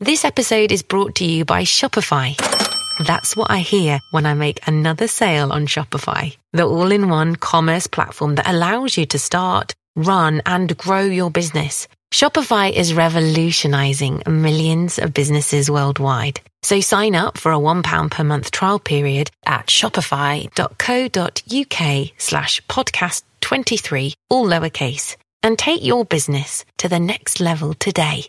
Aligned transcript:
This 0.00 0.24
episode 0.24 0.70
is 0.70 0.84
brought 0.84 1.16
to 1.16 1.24
you 1.24 1.44
by 1.44 1.62
Shopify. 1.64 2.36
That's 3.04 3.34
what 3.34 3.50
I 3.50 3.58
hear 3.58 3.98
when 4.12 4.26
I 4.26 4.34
make 4.34 4.60
another 4.64 5.08
sale 5.08 5.50
on 5.50 5.66
Shopify, 5.66 6.36
the 6.52 6.62
all 6.66 6.92
in 6.92 7.08
one 7.08 7.34
commerce 7.34 7.88
platform 7.88 8.36
that 8.36 8.48
allows 8.48 8.96
you 8.96 9.06
to 9.06 9.18
start, 9.18 9.74
run, 9.96 10.40
and 10.46 10.78
grow 10.78 11.00
your 11.00 11.32
business. 11.32 11.88
Shopify 12.12 12.70
is 12.70 12.94
revolutionizing 12.94 14.22
millions 14.28 15.00
of 15.00 15.12
businesses 15.12 15.68
worldwide. 15.68 16.42
So 16.62 16.78
sign 16.78 17.16
up 17.16 17.36
for 17.36 17.50
a 17.50 17.58
£1 17.58 18.10
per 18.12 18.22
month 18.22 18.52
trial 18.52 18.78
period 18.78 19.32
at 19.46 19.66
shopify.co.uk 19.66 20.52
slash 22.18 22.64
podcast 22.66 23.22
23, 23.40 24.14
all 24.30 24.46
lowercase, 24.46 25.16
and 25.42 25.58
take 25.58 25.82
your 25.82 26.04
business 26.04 26.64
to 26.76 26.88
the 26.88 27.00
next 27.00 27.40
level 27.40 27.74
today. 27.74 28.28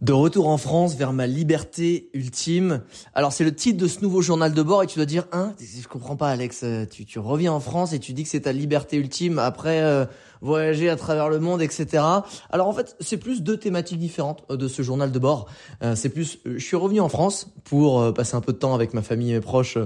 De 0.00 0.14
retour 0.14 0.48
en 0.48 0.56
France 0.56 0.96
vers 0.96 1.12
ma 1.12 1.26
liberté 1.26 2.08
ultime. 2.14 2.80
Alors 3.12 3.34
c'est 3.34 3.44
le 3.44 3.54
titre 3.54 3.76
de 3.76 3.86
ce 3.86 4.00
nouveau 4.00 4.22
journal 4.22 4.54
de 4.54 4.62
bord 4.62 4.82
et 4.82 4.86
tu 4.86 4.96
dois 4.96 5.04
dire 5.04 5.26
hein, 5.30 5.52
je 5.60 5.86
comprends 5.88 6.16
pas 6.16 6.30
Alex, 6.30 6.62
euh, 6.62 6.86
tu, 6.86 7.04
tu 7.04 7.18
reviens 7.18 7.52
en 7.52 7.60
France 7.60 7.92
et 7.92 7.98
tu 7.98 8.14
dis 8.14 8.22
que 8.22 8.30
c'est 8.30 8.40
ta 8.40 8.52
liberté 8.52 8.96
ultime 8.96 9.38
après 9.38 9.82
euh, 9.82 10.06
voyager 10.40 10.88
à 10.88 10.96
travers 10.96 11.28
le 11.28 11.38
monde, 11.38 11.60
etc. 11.60 12.02
Alors 12.48 12.66
en 12.66 12.72
fait 12.72 12.96
c'est 13.00 13.18
plus 13.18 13.42
deux 13.42 13.58
thématiques 13.58 13.98
différentes 13.98 14.42
euh, 14.50 14.56
de 14.56 14.68
ce 14.68 14.80
journal 14.80 15.12
de 15.12 15.18
bord. 15.18 15.50
c'est 15.94 16.08
plus, 16.08 16.38
je 16.46 16.64
suis 16.64 16.76
revenu 16.76 17.00
en 17.00 17.10
France 17.10 17.48
pour 17.64 18.14
passer 18.14 18.36
un 18.36 18.40
peu 18.40 18.54
de 18.54 18.58
temps 18.58 18.74
avec 18.74 18.94
ma 18.94 19.02
famille 19.02 19.32
et 19.32 19.34
mes 19.34 19.40
proches 19.40 19.76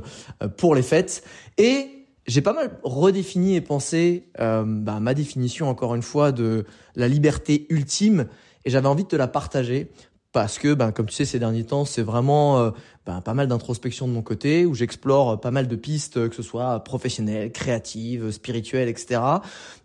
pour 0.56 0.76
les 0.76 0.82
fêtes 0.82 1.24
et 1.58 1.88
j'ai 2.28 2.40
pas 2.40 2.52
mal 2.52 2.78
redéfini 2.84 3.56
et 3.56 3.60
pensé 3.60 4.28
bah, 4.38 5.00
ma 5.00 5.14
définition 5.14 5.68
encore 5.68 5.96
une 5.96 6.02
fois 6.02 6.30
de 6.30 6.66
la 6.94 7.08
liberté 7.08 7.66
ultime 7.68 8.26
et 8.64 8.70
j'avais 8.70 8.88
envie 8.88 9.04
de 9.04 9.08
te 9.08 9.16
la 9.16 9.28
partager 9.28 9.88
parce 10.32 10.58
que, 10.58 10.74
ben, 10.74 10.90
comme 10.90 11.06
tu 11.06 11.14
sais, 11.14 11.24
ces 11.24 11.38
derniers 11.38 11.64
temps, 11.64 11.84
c'est 11.84 12.02
vraiment 12.02 12.58
euh, 12.58 12.70
ben, 13.06 13.20
pas 13.20 13.34
mal 13.34 13.46
d'introspection 13.46 14.08
de 14.08 14.12
mon 14.12 14.22
côté, 14.22 14.66
où 14.66 14.74
j'explore 14.74 15.40
pas 15.40 15.52
mal 15.52 15.68
de 15.68 15.76
pistes, 15.76 16.28
que 16.28 16.34
ce 16.34 16.42
soit 16.42 16.82
professionnelles, 16.82 17.52
créatives, 17.52 18.32
spirituelles, 18.32 18.88
etc. 18.88 19.20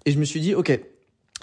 Et 0.05 0.11
je 0.11 0.17
me 0.17 0.25
suis 0.25 0.41
dit, 0.41 0.55
ok, 0.55 0.80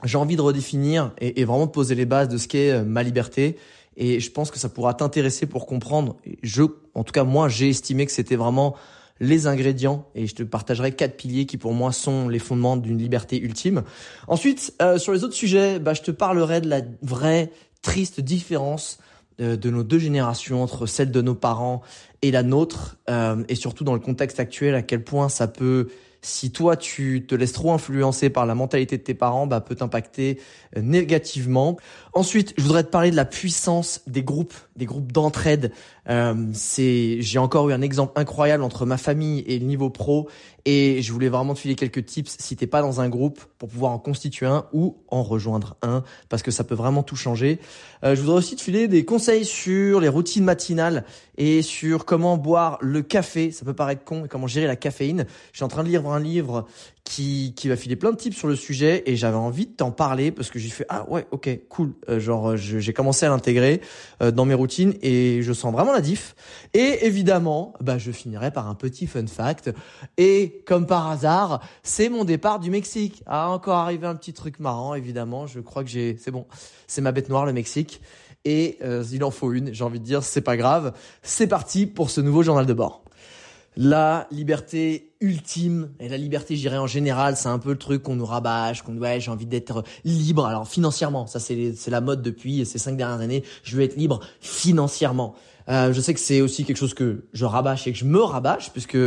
j'ai 0.02 0.18
envie 0.18 0.34
de 0.34 0.40
redéfinir 0.40 1.12
et, 1.18 1.40
et, 1.40 1.44
vraiment 1.44 1.68
poser 1.68 1.94
les 1.94 2.04
bases 2.04 2.28
de 2.28 2.36
ce 2.36 2.48
qu'est 2.48 2.72
euh, 2.72 2.84
ma 2.84 3.04
liberté. 3.04 3.56
Et 3.96 4.18
je 4.18 4.30
pense 4.30 4.50
que 4.50 4.58
ça 4.58 4.68
pourra 4.68 4.92
t'intéresser 4.92 5.46
pour 5.46 5.66
comprendre. 5.66 6.16
Je, 6.42 6.64
en 6.94 7.04
tout 7.04 7.12
cas, 7.12 7.22
moi, 7.24 7.48
j'ai 7.48 7.68
estimé 7.68 8.06
que 8.06 8.12
c'était 8.12 8.36
vraiment 8.36 8.74
les 9.20 9.46
ingrédients 9.46 10.06
et 10.14 10.26
je 10.26 10.34
te 10.34 10.42
partagerai 10.42 10.92
quatre 10.92 11.16
piliers 11.16 11.46
qui 11.46 11.56
pour 11.56 11.72
moi 11.72 11.92
sont 11.92 12.28
les 12.28 12.38
fondements 12.38 12.76
d'une 12.76 12.98
liberté 12.98 13.40
ultime. 13.40 13.82
Ensuite, 14.28 14.74
euh, 14.82 14.98
sur 14.98 15.12
les 15.12 15.24
autres 15.24 15.34
sujets, 15.34 15.78
bah, 15.78 15.94
je 15.94 16.02
te 16.02 16.10
parlerai 16.10 16.60
de 16.60 16.68
la 16.68 16.82
vraie 17.02 17.50
triste 17.82 18.20
différence 18.20 18.98
euh, 19.40 19.56
de 19.56 19.70
nos 19.70 19.82
deux 19.82 19.98
générations 19.98 20.62
entre 20.62 20.86
celle 20.86 21.10
de 21.10 21.22
nos 21.22 21.34
parents 21.34 21.82
et 22.22 22.30
la 22.30 22.42
nôtre 22.42 22.96
euh, 23.08 23.44
et 23.48 23.54
surtout 23.54 23.84
dans 23.84 23.94
le 23.94 24.00
contexte 24.00 24.40
actuel 24.40 24.74
à 24.74 24.82
quel 24.82 25.04
point 25.04 25.28
ça 25.28 25.46
peut 25.46 25.88
si 26.26 26.50
toi 26.50 26.76
tu 26.76 27.24
te 27.26 27.34
laisses 27.34 27.52
trop 27.52 27.72
influencer 27.72 28.30
par 28.30 28.46
la 28.46 28.54
mentalité 28.54 28.98
de 28.98 29.02
tes 29.02 29.14
parents, 29.14 29.46
bah, 29.46 29.60
peut 29.60 29.76
t'impacter 29.76 30.40
euh, 30.76 30.82
négativement. 30.82 31.76
Ensuite, 32.16 32.54
je 32.56 32.62
voudrais 32.62 32.82
te 32.82 32.88
parler 32.88 33.10
de 33.10 33.16
la 33.16 33.26
puissance 33.26 34.00
des 34.06 34.22
groupes, 34.22 34.54
des 34.74 34.86
groupes 34.86 35.12
d'entraide. 35.12 35.70
Euh, 36.08 36.34
j'ai 36.54 37.38
encore 37.38 37.68
eu 37.68 37.74
un 37.74 37.82
exemple 37.82 38.18
incroyable 38.18 38.62
entre 38.62 38.86
ma 38.86 38.96
famille 38.96 39.40
et 39.40 39.58
le 39.58 39.66
niveau 39.66 39.90
pro, 39.90 40.26
et 40.64 41.02
je 41.02 41.12
voulais 41.12 41.28
vraiment 41.28 41.52
te 41.52 41.58
filer 41.58 41.74
quelques 41.74 42.06
tips 42.06 42.36
si 42.38 42.56
t'es 42.56 42.66
pas 42.66 42.80
dans 42.80 43.02
un 43.02 43.10
groupe 43.10 43.44
pour 43.58 43.68
pouvoir 43.68 43.92
en 43.92 43.98
constituer 43.98 44.46
un 44.46 44.64
ou 44.72 44.96
en 45.08 45.22
rejoindre 45.22 45.76
un, 45.82 46.04
parce 46.30 46.42
que 46.42 46.50
ça 46.50 46.64
peut 46.64 46.74
vraiment 46.74 47.02
tout 47.02 47.16
changer. 47.16 47.60
Euh, 48.02 48.16
je 48.16 48.22
voudrais 48.22 48.38
aussi 48.38 48.56
te 48.56 48.62
filer 48.62 48.88
des 48.88 49.04
conseils 49.04 49.44
sur 49.44 50.00
les 50.00 50.08
routines 50.08 50.44
matinales 50.44 51.04
et 51.36 51.60
sur 51.60 52.06
comment 52.06 52.38
boire 52.38 52.78
le 52.80 53.02
café. 53.02 53.50
Ça 53.50 53.66
peut 53.66 53.74
paraître 53.74 54.04
con, 54.04 54.24
comment 54.26 54.46
gérer 54.46 54.66
la 54.66 54.76
caféine. 54.76 55.26
Je 55.52 55.58
suis 55.58 55.64
en 55.64 55.68
train 55.68 55.84
de 55.84 55.88
lire 55.88 56.06
un 56.08 56.18
livre 56.18 56.66
qui, 57.06 57.54
qui 57.54 57.68
va 57.68 57.76
filer 57.76 57.94
plein 57.94 58.10
de 58.10 58.16
tips 58.16 58.36
sur 58.36 58.48
le 58.48 58.56
sujet 58.56 59.04
et 59.06 59.14
j'avais 59.14 59.36
envie 59.36 59.66
de 59.66 59.70
t'en 59.70 59.92
parler 59.92 60.32
parce 60.32 60.50
que 60.50 60.58
j'ai 60.58 60.68
fait 60.68 60.84
ah 60.88 61.08
ouais 61.08 61.26
ok 61.30 61.48
cool. 61.68 61.94
Euh, 62.08 62.18
genre 62.18 62.56
j'ai 62.56 62.92
commencé 62.92 63.24
à 63.24 63.28
l'intégrer 63.28 63.80
euh, 64.22 64.32
dans 64.32 64.44
mes 64.44 64.54
routines 64.54 64.94
et 65.02 65.40
je 65.40 65.52
sens 65.52 65.72
vraiment 65.72 65.92
la 65.92 66.00
diff. 66.00 66.34
Et 66.74 67.06
évidemment 67.06 67.74
bah 67.80 67.96
je 67.96 68.10
finirai 68.10 68.50
par 68.50 68.68
un 68.68 68.74
petit 68.74 69.06
fun 69.06 69.26
fact. 69.28 69.70
Et 70.18 70.64
comme 70.66 70.86
par 70.86 71.08
hasard 71.08 71.62
c'est 71.84 72.08
mon 72.08 72.24
départ 72.24 72.58
du 72.58 72.70
Mexique. 72.70 73.22
Ah 73.26 73.50
encore 73.50 73.76
arrivé 73.76 74.06
un 74.06 74.16
petit 74.16 74.32
truc 74.32 74.58
marrant 74.58 74.94
évidemment. 74.94 75.46
Je 75.46 75.60
crois 75.60 75.84
que 75.84 75.90
j'ai 75.90 76.16
c'est 76.18 76.32
bon. 76.32 76.46
C'est 76.88 77.02
ma 77.02 77.12
bête 77.12 77.28
noire 77.28 77.46
le 77.46 77.52
Mexique. 77.52 78.00
Et 78.44 78.78
euh, 78.82 79.04
il 79.12 79.22
en 79.22 79.30
faut 79.30 79.52
une 79.52 79.72
j'ai 79.72 79.84
envie 79.84 80.00
de 80.00 80.04
dire. 80.04 80.24
C'est 80.24 80.40
pas 80.40 80.56
grave. 80.56 80.92
C'est 81.22 81.46
parti 81.46 81.86
pour 81.86 82.10
ce 82.10 82.20
nouveau 82.20 82.42
journal 82.42 82.66
de 82.66 82.74
bord 82.74 83.05
la 83.76 84.26
liberté 84.30 85.12
ultime 85.20 85.90
et 86.00 86.08
la 86.08 86.16
liberté, 86.16 86.56
j'irais 86.56 86.78
en 86.78 86.86
général, 86.86 87.36
c'est 87.36 87.48
un 87.48 87.58
peu 87.58 87.70
le 87.70 87.78
truc 87.78 88.02
qu'on 88.02 88.16
nous 88.16 88.24
rabâche, 88.24 88.82
qu'on 88.82 88.96
ouais, 88.96 89.20
j'ai 89.20 89.30
envie 89.30 89.46
d'être 89.46 89.84
libre. 90.04 90.46
Alors 90.46 90.66
financièrement, 90.66 91.26
ça 91.26 91.40
c'est 91.40 91.74
c'est 91.74 91.90
la 91.90 92.00
mode 92.00 92.22
depuis 92.22 92.64
ces 92.64 92.78
cinq 92.78 92.96
dernières 92.96 93.20
années. 93.20 93.44
Je 93.62 93.76
veux 93.76 93.82
être 93.82 93.96
libre 93.96 94.20
financièrement. 94.40 95.34
Euh, 95.68 95.92
je 95.92 96.00
sais 96.00 96.14
que 96.14 96.20
c'est 96.20 96.40
aussi 96.40 96.64
quelque 96.64 96.76
chose 96.76 96.94
que 96.94 97.24
je 97.32 97.44
rabâche 97.44 97.86
et 97.86 97.92
que 97.92 97.98
je 97.98 98.04
me 98.04 98.20
rabâche 98.20 98.70
puisque 98.70 98.98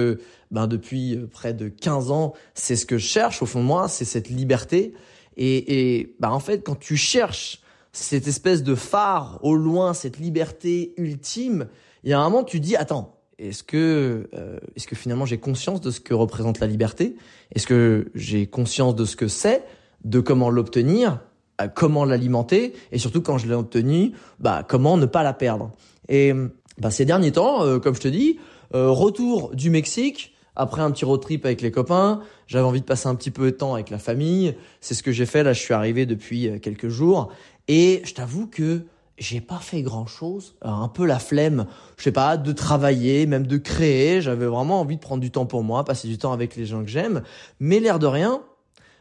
ben 0.52 0.68
depuis 0.68 1.16
euh, 1.16 1.25
près 1.25 1.53
de 1.53 1.68
15 1.69 2.12
ans, 2.12 2.34
c'est 2.53 2.75
ce 2.75 2.86
que 2.86 2.97
je 2.97 3.07
cherche 3.07 3.41
au 3.41 3.46
fond 3.46 3.62
de 3.62 3.66
moi, 3.66 3.88
c'est 3.88 4.06
cette 4.06 4.30
liberté. 4.30 4.94
Et, 5.38 5.97
et 6.00 6.16
ben 6.19 6.30
en 6.30 6.40
fait, 6.40 6.63
quand 6.63 6.78
tu 6.78 6.97
cherches 6.97 7.62
cette 7.91 8.28
espèce 8.28 8.62
de 8.62 8.75
phare 8.75 9.40
au 9.41 9.56
loin, 9.56 9.94
cette 9.94 10.19
liberté 10.19 10.94
ultime, 10.97 11.68
il 12.03 12.12
y 12.12 12.13
a 12.13 12.19
un 12.19 12.30
moment 12.30 12.44
tu 12.44 12.59
dis 12.59 12.75
attends 12.75 13.19
est-ce 13.40 13.64
que, 13.64 14.30
euh, 14.34 14.60
est-ce 14.76 14.88
que 14.88 14.96
finalement 14.96 15.26
j'ai 15.26 15.38
conscience 15.38 15.82
de 15.82 15.92
ce 15.92 16.00
que 16.00 16.14
représente 16.14 16.60
la 16.60 16.68
liberté? 16.68 17.16
Est-ce 17.56 17.66
que 17.66 18.12
j'ai 18.14 18.48
conscience 18.48 18.96
de 18.96 19.06
ce 19.06 19.16
que 19.16 19.28
c'est, 19.28 19.64
de 20.04 20.20
comment 20.20 20.50
l'obtenir, 20.50 21.22
euh, 21.62 21.68
comment 21.74 22.06
l'alimenter, 22.06 22.74
et 22.92 22.98
surtout 22.98 23.22
quand 23.22 23.38
je 23.38 23.48
l'ai 23.48 23.54
obtenu, 23.54 24.12
bah 24.40 24.64
comment 24.68 24.98
ne 24.98 25.06
pas 25.06 25.24
la 25.24 25.34
perdre? 25.34 25.72
Et 26.10 26.34
bah, 26.78 26.92
ces 26.92 27.06
derniers 27.06 27.32
temps, 27.32 27.64
euh, 27.64 27.80
comme 27.80 27.96
je 27.96 28.02
te 28.02 28.08
dis, 28.08 28.40
retour 28.72 29.56
du 29.56 29.70
Mexique. 29.70 30.36
Après 30.56 30.82
un 30.82 30.92
petit 30.92 31.06
road 31.06 31.22
trip 31.22 31.46
avec 31.46 31.62
les 31.62 31.72
copains, 31.72 32.22
j'avais 32.46 32.66
envie 32.66 32.82
de 32.82 32.86
passer 32.86 33.08
un 33.08 33.16
petit 33.16 33.32
peu 33.32 33.46
de 33.46 33.56
temps 33.56 33.76
avec 33.76 33.90
la 33.90 33.98
famille. 33.98 34.56
C'est 34.82 34.94
ce 34.94 35.02
que 35.02 35.14
j'ai 35.14 35.26
fait. 35.26 35.42
Là, 35.42 35.54
je 35.54 35.60
suis 35.62 35.74
arrivé 35.74 36.06
depuis 36.06 36.60
quelques 36.60 36.90
jours. 36.90 37.32
Et 37.70 38.02
je 38.04 38.14
t'avoue 38.14 38.46
que 38.46 38.82
j'ai 39.19 39.41
pas 39.41 39.59
fait 39.59 39.81
grand 39.81 40.07
chose, 40.07 40.56
euh, 40.66 40.69
un 40.69 40.88
peu 40.88 41.06
la 41.06 41.19
flemme, 41.19 41.68
je 41.97 42.03
sais 42.03 42.12
pas, 42.12 42.38
de 42.38 42.52
travailler, 42.52 43.25
même 43.25 43.46
de 43.46 43.57
créer. 43.57 44.22
J'avais 44.22 44.46
vraiment 44.46 44.80
envie 44.80 44.96
de 44.96 45.02
prendre 45.02 45.22
du 45.22 45.30
temps 45.30 45.46
pour 45.46 45.63
moi, 45.63 45.84
passer 45.84 46.07
du 46.07 46.18
temps 46.18 46.31
avec 46.31 46.56
les 46.56 46.66
gens 46.66 46.81
que 46.81 46.90
j'aime. 46.90 47.22
Mais 47.59 47.80
l'air 47.80 48.00
de 48.00 48.07
rien, 48.07 48.41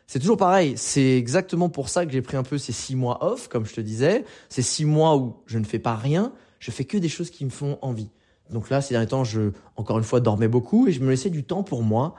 c'est 0.06 0.18
toujours 0.18 0.36
pareil. 0.36 0.74
C'est 0.76 1.16
exactement 1.16 1.68
pour 1.68 1.88
ça 1.88 2.04
que 2.04 2.12
j'ai 2.12 2.22
pris 2.22 2.36
un 2.36 2.42
peu 2.42 2.58
ces 2.58 2.72
six 2.72 2.96
mois 2.96 3.24
off, 3.24 3.48
comme 3.48 3.64
je 3.64 3.74
te 3.74 3.80
disais. 3.80 4.24
Ces 4.48 4.62
six 4.62 4.84
mois 4.84 5.16
où 5.16 5.36
je 5.46 5.58
ne 5.58 5.64
fais 5.64 5.78
pas 5.78 5.94
rien, 5.94 6.32
je 6.58 6.70
fais 6.70 6.84
que 6.84 6.98
des 6.98 7.08
choses 7.08 7.30
qui 7.30 7.44
me 7.44 7.50
font 7.50 7.78
envie. 7.80 8.10
Donc 8.50 8.70
là, 8.70 8.80
ces 8.80 8.94
derniers 8.94 9.08
temps, 9.08 9.24
je, 9.24 9.52
encore 9.76 9.98
une 9.98 10.04
fois, 10.04 10.20
dormais 10.20 10.48
beaucoup 10.48 10.88
et 10.88 10.92
je 10.92 11.00
me 11.00 11.10
laissais 11.10 11.30
du 11.30 11.44
temps 11.44 11.62
pour 11.62 11.82
moi. 11.82 12.14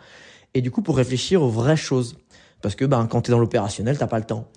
Et 0.53 0.61
du 0.61 0.71
coup, 0.71 0.81
pour 0.81 0.97
réfléchir 0.97 1.41
aux 1.41 1.49
vraies 1.49 1.77
choses. 1.77 2.15
Parce 2.61 2.75
que, 2.75 2.85
ben, 2.85 3.07
quand 3.07 3.21
t'es 3.21 3.31
dans 3.31 3.39
l'opérationnel, 3.39 3.97
t'as 3.97 4.07
pas 4.07 4.19
le 4.19 4.25
temps. 4.25 4.47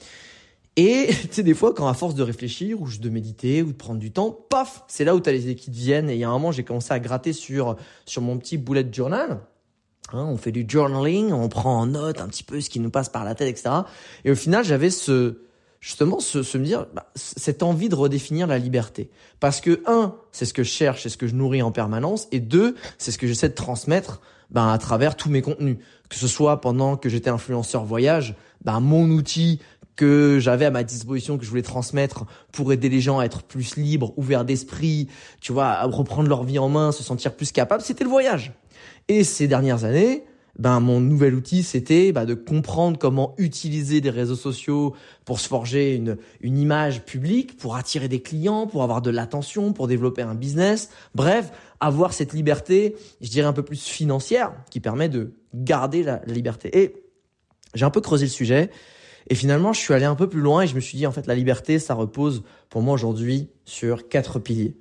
Et 0.77 1.09
tu 1.23 1.29
sais, 1.31 1.43
des 1.43 1.55
fois, 1.55 1.75
quand 1.75 1.89
à 1.89 1.95
force 1.95 2.15
de 2.15 2.23
réfléchir 2.23 2.81
ou 2.81 2.89
de 2.89 3.09
méditer 3.09 3.63
ou 3.63 3.73
de 3.73 3.77
prendre 3.77 4.01
du 4.01 4.11
temps, 4.11 4.31
paf, 4.31 4.85
c'est 4.89 5.05
là 5.05 5.15
où 5.15 5.21
tu 5.21 5.29
as 5.29 5.33
les 5.33 5.45
idées 5.45 5.55
qui 5.55 5.71
te 5.71 5.77
viennent. 5.77 6.11
Et 6.11 6.15
il 6.15 6.19
y 6.19 6.25
a 6.25 6.29
un 6.29 6.33
moment, 6.33 6.53
j'ai 6.53 6.65
commencé 6.65 6.93
à 6.93 7.01
gratter 7.01 7.33
sur, 7.33 7.77
sur 8.07 8.23
mon 8.23 8.39
petit 8.39 8.59
bullet 8.59 8.87
journal. 8.93 9.41
Hein, 10.13 10.27
on 10.29 10.37
fait 10.37 10.53
du 10.53 10.67
journaling, 10.69 11.33
on 11.33 11.49
prend 11.49 11.81
en 11.81 11.87
note 11.87 12.21
un 12.21 12.29
petit 12.29 12.45
peu 12.45 12.61
ce 12.61 12.69
qui 12.69 12.81
nous 12.81 12.91
passe 12.91 13.09
par 13.09 13.25
la 13.25 13.35
tête, 13.35 13.49
etc. 13.49 13.71
Et 14.25 14.31
au 14.31 14.35
final, 14.35 14.65
j'avais 14.65 14.91
ce, 14.91 15.39
justement, 15.81 16.21
ce, 16.21 16.43
se 16.43 16.59
me 16.59 16.65
dire, 16.65 16.87
bah, 16.95 17.11
cette 17.15 17.63
envie 17.63 17.89
de 17.89 17.95
redéfinir 17.95 18.47
la 18.47 18.59
liberté. 18.59 19.11
Parce 19.41 19.61
que, 19.61 19.83
un, 19.87 20.15
c'est 20.31 20.45
ce 20.45 20.55
que 20.55 20.63
je 20.63 20.71
cherche, 20.71 21.03
c'est 21.03 21.09
ce 21.09 21.17
que 21.17 21.27
je 21.27 21.35
nourris 21.35 21.63
en 21.63 21.73
permanence. 21.73 22.29
Et 22.31 22.41
deux, 22.41 22.77
c'est 22.99 23.11
ce 23.11 23.19
que 23.19 23.27
j'essaie 23.27 23.49
de 23.49 23.55
transmettre 23.55 24.21
ben, 24.51 24.69
à 24.69 24.79
travers 24.79 25.17
tous 25.17 25.31
mes 25.31 25.43
contenus. 25.43 25.79
Que 26.09 26.17
ce 26.17 26.29
soit 26.29 26.61
pendant 26.61 26.97
que 26.97 27.09
j'étais 27.09 27.31
influenceur 27.31 27.85
voyage, 27.85 28.37
ben, 28.65 28.81
mon 28.81 29.11
outil 29.11 29.61
que 29.97 30.39
j'avais 30.41 30.65
à 30.65 30.71
ma 30.71 30.85
disposition, 30.85 31.39
que 31.39 31.45
je 31.45 31.51
voulais 31.51 31.63
transmettre 31.63 32.27
pour 32.53 32.73
aider 32.73 32.89
les 32.89 33.01
gens 33.01 33.19
à 33.19 33.25
être 33.25 33.43
plus 33.43 33.77
libres, 33.77 34.13
ouverts 34.17 34.45
d'esprit, 34.45 35.09
tu 35.41 35.53
vois, 35.53 35.67
à 35.67 35.85
reprendre 35.85 36.29
leur 36.29 36.45
vie 36.45 36.59
en 36.59 36.69
main, 36.69 36.93
se 36.93 37.03
sentir 37.03 37.35
plus 37.35 37.53
capable, 37.53 37.83
c'était 37.83 38.05
le 38.05 38.11
voyage. 38.11 38.53
Et 39.09 39.25
ces 39.25 39.49
dernières 39.49 39.85
années, 39.85 40.25
ben 40.59 40.81
mon 40.81 41.01
nouvel 41.01 41.35
outil 41.35 41.63
c'était 41.63 42.13
bah, 42.13 42.27
de 42.27 42.35
comprendre 42.35 42.99
comment 42.99 43.35
utiliser 43.39 44.03
des 44.03 44.11
réseaux 44.11 44.37
sociaux 44.37 44.95
pour 45.25 45.41
se 45.41 45.49
forger 45.49 45.95
une, 45.95 46.19
une 46.43 46.59
image 46.59 47.05
publique, 47.05 47.57
pour 47.57 47.77
attirer 47.77 48.09
des 48.09 48.21
clients, 48.21 48.67
pour 48.67 48.83
avoir 48.83 49.01
de 49.01 49.11
l'attention, 49.11 49.73
pour 49.73 49.89
développer 49.89 50.23
un 50.23 50.35
business. 50.35 50.91
Bref, 51.15 51.53
avoir 51.81 52.13
cette 52.13 52.33
liberté, 52.33 52.95
je 53.21 53.29
dirais 53.29 53.47
un 53.47 53.53
peu 53.53 53.65
plus 53.65 53.83
financière, 53.85 54.53
qui 54.71 54.81
permet 54.81 55.09
de 55.09 55.33
garder 55.55 56.03
la, 56.03 56.21
liberté. 56.27 56.79
Et 56.79 56.95
j'ai 57.75 57.85
un 57.85 57.91
peu 57.91 58.01
creusé 58.01 58.27
le 58.27 58.31
sujet. 58.31 58.71
Et 59.29 59.35
finalement, 59.35 59.73
je 59.73 59.81
suis 59.81 59.95
allé 59.95 60.05
un 60.05 60.15
peu 60.15 60.29
plus 60.29 60.41
loin 60.41 60.63
et 60.63 60.67
je 60.67 60.75
me 60.75 60.81
suis 60.81 60.99
dit, 60.99 61.07
en 61.07 61.13
fait, 61.13 61.27
la 61.27 61.35
liberté, 61.35 61.79
ça 61.79 61.95
repose 61.95 62.43
pour 62.69 62.83
moi 62.83 62.95
aujourd'hui 62.95 63.49
sur 63.65 64.09
quatre 64.09 64.39
piliers. 64.39 64.77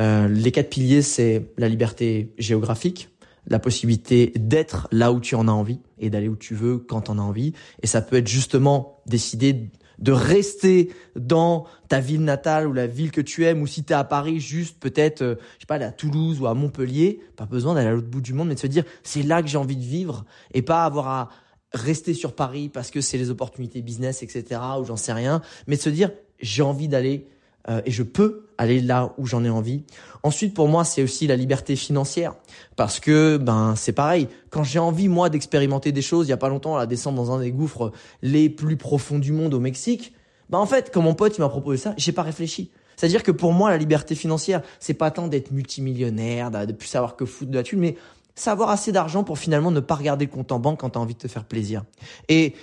Euh, 0.00 0.28
les 0.28 0.52
quatre 0.52 0.70
piliers, 0.70 1.02
c'est 1.02 1.50
la 1.56 1.68
liberté 1.68 2.32
géographique, 2.38 3.08
la 3.46 3.58
possibilité 3.58 4.32
d'être 4.36 4.88
là 4.92 5.12
où 5.12 5.20
tu 5.20 5.34
en 5.34 5.48
as 5.48 5.52
envie 5.52 5.80
et 5.98 6.10
d'aller 6.10 6.28
où 6.28 6.36
tu 6.36 6.54
veux 6.54 6.78
quand 6.78 7.02
tu 7.02 7.10
en 7.10 7.18
as 7.18 7.22
envie. 7.22 7.52
Et 7.82 7.86
ça 7.86 8.02
peut 8.02 8.16
être 8.16 8.28
justement 8.28 9.00
décider 9.06 9.70
de 9.98 10.12
rester 10.12 10.92
dans 11.16 11.66
ta 11.88 12.00
ville 12.00 12.22
natale 12.22 12.66
ou 12.66 12.72
la 12.72 12.86
ville 12.86 13.10
que 13.10 13.20
tu 13.20 13.44
aimes 13.44 13.62
ou 13.62 13.66
si 13.66 13.84
tu 13.84 13.92
es 13.92 13.96
à 13.96 14.04
Paris 14.04 14.40
juste 14.40 14.78
peut-être 14.78 15.22
euh, 15.22 15.34
je 15.56 15.62
sais 15.62 15.66
pas 15.66 15.74
à 15.76 15.90
Toulouse 15.90 16.40
ou 16.40 16.46
à 16.46 16.54
Montpellier, 16.54 17.20
pas 17.36 17.46
besoin 17.46 17.74
d'aller 17.74 17.88
à 17.88 17.92
l'autre 17.92 18.06
bout 18.06 18.20
du 18.20 18.32
monde 18.32 18.48
mais 18.48 18.54
de 18.54 18.60
se 18.60 18.66
dire 18.66 18.84
c'est 19.02 19.22
là 19.22 19.42
que 19.42 19.48
j'ai 19.48 19.58
envie 19.58 19.76
de 19.76 19.82
vivre 19.82 20.24
et 20.54 20.62
pas 20.62 20.84
avoir 20.84 21.08
à 21.08 21.30
rester 21.72 22.14
sur 22.14 22.34
Paris 22.34 22.68
parce 22.68 22.90
que 22.90 23.00
c'est 23.00 23.18
les 23.18 23.30
opportunités 23.30 23.82
business 23.82 24.22
etc 24.22 24.60
ou 24.80 24.84
j'en 24.84 24.96
sais 24.96 25.12
rien 25.12 25.42
mais 25.66 25.76
de 25.76 25.82
se 25.82 25.90
dire 25.90 26.10
j'ai 26.40 26.62
envie 26.62 26.88
d'aller 26.88 27.26
euh, 27.68 27.82
et 27.84 27.90
je 27.90 28.02
peux 28.02 28.46
aller 28.56 28.80
là 28.80 29.12
où 29.18 29.26
j'en 29.26 29.44
ai 29.44 29.50
envie. 29.50 29.82
Ensuite, 30.22 30.54
pour 30.54 30.68
moi, 30.68 30.84
c'est 30.84 31.02
aussi 31.02 31.26
la 31.26 31.36
liberté 31.36 31.76
financière 31.76 32.34
parce 32.76 32.98
que 32.98 33.36
ben 33.36 33.74
c'est 33.76 33.92
pareil. 33.92 34.28
Quand 34.50 34.64
j'ai 34.64 34.78
envie 34.78 35.08
moi 35.08 35.28
d'expérimenter 35.28 35.92
des 35.92 36.02
choses, 36.02 36.26
il 36.26 36.30
y 36.30 36.32
a 36.32 36.38
pas 36.38 36.48
longtemps, 36.48 36.76
la 36.76 36.86
descendre 36.86 37.16
dans 37.16 37.32
un 37.32 37.40
des 37.40 37.52
gouffres 37.52 37.92
les 38.22 38.48
plus 38.48 38.76
profonds 38.76 39.18
du 39.18 39.32
monde 39.32 39.52
au 39.54 39.60
Mexique, 39.60 40.14
ben 40.50 40.58
en 40.58 40.66
fait, 40.66 40.90
quand 40.92 41.02
mon 41.02 41.14
pote 41.14 41.36
il 41.36 41.42
m'a 41.42 41.48
proposé 41.48 41.82
ça, 41.82 41.94
j'ai 41.98 42.12
pas 42.12 42.22
réfléchi. 42.22 42.70
C'est-à-dire 42.96 43.22
que 43.22 43.30
pour 43.30 43.52
moi, 43.52 43.70
la 43.70 43.76
liberté 43.76 44.14
financière, 44.14 44.62
c'est 44.80 44.94
pas 44.94 45.12
tant 45.12 45.28
d'être 45.28 45.52
multimillionnaire, 45.52 46.50
de 46.50 46.72
plus 46.72 46.88
savoir 46.88 47.14
que 47.14 47.24
foutre 47.24 47.50
de 47.50 47.56
la 47.56 47.62
thune, 47.62 47.78
mais 47.78 47.96
savoir 48.38 48.70
assez 48.70 48.92
d'argent 48.92 49.24
pour 49.24 49.38
finalement 49.38 49.70
ne 49.70 49.80
pas 49.80 49.94
regarder 49.94 50.26
le 50.26 50.30
compte 50.30 50.52
en 50.52 50.58
banque 50.58 50.80
quand 50.80 50.90
tu 50.90 50.98
as 50.98 51.00
envie 51.00 51.14
de 51.14 51.18
te 51.18 51.28
faire 51.28 51.44
plaisir. 51.44 51.84
Et 52.28 52.54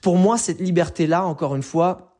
pour 0.00 0.16
moi, 0.16 0.38
cette 0.38 0.60
liberté-là, 0.60 1.24
encore 1.24 1.54
une 1.54 1.62
fois, 1.62 2.18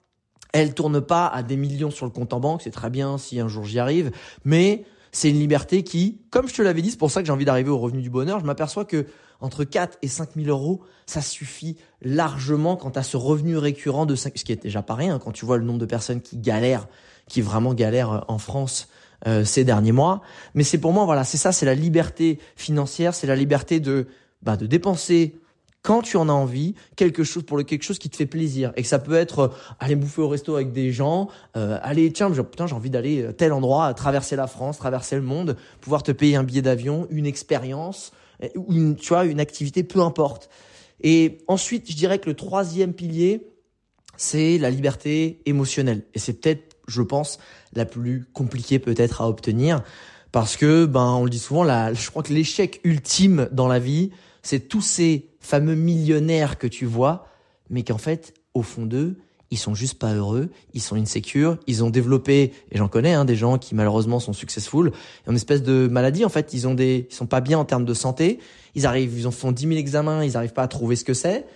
elle 0.52 0.74
tourne 0.74 1.00
pas 1.00 1.26
à 1.26 1.42
des 1.42 1.56
millions 1.56 1.90
sur 1.90 2.06
le 2.06 2.12
compte 2.12 2.32
en 2.32 2.40
banque, 2.40 2.62
c'est 2.62 2.70
très 2.70 2.90
bien 2.90 3.18
si 3.18 3.40
un 3.40 3.48
jour 3.48 3.64
j'y 3.64 3.78
arrive, 3.78 4.12
mais 4.44 4.84
c'est 5.10 5.30
une 5.30 5.38
liberté 5.38 5.82
qui, 5.82 6.20
comme 6.30 6.48
je 6.48 6.54
te 6.54 6.62
l'avais 6.62 6.82
dit, 6.82 6.90
c'est 6.90 6.98
pour 6.98 7.10
ça 7.10 7.20
que 7.20 7.26
j'ai 7.26 7.32
envie 7.32 7.44
d'arriver 7.44 7.70
au 7.70 7.78
revenu 7.78 8.02
du 8.02 8.10
bonheur, 8.10 8.40
je 8.40 8.44
m'aperçois 8.44 8.84
que 8.84 9.06
entre 9.40 9.64
4 9.64 9.98
et 10.02 10.08
5 10.08 10.30
000 10.36 10.48
euros, 10.48 10.82
ça 11.06 11.20
suffit 11.20 11.76
largement 12.02 12.76
quand 12.76 12.96
as 12.96 13.02
ce 13.02 13.16
revenu 13.16 13.56
récurrent 13.58 14.06
de 14.06 14.14
5, 14.14 14.32
ce 14.36 14.44
qui 14.44 14.52
est 14.52 14.62
déjà 14.62 14.82
pas 14.82 14.94
rien 14.94 15.18
quand 15.18 15.32
tu 15.32 15.44
vois 15.44 15.58
le 15.58 15.64
nombre 15.64 15.80
de 15.80 15.86
personnes 15.86 16.20
qui 16.20 16.38
galèrent, 16.38 16.86
qui 17.28 17.42
vraiment 17.42 17.74
galèrent 17.74 18.12
euh, 18.12 18.20
en 18.28 18.38
France 18.38 18.88
euh, 19.26 19.44
ces 19.44 19.64
derniers 19.64 19.92
mois. 19.92 20.20
Mais 20.54 20.64
c'est 20.64 20.78
pour 20.78 20.92
moi, 20.92 21.04
voilà, 21.04 21.24
c'est 21.24 21.38
ça, 21.38 21.52
c'est 21.52 21.66
la 21.66 21.74
liberté 21.74 22.38
financière, 22.56 23.14
c'est 23.14 23.26
la 23.26 23.36
liberté 23.36 23.80
de, 23.80 24.06
bah, 24.42 24.56
de 24.56 24.66
dépenser 24.66 25.36
quand 25.84 26.00
tu 26.00 26.16
en 26.16 26.30
as 26.30 26.32
envie, 26.32 26.74
quelque 26.96 27.24
chose 27.24 27.42
pour 27.42 27.58
le 27.58 27.62
quelque 27.62 27.82
chose 27.82 27.98
qui 27.98 28.08
te 28.08 28.16
fait 28.16 28.26
plaisir 28.26 28.72
et 28.76 28.82
que 28.82 28.88
ça 28.88 28.98
peut 28.98 29.14
être 29.14 29.38
euh, 29.38 29.48
aller 29.78 29.96
bouffer 29.96 30.22
au 30.22 30.28
resto 30.28 30.56
avec 30.56 30.72
des 30.72 30.92
gens, 30.92 31.28
euh, 31.56 31.78
aller 31.82 32.10
tiens 32.10 32.30
putain 32.30 32.66
j'ai 32.66 32.74
envie 32.74 32.90
d'aller 32.90 33.28
tel 33.36 33.52
endroit, 33.52 33.92
traverser 33.94 34.34
la 34.34 34.46
France, 34.46 34.78
traverser 34.78 35.16
le 35.16 35.22
monde, 35.22 35.56
pouvoir 35.80 36.02
te 36.02 36.10
payer 36.10 36.36
un 36.36 36.42
billet 36.42 36.62
d'avion, 36.62 37.06
une 37.10 37.26
expérience, 37.26 38.12
une 38.68 38.96
tu 38.96 39.08
vois 39.10 39.26
une 39.26 39.40
activité 39.40 39.84
peu 39.84 40.00
importe. 40.00 40.48
Et 41.02 41.38
ensuite 41.48 41.90
je 41.90 41.96
dirais 41.96 42.18
que 42.18 42.30
le 42.30 42.34
troisième 42.34 42.94
pilier 42.94 43.46
c'est 44.16 44.56
la 44.56 44.70
liberté 44.70 45.42
émotionnelle 45.44 46.04
et 46.14 46.18
c'est 46.18 46.40
peut-être 46.40 46.73
je 46.86 47.02
pense 47.02 47.38
la 47.74 47.84
plus 47.84 48.26
compliquée 48.32 48.78
peut-être 48.78 49.20
à 49.20 49.28
obtenir. 49.28 49.82
Parce 50.32 50.56
que 50.56 50.84
ben 50.84 51.12
on 51.12 51.24
le 51.24 51.30
dit 51.30 51.38
souvent 51.38 51.64
là 51.64 51.94
je 51.94 52.10
crois 52.10 52.22
que 52.22 52.32
l'échec 52.32 52.80
ultime 52.84 53.48
dans 53.52 53.68
la 53.68 53.78
vie 53.78 54.10
c'est 54.44 54.68
tous 54.68 54.82
ces 54.82 55.30
fameux 55.40 55.74
millionnaires 55.74 56.58
que 56.58 56.68
tu 56.68 56.84
vois, 56.84 57.26
mais 57.70 57.82
qu'en 57.82 57.98
fait, 57.98 58.34
au 58.52 58.62
fond 58.62 58.86
d'eux, 58.86 59.16
ils 59.50 59.58
sont 59.58 59.74
juste 59.74 59.98
pas 59.98 60.12
heureux, 60.12 60.50
ils 60.74 60.82
sont 60.82 60.96
insécures, 60.96 61.58
ils 61.66 61.82
ont 61.82 61.90
développé, 61.90 62.52
et 62.70 62.78
j'en 62.78 62.88
connais 62.88 63.14
hein, 63.14 63.24
des 63.24 63.36
gens 63.36 63.58
qui 63.58 63.74
malheureusement 63.74 64.20
sont 64.20 64.32
successful, 64.32 64.92
une 65.26 65.34
espèce 65.34 65.62
de 65.62 65.88
maladie 65.88 66.24
en 66.24 66.28
fait, 66.28 66.52
ils 66.52 66.68
ont 66.68 66.74
des, 66.74 67.06
ils 67.10 67.14
sont 67.14 67.26
pas 67.26 67.40
bien 67.40 67.58
en 67.58 67.64
termes 67.64 67.84
de 67.84 67.94
santé, 67.94 68.38
ils 68.74 68.86
arrivent, 68.86 69.18
ils 69.18 69.26
en 69.26 69.30
font 69.30 69.52
10 69.52 69.66
000 69.66 69.78
examens, 69.78 70.24
ils 70.24 70.36
arrivent 70.36 70.52
pas 70.52 70.64
à 70.64 70.68
trouver 70.68 70.96
ce 70.96 71.04
que 71.04 71.14
c'est, 71.14 71.46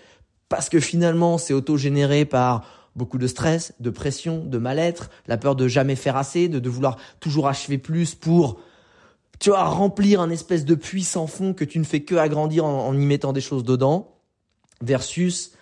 parce 0.49 0.69
que 0.69 0.81
finalement 0.81 1.39
c'est 1.39 1.53
auto-généré 1.53 2.25
par 2.25 2.65
beaucoup 2.97 3.19
de 3.19 3.27
stress, 3.27 3.75
de 3.81 3.91
pression, 3.91 4.45
de 4.45 4.59
mal-être, 4.59 5.11
la 5.27 5.37
peur 5.37 5.57
de 5.57 5.69
jamais 5.69 5.97
faire 5.97 6.17
assez, 6.17 6.49
de, 6.49 6.69
vouloir 6.69 6.99
toujours 7.21 7.49
achever 7.49 7.79
plus 7.79 8.15
pour 8.15 8.61
tu 9.39 9.51
vas 9.51 9.65
remplir 9.65 10.21
un 10.21 10.31
espèce 10.31 10.65
de 10.65 10.75
puits 10.75 11.05
sans 11.05 11.29
fond 11.29 11.55
que 11.55 11.65
tu 11.65 11.79
ne 11.79 11.85
fais 11.85 12.01
que 12.01 12.17
agrandir 12.17 12.65
en, 12.65 12.93
y 12.93 13.07
mettant 13.07 13.33
des 13.33 13.41
choses 13.41 13.63
dedans, 13.63 14.17
versus 14.81 15.53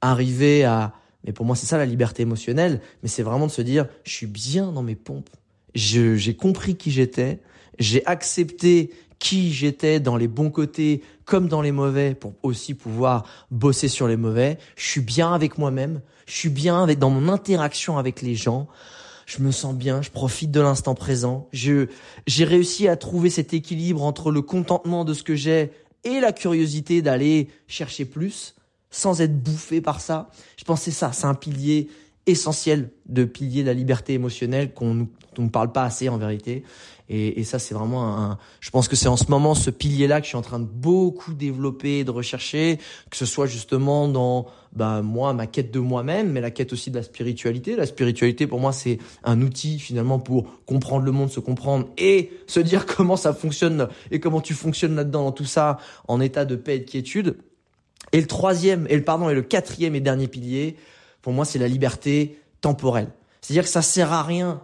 arriver 0.00 0.64
à, 0.64 0.94
mais 1.24 1.32
pour 1.32 1.44
moi 1.44 1.54
c'est 1.54 1.66
ça 1.66 1.76
la 1.76 1.84
liberté 1.84 2.22
émotionnelle, 2.22 2.80
mais 3.02 3.08
c'est 3.08 3.22
vraiment 3.22 3.46
de 3.46 3.52
se 3.52 3.62
dire, 3.62 3.88
je 4.04 4.12
suis 4.12 4.26
bien 4.26 4.72
dans 4.72 4.82
mes 4.82 4.94
pompes, 4.94 5.28
j'ai 5.74 6.34
compris 6.34 6.76
qui 6.76 6.90
j'étais, 6.90 7.40
j'ai 7.78 8.06
accepté 8.06 8.90
qui 9.18 9.52
j'étais 9.52 10.00
dans 10.00 10.16
les 10.16 10.28
bons 10.28 10.50
côtés 10.50 11.02
comme 11.24 11.48
dans 11.48 11.62
les 11.62 11.72
mauvais 11.72 12.14
pour 12.14 12.34
aussi 12.42 12.74
pouvoir 12.74 13.24
bosser 13.50 13.88
sur 13.88 14.08
les 14.08 14.16
mauvais. 14.16 14.58
Je 14.76 14.86
suis 14.86 15.00
bien 15.00 15.32
avec 15.32 15.58
moi-même, 15.58 16.00
je 16.26 16.34
suis 16.34 16.48
bien 16.48 16.82
avec 16.82 16.98
dans 16.98 17.10
mon 17.10 17.28
interaction 17.28 17.98
avec 17.98 18.22
les 18.22 18.34
gens 18.34 18.68
je 19.26 19.42
me 19.42 19.50
sens 19.50 19.74
bien, 19.74 20.02
je 20.02 20.10
profite 20.10 20.52
de 20.52 20.60
l'instant 20.60 20.94
présent. 20.94 21.48
Je, 21.52 21.88
j'ai 22.26 22.44
réussi 22.44 22.88
à 22.88 22.96
trouver 22.96 23.28
cet 23.28 23.52
équilibre 23.52 24.02
entre 24.04 24.30
le 24.30 24.40
contentement 24.40 25.04
de 25.04 25.12
ce 25.14 25.24
que 25.24 25.34
j'ai 25.34 25.72
et 26.04 26.20
la 26.20 26.32
curiosité 26.32 27.02
d'aller 27.02 27.48
chercher 27.66 28.04
plus 28.04 28.54
sans 28.90 29.20
être 29.20 29.36
bouffé 29.36 29.80
par 29.80 30.00
ça. 30.00 30.30
Je 30.56 30.64
c'est 30.76 30.92
ça, 30.92 31.12
c'est 31.12 31.26
un 31.26 31.34
pilier 31.34 31.88
essentiel 32.26 32.90
de 33.06 33.24
pilier 33.24 33.62
de 33.62 33.66
la 33.66 33.74
liberté 33.74 34.14
émotionnelle 34.14 34.72
qu'on 34.72 35.08
ne 35.38 35.48
parle 35.48 35.72
pas 35.72 35.82
assez 35.82 36.08
en 36.08 36.18
vérité. 36.18 36.62
Et, 37.08 37.40
et 37.40 37.44
ça, 37.44 37.58
c'est 37.58 37.74
vraiment 37.74 38.16
un. 38.18 38.38
Je 38.60 38.70
pense 38.70 38.88
que 38.88 38.96
c'est 38.96 39.08
en 39.08 39.16
ce 39.16 39.30
moment 39.30 39.54
ce 39.54 39.70
pilier-là 39.70 40.20
que 40.20 40.24
je 40.24 40.30
suis 40.30 40.36
en 40.36 40.42
train 40.42 40.58
de 40.58 40.64
beaucoup 40.64 41.34
développer, 41.34 42.02
de 42.04 42.10
rechercher, 42.10 42.78
que 43.10 43.16
ce 43.16 43.26
soit 43.26 43.46
justement 43.46 44.08
dans 44.08 44.46
bah 44.72 45.00
moi 45.02 45.32
ma 45.32 45.46
quête 45.46 45.72
de 45.72 45.78
moi-même, 45.78 46.32
mais 46.32 46.40
la 46.40 46.50
quête 46.50 46.72
aussi 46.72 46.90
de 46.90 46.96
la 46.96 47.02
spiritualité. 47.02 47.76
La 47.76 47.86
spiritualité, 47.86 48.46
pour 48.46 48.60
moi, 48.60 48.72
c'est 48.72 48.98
un 49.24 49.40
outil 49.40 49.78
finalement 49.78 50.18
pour 50.18 50.64
comprendre 50.66 51.04
le 51.04 51.12
monde, 51.12 51.30
se 51.30 51.40
comprendre 51.40 51.88
et 51.96 52.30
se 52.46 52.60
dire 52.60 52.86
comment 52.96 53.16
ça 53.16 53.32
fonctionne 53.32 53.88
et 54.10 54.20
comment 54.20 54.40
tu 54.40 54.54
fonctionnes 54.54 54.96
là-dedans 54.96 55.24
dans 55.24 55.32
tout 55.32 55.44
ça, 55.44 55.78
en 56.08 56.20
état 56.20 56.44
de 56.44 56.56
paix 56.56 56.76
et 56.76 56.80
de 56.80 56.84
quiétude. 56.84 57.36
Et 58.12 58.20
le 58.20 58.26
troisième, 58.26 58.86
et 58.88 58.96
le 58.96 59.02
pardon, 59.02 59.28
et 59.28 59.34
le 59.34 59.42
quatrième 59.42 59.94
et 59.94 60.00
dernier 60.00 60.28
pilier, 60.28 60.76
pour 61.22 61.32
moi, 61.32 61.44
c'est 61.44 61.58
la 61.58 61.68
liberté 61.68 62.38
temporelle. 62.60 63.08
C'est-à-dire 63.40 63.64
que 63.64 63.68
ça 63.68 63.82
sert 63.82 64.12
à 64.12 64.22
rien 64.22 64.60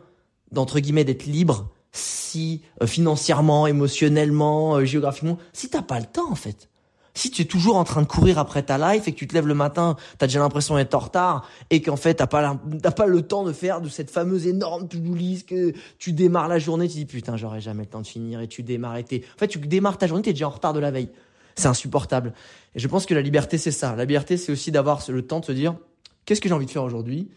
d'entre 0.53 0.81
guillemets 0.81 1.05
d'être 1.05 1.27
libre 1.27 1.71
si 1.93 2.63
euh, 2.83 2.87
financièrement, 2.87 3.67
émotionnellement, 3.67 4.77
euh, 4.77 4.85
géographiquement, 4.85 5.39
si 5.53 5.69
t'as 5.69 5.83
pas 5.83 6.01
le 6.01 6.07
temps 6.07 6.31
en 6.31 6.35
fait. 6.35 6.69
Si 7.15 7.31
tu 7.31 7.43
es 7.43 7.45
toujours 7.45 7.77
en 7.77 7.85
train 7.85 8.01
de 8.01 8.07
courir 8.07 8.39
après 8.39 8.63
ta 8.63 8.79
life 8.79 9.07
et 9.07 9.13
que 9.13 9.19
tu 9.19 9.27
te 9.27 9.35
lèves 9.35 9.47
le 9.47 9.55
matin, 9.55 9.97
t'as 10.17 10.27
déjà 10.27 10.39
l'impression 10.39 10.77
d'être 10.77 10.95
en 10.95 11.01
retard 11.01 11.47
et 11.69 11.83
qu'en 11.83 11.97
fait 11.97 12.15
t'as 12.15 12.27
pas 12.27 12.59
pas 12.97 13.07
le 13.07 13.21
temps 13.21 13.45
de 13.45 13.53
faire 13.53 13.83
de 13.83 13.91
cette 13.91 14.11
fameuse 14.11 14.47
énorme 14.47 14.89
to-do 14.89 15.15
que 15.47 15.75
tu 15.99 16.13
démarres 16.13 16.49
la 16.49 16.59
journée, 16.59 16.89
tu 16.89 16.95
dis 16.95 17.05
putain 17.05 17.37
j'aurai 17.37 17.61
jamais 17.61 17.83
le 17.83 17.91
temps 17.91 18.01
de 18.01 18.07
finir 18.07 18.41
et 18.41 18.49
tu 18.49 18.63
démarres 18.63 18.97
et 18.97 19.05
t'es, 19.05 19.23
en 19.35 19.39
fait 19.39 19.49
tu 19.49 19.59
démarres 19.59 19.99
ta 19.99 20.07
journée, 20.07 20.23
t'es 20.23 20.33
déjà 20.33 20.47
en 20.47 20.51
retard 20.51 20.73
de 20.73 20.81
la 20.81 20.91
veille. 20.91 21.11
C'est 21.55 21.69
insupportable. 21.69 22.33
Et 22.75 22.79
je 22.79 22.89
pense 22.89 23.05
que 23.05 23.13
la 23.13 23.21
liberté 23.21 23.59
c'est 23.59 23.73
ça. 23.73 23.95
La 23.95 24.07
liberté 24.07 24.39
c'est 24.39 24.51
aussi 24.51 24.73
d'avoir 24.73 25.03
le 25.07 25.21
temps 25.21 25.41
de 25.41 25.45
se 25.45 25.53
dire 25.53 25.77
qu'est-ce 26.25 26.41
que 26.41 26.49
j'ai 26.49 26.55
envie 26.55 26.65
de 26.65 26.71
faire 26.71 26.85
aujourd'hui, 26.85 27.29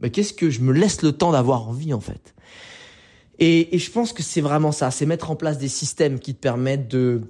mais 0.00 0.10
qu'est-ce 0.10 0.32
que 0.32 0.50
je 0.50 0.60
me 0.60 0.72
laisse 0.72 1.02
le 1.02 1.12
temps 1.12 1.30
d'avoir 1.30 1.68
envie 1.68 1.94
en 1.94 2.00
fait? 2.00 2.34
Et, 3.40 3.74
et 3.74 3.78
je 3.78 3.90
pense 3.90 4.12
que 4.12 4.22
c'est 4.22 4.42
vraiment 4.42 4.70
ça, 4.70 4.90
c'est 4.90 5.06
mettre 5.06 5.30
en 5.30 5.36
place 5.36 5.58
des 5.58 5.68
systèmes 5.68 6.20
qui 6.20 6.34
te 6.34 6.40
permettent 6.40 6.88
de, 6.88 7.22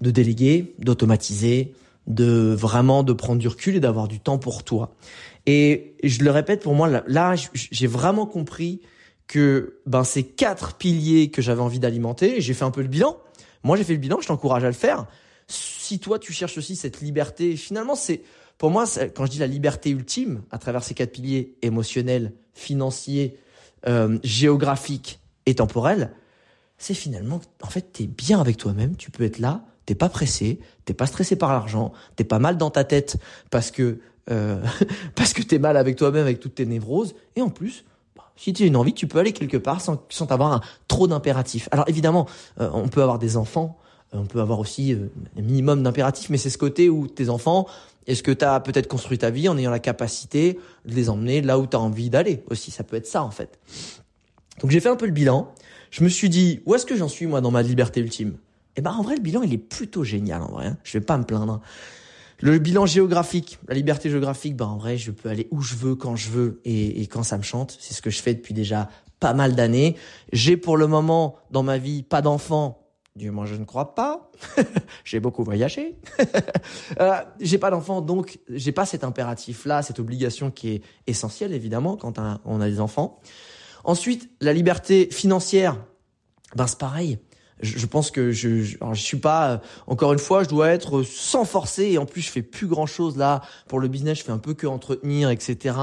de 0.00 0.10
déléguer, 0.10 0.74
d'automatiser, 0.78 1.74
de 2.06 2.54
vraiment 2.54 3.02
de 3.02 3.12
prendre 3.12 3.40
du 3.40 3.48
recul 3.48 3.76
et 3.76 3.80
d'avoir 3.80 4.08
du 4.08 4.20
temps 4.20 4.38
pour 4.38 4.62
toi. 4.62 4.94
Et 5.46 5.94
je 6.04 6.22
le 6.22 6.30
répète, 6.30 6.62
pour 6.62 6.74
moi, 6.74 6.88
là, 7.06 7.34
j'ai 7.54 7.86
vraiment 7.86 8.26
compris 8.26 8.80
que 9.26 9.80
ben 9.86 10.04
ces 10.04 10.22
quatre 10.22 10.76
piliers 10.76 11.30
que 11.30 11.42
j'avais 11.42 11.60
envie 11.60 11.78
d'alimenter, 11.78 12.40
j'ai 12.40 12.54
fait 12.54 12.64
un 12.64 12.70
peu 12.70 12.82
le 12.82 12.88
bilan. 12.88 13.16
Moi, 13.62 13.76
j'ai 13.76 13.84
fait 13.84 13.92
le 13.92 13.98
bilan, 13.98 14.18
je 14.20 14.26
t'encourage 14.26 14.64
à 14.64 14.68
le 14.68 14.72
faire. 14.72 15.06
Si 15.46 15.98
toi, 15.98 16.18
tu 16.18 16.32
cherches 16.32 16.58
aussi 16.58 16.76
cette 16.76 17.00
liberté, 17.00 17.56
finalement, 17.56 17.94
c'est 17.94 18.22
pour 18.58 18.70
moi, 18.70 18.84
quand 19.14 19.26
je 19.26 19.30
dis 19.30 19.38
la 19.38 19.46
liberté 19.46 19.90
ultime, 19.90 20.42
à 20.50 20.58
travers 20.58 20.82
ces 20.82 20.94
quatre 20.94 21.12
piliers 21.12 21.56
émotionnels, 21.62 22.32
financiers, 22.54 23.38
euh, 23.86 24.18
géographiques 24.24 25.20
et 25.48 25.54
temporels, 25.54 26.12
c'est 26.76 26.94
finalement, 26.94 27.40
en 27.62 27.68
fait, 27.68 27.92
t'es 27.92 28.06
bien 28.06 28.40
avec 28.40 28.56
toi-même, 28.56 28.96
tu 28.96 29.10
peux 29.10 29.24
être 29.24 29.38
là, 29.38 29.64
t'es 29.86 29.94
pas 29.94 30.08
pressé, 30.08 30.60
t'es 30.84 30.94
pas 30.94 31.06
stressé 31.06 31.36
par 31.36 31.52
l'argent, 31.52 31.92
t'es 32.16 32.24
pas 32.24 32.38
mal 32.38 32.56
dans 32.56 32.70
ta 32.70 32.84
tête 32.84 33.16
parce 33.50 33.70
que 33.70 33.98
euh, 34.30 34.62
parce 35.14 35.32
que 35.32 35.42
t'es 35.42 35.58
mal 35.58 35.76
avec 35.76 35.96
toi-même, 35.96 36.22
avec 36.22 36.40
toutes 36.40 36.56
tes 36.56 36.66
névroses, 36.66 37.14
et 37.34 37.42
en 37.42 37.48
plus, 37.48 37.84
bah, 38.14 38.30
si 38.36 38.52
tu 38.52 38.64
as 38.64 38.66
une 38.66 38.76
envie, 38.76 38.92
tu 38.92 39.08
peux 39.08 39.18
aller 39.18 39.32
quelque 39.32 39.56
part 39.56 39.80
sans, 39.80 40.04
sans 40.10 40.26
avoir 40.26 40.52
un, 40.52 40.60
trop 40.86 41.08
d'impératifs. 41.08 41.68
Alors 41.72 41.88
évidemment, 41.88 42.26
euh, 42.60 42.70
on 42.72 42.88
peut 42.88 43.02
avoir 43.02 43.18
des 43.18 43.36
enfants, 43.36 43.78
on 44.12 44.26
peut 44.26 44.40
avoir 44.40 44.58
aussi 44.60 44.96
un 45.36 45.42
minimum 45.42 45.82
d'impératifs, 45.82 46.30
mais 46.30 46.38
c'est 46.38 46.50
ce 46.50 46.58
côté 46.58 46.88
où 46.88 47.08
tes 47.08 47.28
enfants, 47.28 47.66
est-ce 48.06 48.22
que 48.22 48.30
tu 48.30 48.44
as 48.44 48.60
peut-être 48.60 48.88
construit 48.88 49.18
ta 49.18 49.30
vie 49.30 49.48
en 49.48 49.58
ayant 49.58 49.70
la 49.70 49.80
capacité 49.80 50.58
de 50.86 50.94
les 50.94 51.10
emmener 51.10 51.42
là 51.42 51.58
où 51.58 51.66
tu 51.66 51.76
as 51.76 51.80
envie 51.80 52.08
d'aller 52.08 52.42
aussi? 52.48 52.70
Ça 52.70 52.84
peut 52.84 52.96
être 52.96 53.06
ça 53.06 53.22
en 53.22 53.30
fait. 53.30 53.58
Donc 54.60 54.70
j'ai 54.70 54.80
fait 54.80 54.88
un 54.88 54.96
peu 54.96 55.06
le 55.06 55.12
bilan. 55.12 55.52
Je 55.90 56.04
me 56.04 56.08
suis 56.08 56.28
dit, 56.28 56.60
où 56.66 56.74
est-ce 56.74 56.86
que 56.86 56.96
j'en 56.96 57.08
suis 57.08 57.26
moi 57.26 57.40
dans 57.40 57.50
ma 57.50 57.62
liberté 57.62 58.00
ultime? 58.00 58.36
Eh 58.76 58.80
ben 58.80 58.92
en 58.92 59.02
vrai, 59.02 59.16
le 59.16 59.22
bilan 59.22 59.42
il 59.42 59.52
est 59.52 59.58
plutôt 59.58 60.04
génial 60.04 60.42
en 60.42 60.48
vrai. 60.48 60.66
Hein. 60.66 60.76
Je 60.84 60.98
vais 60.98 61.04
pas 61.04 61.18
me 61.18 61.24
plaindre. 61.24 61.60
Le 62.40 62.58
bilan 62.58 62.86
géographique, 62.86 63.58
la 63.66 63.74
liberté 63.74 64.10
géographique, 64.10 64.54
ben 64.54 64.66
en 64.66 64.76
vrai, 64.76 64.96
je 64.96 65.10
peux 65.10 65.28
aller 65.28 65.48
où 65.50 65.60
je 65.60 65.74
veux, 65.74 65.96
quand 65.96 66.14
je 66.14 66.30
veux 66.30 66.60
et, 66.64 67.06
quand 67.08 67.24
ça 67.24 67.36
me 67.36 67.42
chante. 67.42 67.76
C'est 67.80 67.94
ce 67.94 68.02
que 68.02 68.10
je 68.10 68.20
fais 68.22 68.34
depuis 68.34 68.54
déjà 68.54 68.88
pas 69.18 69.34
mal 69.34 69.56
d'années. 69.56 69.96
J'ai 70.32 70.56
pour 70.56 70.76
le 70.76 70.86
moment 70.86 71.36
dans 71.50 71.64
ma 71.64 71.78
vie 71.78 72.04
pas 72.04 72.22
d'enfants 72.22 72.84
du 73.16 73.32
moins, 73.32 73.46
je 73.46 73.56
ne 73.56 73.64
crois 73.64 73.96
pas. 73.96 74.30
j'ai 75.04 75.18
beaucoup 75.18 75.42
voyagé. 75.42 75.98
euh, 77.00 77.14
j'ai 77.40 77.58
pas 77.58 77.72
d'enfants, 77.72 78.00
donc 78.00 78.38
j'ai 78.48 78.70
pas 78.70 78.86
cet 78.86 79.02
impératif-là, 79.02 79.82
cette 79.82 79.98
obligation 79.98 80.52
qui 80.52 80.68
est 80.68 80.82
essentielle 81.08 81.52
évidemment 81.52 81.96
quand 81.96 82.20
on 82.44 82.60
a 82.60 82.68
des 82.68 82.78
enfants. 82.78 83.18
Ensuite, 83.88 84.28
la 84.42 84.52
liberté 84.52 85.08
financière, 85.10 85.78
ben 86.54 86.66
c'est 86.66 86.78
pareil. 86.78 87.18
Je, 87.62 87.86
pense 87.86 88.10
que 88.10 88.32
je, 88.32 88.62
je, 88.62 88.76
je 88.92 89.00
suis 89.00 89.16
pas 89.16 89.50
euh, 89.50 89.58
encore 89.86 90.12
une 90.12 90.18
fois, 90.18 90.44
je 90.44 90.48
dois 90.50 90.68
être 90.68 91.02
sans 91.02 91.46
forcer 91.46 91.84
et 91.84 91.96
en 91.96 92.04
plus 92.04 92.20
je 92.20 92.30
fais 92.30 92.42
plus 92.42 92.66
grand 92.66 92.84
chose 92.84 93.16
là 93.16 93.40
pour 93.66 93.80
le 93.80 93.88
business. 93.88 94.18
Je 94.18 94.24
fais 94.24 94.30
un 94.30 94.36
peu 94.36 94.52
que 94.52 94.66
entretenir, 94.66 95.30
etc. 95.30 95.74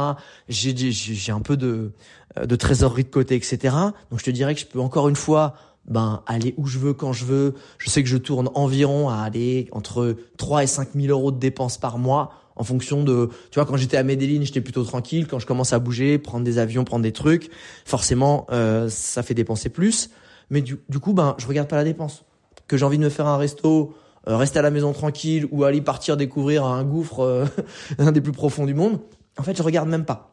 J'ai 0.48 0.76
j'ai 0.92 1.32
un 1.32 1.40
peu 1.40 1.58
de 1.58 1.94
euh, 2.38 2.46
de 2.46 2.56
trésorerie 2.56 3.06
de 3.06 3.10
côté, 3.10 3.34
etc. 3.34 3.76
Donc 4.12 4.20
je 4.20 4.26
te 4.26 4.30
dirais 4.30 4.54
que 4.54 4.62
je 4.62 4.68
peux 4.68 4.80
encore 4.80 5.10
une 5.10 5.16
fois 5.16 5.56
ben 5.88 6.22
aller 6.28 6.54
où 6.58 6.68
je 6.68 6.78
veux 6.78 6.94
quand 6.94 7.12
je 7.12 7.26
veux. 7.26 7.56
Je 7.80 7.90
sais 7.90 8.04
que 8.04 8.10
je 8.10 8.18
tourne 8.18 8.52
environ 8.54 9.10
à 9.10 9.18
aller 9.18 9.68
entre 9.72 10.16
3 10.38 10.62
et 10.62 10.68
5 10.68 10.90
000 10.94 11.08
euros 11.08 11.32
de 11.32 11.40
dépenses 11.40 11.80
par 11.80 11.98
mois 11.98 12.45
en 12.56 12.64
fonction 12.64 13.04
de, 13.04 13.30
tu 13.52 13.60
vois, 13.60 13.66
quand 13.66 13.78
j'étais 13.78 13.98
à 13.98 14.04
Medellin, 14.04 14.44
j'étais 14.44 14.62
plutôt 14.62 14.84
tranquille. 14.84 15.28
Quand 15.28 15.40
je 15.40 15.46
commence 15.46 15.74
à 15.74 15.80
bouger, 15.80 16.18
prendre 16.18 16.46
des 16.46 16.58
avions, 16.58 16.84
prendre 16.84 17.04
des 17.04 17.12
trucs, 17.12 17.50
forcément, 17.86 18.48
euh, 18.52 18.90
ça 18.90 19.24
fait 19.24 19.34
dépenser 19.34 19.70
plus. 19.70 20.10
Mais 20.50 20.62
du, 20.62 20.78
du, 20.90 21.00
coup, 21.00 21.14
ben, 21.14 21.36
je 21.38 21.48
regarde 21.48 21.68
pas 21.68 21.76
la 21.76 21.84
dépense. 21.84 22.24
Que 22.68 22.78
j'ai 22.78 22.86
envie 22.86 22.98
de 22.98 23.04
me 23.04 23.10
faire 23.10 23.28
un 23.28 23.38
resto, 23.38 23.96
euh, 24.28 24.38
rester 24.38 24.60
à 24.60 24.62
la 24.62 24.72
maison 24.72 24.94
tranquille 24.94 25.48
ou 25.52 25.64
aller 25.66 25.82
partir 25.82 26.18
découvrir 26.18 26.66
un 26.66 26.84
gouffre, 26.84 27.20
euh, 27.20 27.46
un 27.98 28.12
des 28.12 28.22
plus 28.22 28.32
profonds 28.32 28.66
du 28.66 28.74
monde. 28.74 29.00
En 29.38 29.44
fait, 29.44 29.58
je 29.58 29.64
regarde 29.64 29.90
même 29.90 30.06
pas. 30.06 30.32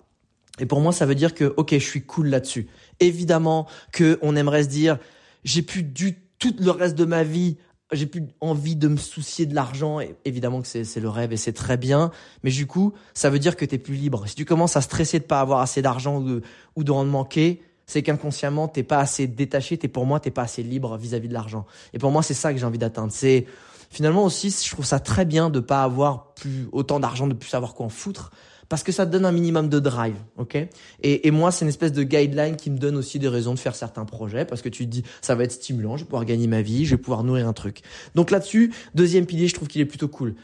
Et 0.60 0.66
pour 0.66 0.80
moi, 0.80 0.92
ça 0.92 1.06
veut 1.06 1.14
dire 1.14 1.34
que, 1.34 1.52
ok, 1.56 1.72
je 1.72 1.78
suis 1.78 2.02
cool 2.02 2.28
là-dessus. 2.28 2.68
Évidemment 3.00 3.66
que 3.90 4.18
on 4.22 4.36
aimerait 4.36 4.64
se 4.64 4.68
dire, 4.68 4.98
j'ai 5.44 5.62
plus 5.62 5.82
du 5.82 6.18
tout 6.38 6.54
le 6.60 6.70
reste 6.70 6.94
de 6.94 7.04
ma 7.04 7.24
vie 7.24 7.56
j'ai 7.92 8.06
plus 8.06 8.24
envie 8.40 8.76
de 8.76 8.88
me 8.88 8.96
soucier 8.96 9.46
de 9.46 9.54
l'argent. 9.54 9.98
Évidemment 10.24 10.62
que 10.62 10.68
c'est 10.68 11.00
le 11.00 11.08
rêve 11.08 11.32
et 11.32 11.36
c'est 11.36 11.52
très 11.52 11.76
bien, 11.76 12.10
mais 12.42 12.50
du 12.50 12.66
coup, 12.66 12.92
ça 13.14 13.30
veut 13.30 13.38
dire 13.38 13.56
que 13.56 13.64
tu 13.64 13.74
es 13.74 13.78
plus 13.78 13.94
libre. 13.94 14.26
Si 14.26 14.34
tu 14.34 14.44
commences 14.44 14.76
à 14.76 14.80
stresser 14.80 15.18
de 15.18 15.24
pas 15.24 15.40
avoir 15.40 15.60
assez 15.60 15.82
d'argent 15.82 16.18
ou 16.18 16.24
de, 16.24 16.42
ou 16.76 16.84
de 16.84 16.92
en 16.92 17.04
manquer, 17.04 17.62
c'est 17.86 18.02
qu'inconsciemment 18.02 18.68
t'es 18.68 18.82
pas 18.82 18.98
assez 18.98 19.26
détaché. 19.26 19.76
T'es 19.76 19.88
pour 19.88 20.06
moi, 20.06 20.20
t'es 20.20 20.30
pas 20.30 20.42
assez 20.42 20.62
libre 20.62 20.96
vis-à-vis 20.96 21.28
de 21.28 21.34
l'argent. 21.34 21.66
Et 21.92 21.98
pour 21.98 22.10
moi, 22.10 22.22
c'est 22.22 22.34
ça 22.34 22.52
que 22.52 22.58
j'ai 22.58 22.66
envie 22.66 22.78
d'atteindre. 22.78 23.12
C'est 23.12 23.46
finalement 23.90 24.24
aussi, 24.24 24.50
je 24.50 24.70
trouve 24.70 24.86
ça 24.86 24.98
très 24.98 25.24
bien 25.24 25.50
de 25.50 25.60
pas 25.60 25.82
avoir 25.82 26.32
plus 26.34 26.68
autant 26.72 27.00
d'argent, 27.00 27.26
de 27.26 27.34
plus 27.34 27.50
savoir 27.50 27.74
quoi 27.74 27.86
en 27.86 27.90
foutre 27.90 28.30
parce 28.72 28.84
que 28.84 28.90
ça 28.90 29.04
donne 29.04 29.26
un 29.26 29.32
minimum 29.32 29.68
de 29.68 29.78
drive, 29.80 30.16
ok? 30.38 30.54
Et, 31.02 31.28
et, 31.28 31.30
moi, 31.30 31.52
c'est 31.52 31.66
une 31.66 31.68
espèce 31.68 31.92
de 31.92 32.04
guideline 32.04 32.56
qui 32.56 32.70
me 32.70 32.78
donne 32.78 32.96
aussi 32.96 33.18
des 33.18 33.28
raisons 33.28 33.52
de 33.52 33.58
faire 33.58 33.74
certains 33.74 34.06
projets, 34.06 34.46
parce 34.46 34.62
que 34.62 34.70
tu 34.70 34.86
te 34.86 34.90
dis, 34.90 35.02
ça 35.20 35.34
va 35.34 35.44
être 35.44 35.52
stimulant, 35.52 35.98
je 35.98 36.04
vais 36.04 36.08
pouvoir 36.08 36.24
gagner 36.24 36.46
ma 36.46 36.62
vie, 36.62 36.86
je 36.86 36.94
vais 36.94 37.02
pouvoir 37.02 37.22
nourrir 37.22 37.46
un 37.46 37.52
truc. 37.52 37.82
Donc 38.14 38.30
là-dessus, 38.30 38.72
deuxième 38.94 39.26
pilier, 39.26 39.46
je 39.46 39.52
trouve 39.52 39.68
qu'il 39.68 39.82
est 39.82 39.84
plutôt 39.84 40.08
cool. 40.08 40.36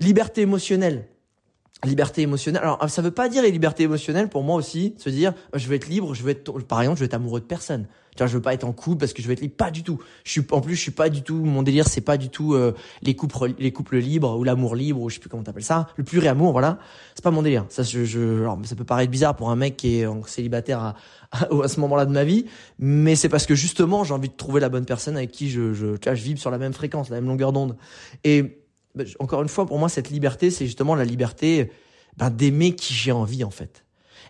Liberté 0.00 0.40
émotionnelle. 0.40 1.06
Liberté 1.84 2.22
émotionnelle. 2.22 2.62
Alors, 2.64 2.90
ça 2.90 3.02
veut 3.02 3.12
pas 3.12 3.28
dire 3.28 3.44
les 3.44 3.52
libertés 3.52 3.84
émotionnelles 3.84 4.30
pour 4.30 4.42
moi 4.42 4.56
aussi, 4.56 4.94
se 4.98 5.08
dire, 5.08 5.32
je 5.54 5.68
vais 5.68 5.76
être 5.76 5.86
libre, 5.86 6.12
je 6.12 6.24
vais 6.24 6.32
être, 6.32 6.58
par 6.64 6.80
exemple, 6.80 6.98
je 6.98 7.04
vais 7.04 7.06
être 7.06 7.14
amoureux 7.14 7.38
de 7.38 7.46
personne. 7.46 7.86
Tu 8.16 8.22
vois, 8.22 8.26
je 8.26 8.34
veux 8.34 8.42
pas 8.42 8.54
être 8.54 8.64
en 8.64 8.72
couple 8.72 8.98
parce 8.98 9.12
que 9.12 9.22
je 9.22 9.26
veux 9.26 9.32
être 9.32 9.40
libre. 9.40 9.56
Pas 9.56 9.70
du 9.70 9.82
tout. 9.82 10.00
Je 10.24 10.32
suis, 10.32 10.42
en 10.50 10.60
plus, 10.60 10.74
je 10.74 10.80
suis 10.80 10.90
pas 10.90 11.08
du 11.08 11.22
tout, 11.22 11.36
mon 11.36 11.62
délire, 11.62 11.86
c'est 11.88 12.00
pas 12.00 12.16
du 12.16 12.28
tout 12.28 12.54
euh, 12.54 12.72
les 13.02 13.14
couples, 13.14 13.54
les 13.58 13.72
couples 13.72 13.98
libres 13.98 14.36
ou 14.38 14.44
l'amour 14.44 14.74
libre 14.74 15.00
ou 15.00 15.08
je 15.08 15.14
sais 15.14 15.20
plus 15.20 15.28
comment 15.28 15.42
t'appelles 15.42 15.64
ça. 15.64 15.88
Le 15.96 16.04
pur 16.04 16.26
amour, 16.26 16.52
voilà. 16.52 16.78
C'est 17.14 17.22
pas 17.22 17.30
mon 17.30 17.42
délire. 17.42 17.66
Ça, 17.68 17.82
je, 17.82 18.04
je 18.04 18.40
alors, 18.40 18.58
ça 18.64 18.74
peut 18.74 18.84
paraître 18.84 19.10
bizarre 19.10 19.36
pour 19.36 19.50
un 19.50 19.56
mec 19.56 19.76
qui 19.76 20.00
est 20.00 20.06
célibataire 20.26 20.80
à, 20.80 20.96
à, 21.62 21.68
ce 21.68 21.80
moment-là 21.80 22.06
de 22.06 22.12
ma 22.12 22.24
vie, 22.24 22.46
mais 22.78 23.16
c'est 23.16 23.28
parce 23.28 23.46
que 23.46 23.54
justement, 23.54 24.04
j'ai 24.04 24.14
envie 24.14 24.28
de 24.28 24.34
trouver 24.34 24.60
la 24.60 24.68
bonne 24.68 24.84
personne 24.84 25.16
avec 25.16 25.30
qui 25.30 25.50
je, 25.50 25.72
je, 25.72 25.96
tu 25.96 26.08
vois, 26.08 26.14
je 26.14 26.22
vibre 26.22 26.40
sur 26.40 26.50
la 26.50 26.58
même 26.58 26.72
fréquence, 26.72 27.10
la 27.10 27.16
même 27.16 27.28
longueur 27.28 27.52
d'onde. 27.52 27.76
Et 28.24 28.58
bah, 28.94 29.04
encore 29.18 29.42
une 29.42 29.48
fois, 29.48 29.66
pour 29.66 29.78
moi, 29.78 29.88
cette 29.88 30.10
liberté, 30.10 30.50
c'est 30.50 30.66
justement 30.66 30.94
la 30.94 31.04
liberté 31.04 31.70
ben, 32.16 32.30
d'aimer 32.30 32.74
qui 32.74 32.94
j'ai 32.94 33.12
envie 33.12 33.44
en 33.44 33.50
fait. 33.50 33.84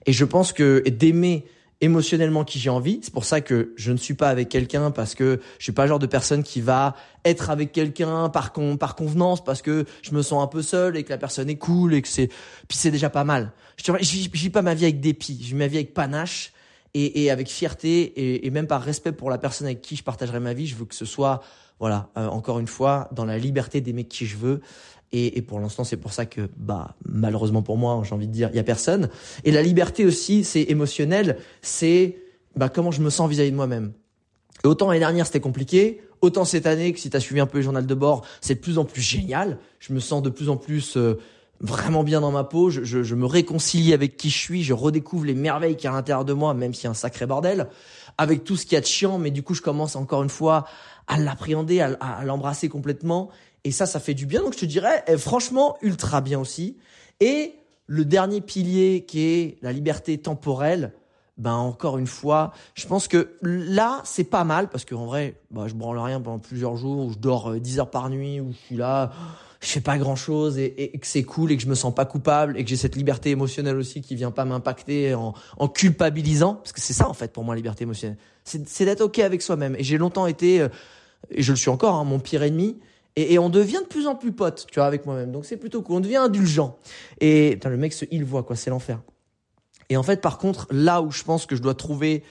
Et 0.06 0.12
je 0.12 0.24
pense 0.24 0.52
que 0.52 0.82
d'aimer 0.88 1.44
émotionnellement 1.80 2.44
qui 2.44 2.58
j'ai 2.58 2.70
envie. 2.70 3.00
C'est 3.02 3.12
pour 3.12 3.24
ça 3.24 3.40
que 3.40 3.72
je 3.76 3.92
ne 3.92 3.96
suis 3.96 4.14
pas 4.14 4.28
avec 4.28 4.48
quelqu'un 4.48 4.90
parce 4.90 5.14
que 5.14 5.40
je 5.58 5.64
suis 5.64 5.72
pas 5.72 5.82
le 5.82 5.88
genre 5.88 5.98
de 5.98 6.06
personne 6.06 6.42
qui 6.42 6.60
va 6.60 6.96
être 7.24 7.50
avec 7.50 7.72
quelqu'un 7.72 8.28
par 8.28 8.52
con, 8.52 8.76
par 8.76 8.94
convenance 8.94 9.44
parce 9.44 9.62
que 9.62 9.84
je 10.02 10.12
me 10.12 10.22
sens 10.22 10.42
un 10.42 10.46
peu 10.46 10.62
seul 10.62 10.96
et 10.96 11.02
que 11.02 11.10
la 11.10 11.18
personne 11.18 11.50
est 11.50 11.56
cool 11.56 11.94
et 11.94 12.02
que 12.02 12.08
c'est 12.08 12.28
puis 12.68 12.78
c'est 12.78 12.90
déjà 12.90 13.10
pas 13.10 13.24
mal. 13.24 13.52
Je 13.76 13.92
vis 13.92 14.50
pas 14.50 14.62
ma 14.62 14.74
vie 14.74 14.84
avec 14.84 15.00
dépit, 15.00 15.38
je 15.42 15.48
vis 15.48 15.54
ma 15.54 15.66
vie 15.66 15.76
avec 15.76 15.92
panache 15.92 16.52
et, 16.94 17.24
et 17.24 17.30
avec 17.30 17.48
fierté 17.48 18.00
et, 18.00 18.46
et, 18.46 18.50
même 18.50 18.66
par 18.66 18.82
respect 18.82 19.12
pour 19.12 19.28
la 19.28 19.36
personne 19.36 19.66
avec 19.66 19.82
qui 19.82 19.96
je 19.96 20.02
partagerai 20.02 20.40
ma 20.40 20.54
vie. 20.54 20.66
Je 20.66 20.76
veux 20.76 20.86
que 20.86 20.94
ce 20.94 21.04
soit 21.04 21.42
voilà 21.78 22.08
euh, 22.16 22.26
encore 22.28 22.58
une 22.58 22.68
fois 22.68 23.08
dans 23.12 23.26
la 23.26 23.36
liberté 23.36 23.82
d'aimer 23.82 24.04
qui 24.04 24.24
je 24.24 24.38
veux 24.38 24.60
et, 25.18 25.42
pour 25.42 25.60
l'instant, 25.60 25.84
c'est 25.84 25.96
pour 25.96 26.12
ça 26.12 26.26
que, 26.26 26.48
bah, 26.56 26.94
malheureusement 27.06 27.62
pour 27.62 27.78
moi, 27.78 28.02
j'ai 28.04 28.14
envie 28.14 28.26
de 28.26 28.32
dire, 28.32 28.50
il 28.52 28.56
y 28.56 28.58
a 28.58 28.64
personne. 28.64 29.08
Et 29.44 29.50
la 29.50 29.62
liberté 29.62 30.04
aussi, 30.04 30.44
c'est 30.44 30.62
émotionnel, 30.62 31.38
c'est 31.62 32.18
bah, 32.54 32.68
comment 32.68 32.90
je 32.90 33.00
me 33.00 33.08
sens 33.08 33.30
vis-à-vis 33.30 33.50
de 33.50 33.56
moi-même. 33.56 33.92
Et 34.64 34.66
autant 34.66 34.88
l'année 34.88 35.00
dernière, 35.00 35.26
c'était 35.26 35.40
compliqué, 35.40 36.02
autant 36.20 36.44
cette 36.44 36.66
année, 36.66 36.92
que 36.92 37.00
si 37.00 37.08
tu 37.08 37.16
as 37.16 37.20
suivi 37.20 37.40
un 37.40 37.46
peu 37.46 37.58
le 37.58 37.62
journal 37.62 37.86
de 37.86 37.94
bord, 37.94 38.26
c'est 38.40 38.56
de 38.56 38.60
plus 38.60 38.78
en 38.78 38.84
plus 38.84 39.00
génial. 39.00 39.58
Je 39.78 39.92
me 39.92 40.00
sens 40.00 40.22
de 40.22 40.30
plus 40.30 40.50
en 40.50 40.56
plus 40.56 40.96
euh, 40.96 41.18
vraiment 41.60 42.04
bien 42.04 42.20
dans 42.20 42.32
ma 42.32 42.44
peau. 42.44 42.68
Je, 42.68 43.14
me 43.14 43.26
réconcilie 43.26 43.94
avec 43.94 44.16
qui 44.16 44.28
je 44.28 44.38
suis. 44.38 44.62
Je 44.64 44.74
redécouvre 44.74 45.24
les 45.24 45.34
merveilles 45.34 45.76
qu'il 45.76 45.84
y 45.84 45.88
a 45.88 45.92
à 45.92 45.96
l'intérieur 45.96 46.24
de 46.24 46.32
moi, 46.32 46.52
même 46.52 46.74
s'il 46.74 46.84
y 46.84 46.86
a 46.88 46.90
un 46.90 46.94
sacré 46.94 47.26
bordel, 47.26 47.68
avec 48.18 48.44
tout 48.44 48.56
ce 48.56 48.64
qu'il 48.64 48.74
y 48.74 48.78
a 48.78 48.80
de 48.80 48.86
chiant. 48.86 49.18
Mais 49.18 49.30
du 49.30 49.42
coup, 49.42 49.54
je 49.54 49.62
commence 49.62 49.96
encore 49.96 50.22
une 50.22 50.30
fois 50.30 50.66
à 51.06 51.18
l'appréhender, 51.18 51.80
à 51.80 52.24
l'embrasser 52.24 52.68
complètement. 52.68 53.30
Et 53.66 53.72
ça, 53.72 53.84
ça 53.84 53.98
fait 53.98 54.14
du 54.14 54.26
bien. 54.26 54.42
Donc 54.42 54.52
je 54.52 54.60
te 54.60 54.64
dirais, 54.64 55.02
eh, 55.08 55.18
franchement, 55.18 55.76
ultra 55.82 56.20
bien 56.20 56.38
aussi. 56.38 56.76
Et 57.18 57.56
le 57.88 58.04
dernier 58.04 58.40
pilier 58.40 59.04
qui 59.08 59.22
est 59.22 59.58
la 59.60 59.72
liberté 59.72 60.18
temporelle, 60.18 60.92
ben 61.36 61.54
encore 61.54 61.98
une 61.98 62.06
fois, 62.06 62.52
je 62.74 62.86
pense 62.86 63.08
que 63.08 63.36
là, 63.42 64.02
c'est 64.04 64.22
pas 64.22 64.44
mal 64.44 64.68
parce 64.68 64.84
qu'en 64.84 65.06
vrai, 65.06 65.40
bah, 65.50 65.64
je 65.66 65.74
branle 65.74 65.98
rien 65.98 66.20
pendant 66.20 66.38
plusieurs 66.38 66.76
jours, 66.76 67.06
où 67.06 67.12
je 67.12 67.18
dors 67.18 67.56
10 67.56 67.78
euh, 67.78 67.80
heures 67.80 67.90
par 67.90 68.08
nuit, 68.08 68.38
où 68.38 68.52
je 68.52 68.56
suis 68.56 68.76
là, 68.76 69.10
je 69.60 69.66
fais 69.66 69.80
pas 69.80 69.98
grand 69.98 70.14
chose 70.14 70.58
et, 70.58 70.92
que 71.00 71.06
c'est 71.08 71.24
cool 71.24 71.50
et 71.50 71.56
que 71.56 71.62
je 71.64 71.68
me 71.68 71.74
sens 71.74 71.92
pas 71.92 72.04
coupable 72.04 72.56
et 72.56 72.62
que 72.62 72.70
j'ai 72.70 72.76
cette 72.76 72.94
liberté 72.94 73.30
émotionnelle 73.30 73.76
aussi 73.76 74.00
qui 74.00 74.14
vient 74.14 74.30
pas 74.30 74.44
m'impacter 74.44 75.12
en, 75.14 75.34
en 75.58 75.66
culpabilisant 75.66 76.54
parce 76.54 76.70
que 76.70 76.80
c'est 76.80 76.92
ça 76.92 77.08
en 77.08 77.14
fait 77.14 77.32
pour 77.32 77.42
moi 77.42 77.54
la 77.54 77.56
liberté 77.56 77.82
émotionnelle 77.82 78.18
c'est 78.44 78.84
d'être 78.84 79.00
ok 79.00 79.18
avec 79.18 79.42
soi-même 79.42 79.74
et 79.74 79.82
j'ai 79.82 79.98
longtemps 79.98 80.26
été 80.26 80.60
euh, 80.60 80.68
et 81.30 81.42
je 81.42 81.52
le 81.52 81.56
suis 81.56 81.70
encore 81.70 81.94
hein, 81.94 82.04
mon 82.04 82.20
pire 82.20 82.42
ennemi 82.42 82.76
et, 83.16 83.38
on 83.38 83.48
devient 83.48 83.80
de 83.82 83.88
plus 83.88 84.06
en 84.06 84.14
plus 84.14 84.32
potes, 84.32 84.66
tu 84.70 84.78
vois, 84.78 84.86
avec 84.86 85.06
moi-même. 85.06 85.32
Donc 85.32 85.46
c'est 85.46 85.56
plutôt 85.56 85.82
cool. 85.82 85.96
On 85.96 86.00
devient 86.00 86.16
indulgent. 86.16 86.78
Et 87.20 87.52
putain, 87.52 87.70
le 87.70 87.78
mec, 87.78 87.92
se, 87.92 88.04
il 88.10 88.24
voit 88.24 88.42
quoi, 88.42 88.56
c'est 88.56 88.70
l'enfer. 88.70 89.00
Et 89.88 89.96
en 89.96 90.02
fait, 90.02 90.20
par 90.20 90.38
contre, 90.38 90.66
là 90.70 91.00
où 91.00 91.10
je 91.10 91.22
pense 91.22 91.46
que 91.46 91.56
je 91.56 91.62
dois 91.62 91.74
trouver 91.74 92.22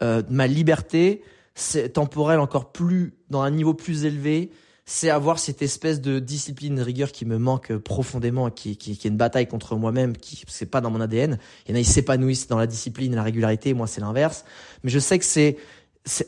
euh, 0.00 0.22
ma 0.30 0.46
liberté, 0.46 1.22
c'est 1.54 1.90
temporelle 1.90 2.40
encore 2.40 2.72
plus, 2.72 3.14
dans 3.28 3.42
un 3.42 3.50
niveau 3.50 3.74
plus 3.74 4.04
élevé, 4.06 4.50
c'est 4.84 5.10
avoir 5.10 5.38
cette 5.38 5.62
espèce 5.62 6.00
de 6.00 6.18
discipline, 6.18 6.76
de 6.76 6.82
rigueur 6.82 7.12
qui 7.12 7.24
me 7.24 7.38
manque 7.38 7.76
profondément, 7.76 8.50
qui, 8.50 8.76
qui, 8.76 8.92
est 8.92 9.04
une 9.04 9.16
bataille 9.16 9.46
contre 9.46 9.76
moi-même, 9.76 10.16
qui 10.16 10.42
c'est 10.48 10.66
pas 10.66 10.80
dans 10.80 10.90
mon 10.90 11.00
ADN. 11.00 11.38
Il 11.66 11.70
y 11.70 11.74
en 11.74 11.76
a, 11.76 11.80
ils 11.80 11.86
s'épanouissent 11.86 12.48
dans 12.48 12.58
la 12.58 12.66
discipline 12.66 13.14
la 13.14 13.22
régularité, 13.22 13.74
moi 13.74 13.86
c'est 13.86 14.00
l'inverse. 14.00 14.44
Mais 14.82 14.90
je 14.90 14.98
sais 14.98 15.18
que 15.18 15.24
c'est 15.24 15.56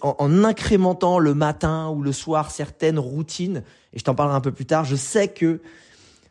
en, 0.00 0.16
en, 0.18 0.44
incrémentant 0.44 1.18
le 1.18 1.34
matin 1.34 1.88
ou 1.88 2.02
le 2.02 2.12
soir 2.12 2.50
certaines 2.50 2.98
routines, 2.98 3.62
et 3.92 3.98
je 3.98 4.04
t'en 4.04 4.14
parlerai 4.14 4.36
un 4.36 4.40
peu 4.40 4.52
plus 4.52 4.66
tard, 4.66 4.84
je 4.84 4.96
sais 4.96 5.28
que 5.28 5.60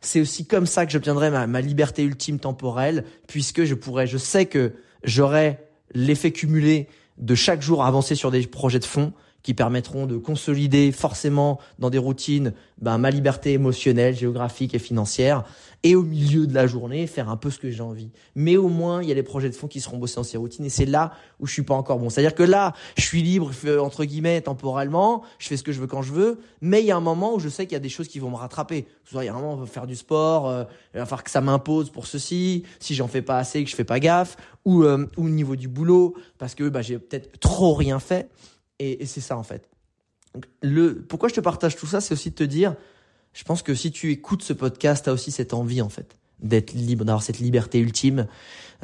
c'est 0.02 0.22
aussi 0.22 0.46
comme 0.46 0.66
ça 0.66 0.86
que 0.86 0.92
j'obtiendrai 0.92 1.30
ma, 1.30 1.48
ma 1.48 1.62
liberté 1.62 2.04
ultime 2.04 2.40
temporelle, 2.40 3.06
puisque 3.28 3.64
je 3.64 3.74
pourrais, 3.74 4.08
je 4.08 4.18
sais 4.18 4.46
que 4.46 4.74
j'aurai 5.04 5.60
l'effet 5.94 6.32
cumulé 6.32 6.88
de 7.18 7.36
chaque 7.36 7.62
jour 7.62 7.86
avancer 7.86 8.16
sur 8.16 8.32
des 8.32 8.46
projets 8.48 8.80
de 8.80 8.86
fond 8.86 9.14
qui 9.44 9.54
permettront 9.54 10.06
de 10.06 10.18
consolider 10.18 10.92
forcément 10.92 11.60
dans 11.78 11.90
des 11.90 11.98
routines 11.98 12.54
ben, 12.82 12.98
ma 12.98 13.12
liberté 13.12 13.54
émotionnelle, 13.54 14.16
géographique 14.16 14.74
et 14.74 14.80
financière, 14.80 15.44
et 15.84 15.96
au 15.96 16.04
milieu 16.04 16.48
de 16.48 16.54
la 16.54 16.66
journée 16.66 17.08
faire 17.08 17.30
un 17.30 17.38
peu 17.38 17.50
ce 17.50 17.60
que 17.60 17.70
j'ai 17.70 17.82
envie. 17.82 18.10
Mais 18.36 18.56
au 18.56 18.70
moins 18.70 19.04
il 19.04 19.10
y 19.10 19.12
a 19.12 19.16
les 19.16 19.24
projets 19.24 19.50
de 19.50 19.56
fond 19.56 19.68
qui 19.68 19.82
seront 19.82 19.98
bossés 19.98 20.16
dans 20.16 20.24
ces 20.24 20.38
routines, 20.38 20.66
et 20.66 20.70
c'est 20.70 20.86
là 20.86 21.12
où 21.40 21.46
je 21.46 21.54
suis 21.54 21.64
pas 21.64 21.76
encore 21.76 22.00
bon. 22.00 22.10
C'est-à-dire 22.10 22.36
que 22.36 22.44
là, 22.44 22.74
je 22.98 23.04
suis 23.04 23.22
libre 23.22 23.52
entre 23.80 24.06
guillemets 24.06 24.42
temporellement, 24.42 25.24
je 25.40 25.48
fais 25.48 25.58
ce 25.58 25.64
que 25.64 25.72
je 25.72 25.82
veux 25.82 25.88
quand 25.88 26.02
je 26.02 26.14
veux, 26.14 26.40
mais 26.62 26.82
il 26.82 26.86
y 26.86 26.92
a 26.92 26.98
un 26.98 27.02
moment 27.02 27.36
où 27.36 27.40
je 27.40 27.50
sais 27.50 27.66
qu'il 27.66 27.74
y 27.74 27.76
a 27.76 27.80
des 27.80 27.90
choses 27.90 28.08
qui 28.08 28.20
vont 28.20 28.30
me 28.30 28.36
rattraper. 28.36 28.88
Il 29.12 29.24
y 29.24 29.28
a 29.28 29.34
un 29.34 29.36
moment, 29.36 29.56
va 29.56 29.66
faire 29.66 29.86
du 29.86 29.96
sport, 29.96 30.48
euh, 30.48 30.64
il 30.94 30.98
va 30.98 31.06
falloir 31.06 31.24
que 31.24 31.30
ça 31.30 31.42
m'impose 31.42 31.90
pour 31.90 32.08
ceci, 32.08 32.64
si 32.80 32.96
j'en 32.96 33.08
fais 33.08 33.22
pas 33.22 33.38
assez, 33.38 33.64
que 33.64 33.70
je 33.70 33.76
fais 33.76 33.84
pas 33.84 34.00
gaffe, 34.00 34.38
ou, 34.66 34.84
euh, 34.84 35.06
ou 35.18 35.26
au 35.26 35.30
niveau 35.30 35.56
du 35.56 35.68
boulot, 35.68 36.16
parce 36.38 36.56
que 36.56 36.70
bah, 36.70 36.82
j'ai 36.82 36.98
peut-être 36.98 37.40
trop 37.40 37.74
rien 37.74 38.00
fait. 38.00 38.30
Et, 38.80 39.06
c'est 39.06 39.22
ça 39.22 39.38
en 39.38 39.44
fait. 39.44 39.70
le, 40.62 41.02
pourquoi 41.02 41.30
je 41.30 41.36
te 41.36 41.42
partage 41.42 41.76
tout 41.76 41.88
ça, 41.88 42.02
c'est 42.02 42.14
aussi 42.14 42.32
de 42.32 42.36
te 42.36 42.44
dire, 42.44 42.76
je 43.34 43.44
pense 43.44 43.62
que 43.62 43.76
si 43.76 43.92
tu 43.92 44.12
écoutes 44.12 44.44
ce 44.44 44.54
podcast, 44.54 45.06
tu 45.06 45.10
as 45.10 45.14
aussi 45.14 45.32
cette 45.32 45.54
envie 45.54 45.82
en 45.82 45.90
fait 45.90 46.18
d'être 46.44 46.74
libre, 46.74 47.06
d'avoir 47.06 47.24
cette 47.24 47.40
liberté 47.40 47.80
ultime. 47.80 48.28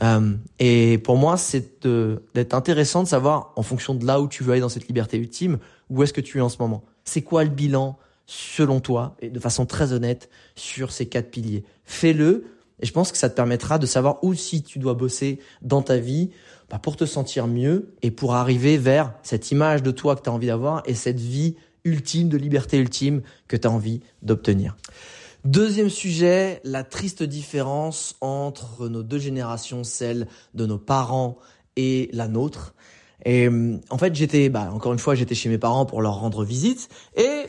Euh, 0.02 0.36
et 0.60 0.98
pour 0.98 1.18
moi, 1.18 1.38
c'est 1.38 1.86
d'être 2.34 2.54
intéressant 2.54 3.04
de 3.04 3.08
savoir, 3.08 3.52
en 3.56 3.64
fonction 3.64 3.96
de 3.96 4.06
là 4.06 4.22
où 4.22 4.28
tu 4.28 4.44
veux 4.44 4.54
aller 4.54 4.62
dans 4.62 4.70
cette 4.70 4.88
liberté 4.88 5.18
ultime, 5.18 5.60
où 5.90 6.02
est-ce 6.02 6.14
que 6.14 6.22
tu 6.22 6.38
es 6.38 6.42
en 6.42 6.50
ce 6.50 6.58
moment. 6.60 6.84
C'est 7.04 7.22
quoi 7.22 7.44
le 7.44 7.50
bilan, 7.50 7.98
selon 8.26 8.80
toi, 8.80 9.16
et 9.20 9.30
de 9.30 9.40
façon 9.40 9.66
très 9.66 9.92
honnête, 9.92 10.30
sur 10.56 10.92
ces 10.92 11.08
quatre 11.08 11.30
piliers? 11.30 11.66
Fais-le, 11.84 12.46
et 12.80 12.86
je 12.86 12.94
pense 12.94 13.12
que 13.12 13.18
ça 13.18 13.30
te 13.30 13.36
permettra 13.36 13.78
de 13.78 13.86
savoir 13.86 14.24
où 14.24 14.34
si 14.34 14.64
tu 14.64 14.80
dois 14.80 14.94
bosser 14.94 15.40
dans 15.62 15.82
ta 15.82 15.98
vie 15.98 16.32
bah, 16.70 16.80
pour 16.80 16.96
te 16.96 17.06
sentir 17.06 17.48
mieux 17.48 17.96
et 18.02 18.12
pour 18.12 18.36
arriver 18.36 18.78
vers 18.78 19.14
cette 19.24 19.52
image 19.52 19.84
de 19.84 19.92
toi 19.92 20.16
que 20.16 20.22
tu 20.22 20.30
as 20.30 20.34
envie 20.34 20.48
d'avoir 20.48 20.84
et 20.86 20.94
cette 20.94 21.20
vie 21.20 21.56
ultime, 21.84 22.30
de 22.30 22.38
liberté 22.38 22.78
ultime 22.78 23.22
que 23.48 23.58
tu 23.58 23.68
as 23.68 23.72
envie 23.72 24.02
d'obtenir. 24.22 24.76
Deuxième 25.46 25.90
sujet, 25.90 26.60
la 26.66 26.84
triste 26.84 27.24
différence 27.24 28.16
entre 28.20 28.90
nos 28.90 29.04
deux 29.04 29.20
générations, 29.20 29.84
celle 29.84 30.28
de 30.54 30.66
nos 30.66 30.78
parents 30.78 31.38
et 31.78 32.10
la 32.12 32.28
nôtre. 32.28 32.76
Et 33.26 33.50
en 33.90 33.98
fait, 33.98 34.16
j'étais, 34.16 34.50
bah, 34.50 34.70
encore 34.74 34.94
une 34.94 35.00
fois, 35.00 35.16
j'étais 35.16 35.36
chez 35.36 35.50
mes 35.50 35.58
parents 35.58 35.86
pour 35.86 36.02
leur 36.02 36.20
rendre 36.20 36.44
visite 36.44 36.90
et 37.16 37.46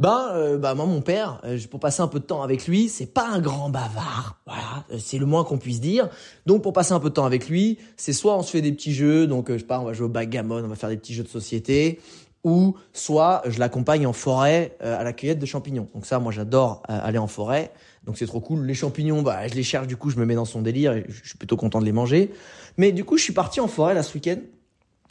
ben, 0.00 0.30
euh, 0.32 0.56
bah 0.56 0.74
moi 0.74 0.86
mon 0.86 1.02
père, 1.02 1.42
euh, 1.44 1.58
pour 1.70 1.78
passer 1.78 2.00
un 2.00 2.08
peu 2.08 2.20
de 2.20 2.24
temps 2.24 2.42
avec 2.42 2.66
lui, 2.66 2.88
c'est 2.88 3.12
pas 3.12 3.28
un 3.28 3.38
grand 3.38 3.68
bavard, 3.68 4.40
voilà, 4.46 4.86
euh, 4.90 4.96
c'est 4.98 5.18
le 5.18 5.26
moins 5.26 5.44
qu'on 5.44 5.58
puisse 5.58 5.78
dire. 5.78 6.08
Donc 6.46 6.62
pour 6.62 6.72
passer 6.72 6.92
un 6.92 7.00
peu 7.00 7.10
de 7.10 7.14
temps 7.14 7.26
avec 7.26 7.50
lui, 7.50 7.78
c'est 7.98 8.14
soit 8.14 8.34
on 8.34 8.42
se 8.42 8.50
fait 8.50 8.62
des 8.62 8.72
petits 8.72 8.94
jeux, 8.94 9.26
donc 9.26 9.52
je 9.52 9.58
sais 9.58 9.64
pas, 9.64 9.78
on 9.78 9.84
va 9.84 9.92
jouer 9.92 10.06
au 10.06 10.10
backgammon, 10.10 10.64
on 10.64 10.68
va 10.68 10.74
faire 10.74 10.88
des 10.88 10.96
petits 10.96 11.12
jeux 11.12 11.22
de 11.22 11.28
société, 11.28 12.00
ou 12.44 12.76
soit 12.94 13.42
je 13.46 13.58
l'accompagne 13.58 14.06
en 14.06 14.14
forêt 14.14 14.74
à 14.80 15.04
la 15.04 15.12
cueillette 15.12 15.38
de 15.38 15.44
champignons. 15.44 15.86
Donc 15.94 16.06
ça, 16.06 16.18
moi 16.18 16.32
j'adore 16.32 16.82
aller 16.88 17.18
en 17.18 17.26
forêt, 17.26 17.70
donc 18.04 18.16
c'est 18.16 18.26
trop 18.26 18.40
cool. 18.40 18.64
Les 18.64 18.72
champignons, 18.72 19.20
bah 19.20 19.46
je 19.48 19.54
les 19.54 19.62
cherche, 19.62 19.86
du 19.86 19.98
coup 19.98 20.08
je 20.08 20.16
me 20.16 20.24
mets 20.24 20.34
dans 20.34 20.46
son 20.46 20.62
délire 20.62 20.94
et 20.94 21.04
je 21.10 21.28
suis 21.28 21.36
plutôt 21.36 21.58
content 21.58 21.78
de 21.78 21.84
les 21.84 21.92
manger. 21.92 22.32
Mais 22.78 22.92
du 22.92 23.04
coup 23.04 23.18
je 23.18 23.22
suis 23.22 23.34
parti 23.34 23.60
en 23.60 23.68
forêt 23.68 23.92
là 23.92 24.02
ce 24.02 24.14
week-end. 24.14 24.38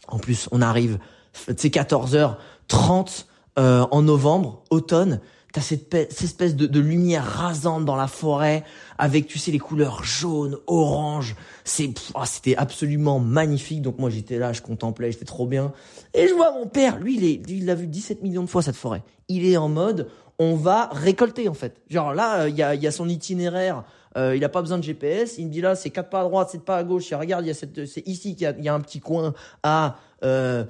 En 0.07 0.17
plus 0.17 0.49
on 0.51 0.63
arrive, 0.63 0.97
c'est 1.33 1.71
14h30 1.71 3.25
euh, 3.57 3.85
en 3.91 4.01
novembre, 4.01 4.63
automne, 4.69 5.19
t'as 5.51 5.61
cette, 5.61 5.89
cette 5.91 6.21
espèce 6.21 6.55
de, 6.55 6.79
lumière 6.79 7.25
rasante 7.25 7.85
dans 7.85 7.95
la 7.95 8.07
forêt 8.07 8.63
avec 8.97 9.27
tu 9.27 9.39
sais 9.39 9.51
les 9.51 9.59
couleurs 9.59 10.03
jaunes, 10.03 10.57
orange. 10.67 11.35
C'est 11.63 11.91
oh, 12.13 12.21
c'était 12.25 12.55
absolument 12.55 13.19
magnifique. 13.19 13.81
Donc 13.81 13.97
moi 13.97 14.09
j'étais 14.09 14.37
là, 14.37 14.53
je 14.53 14.61
contemplais, 14.61 15.11
j'étais 15.11 15.25
trop 15.25 15.47
bien. 15.47 15.73
Et 16.13 16.27
je 16.27 16.33
vois 16.33 16.51
mon 16.51 16.67
père, 16.67 16.99
lui 16.99 17.17
il 17.17 17.23
est, 17.23 17.49
il 17.49 17.65
l'a 17.65 17.75
vu 17.75 17.87
17 17.87 18.21
millions 18.21 18.43
de 18.43 18.49
fois 18.49 18.61
cette 18.61 18.75
forêt. 18.75 19.03
Il 19.27 19.45
est 19.45 19.57
en 19.57 19.69
mode 19.69 20.09
on 20.41 20.55
va 20.55 20.89
récolter 20.93 21.49
en 21.49 21.53
fait. 21.53 21.81
Genre 21.89 22.13
là 22.13 22.47
il 22.47 22.55
y 22.55 22.63
a, 22.63 22.75
y 22.75 22.87
a 22.87 22.91
son 22.91 23.09
itinéraire. 23.09 23.83
Euh, 24.17 24.35
il 24.35 24.43
a 24.43 24.49
pas 24.49 24.61
besoin 24.61 24.77
de 24.77 24.83
GPS. 24.83 25.37
Il 25.37 25.47
me 25.47 25.51
dit 25.51 25.61
là, 25.61 25.75
c'est 25.75 25.89
quatre 25.89 26.09
pas 26.09 26.21
à 26.21 26.23
droite, 26.23 26.49
c'est 26.51 26.63
pas 26.63 26.77
à 26.77 26.83
gauche. 26.83 27.11
regarde, 27.13 27.45
il 27.45 27.47
y 27.47 27.51
a 27.51 27.53
cette, 27.53 27.85
c'est 27.85 28.05
ici 28.07 28.35
qu'il 28.35 28.43
y 28.43 28.47
a, 28.47 28.57
y 28.57 28.69
a 28.69 28.73
un 28.73 28.79
petit 28.81 28.99
coin 28.99 29.33
à 29.63 29.97
euh, 30.23 30.65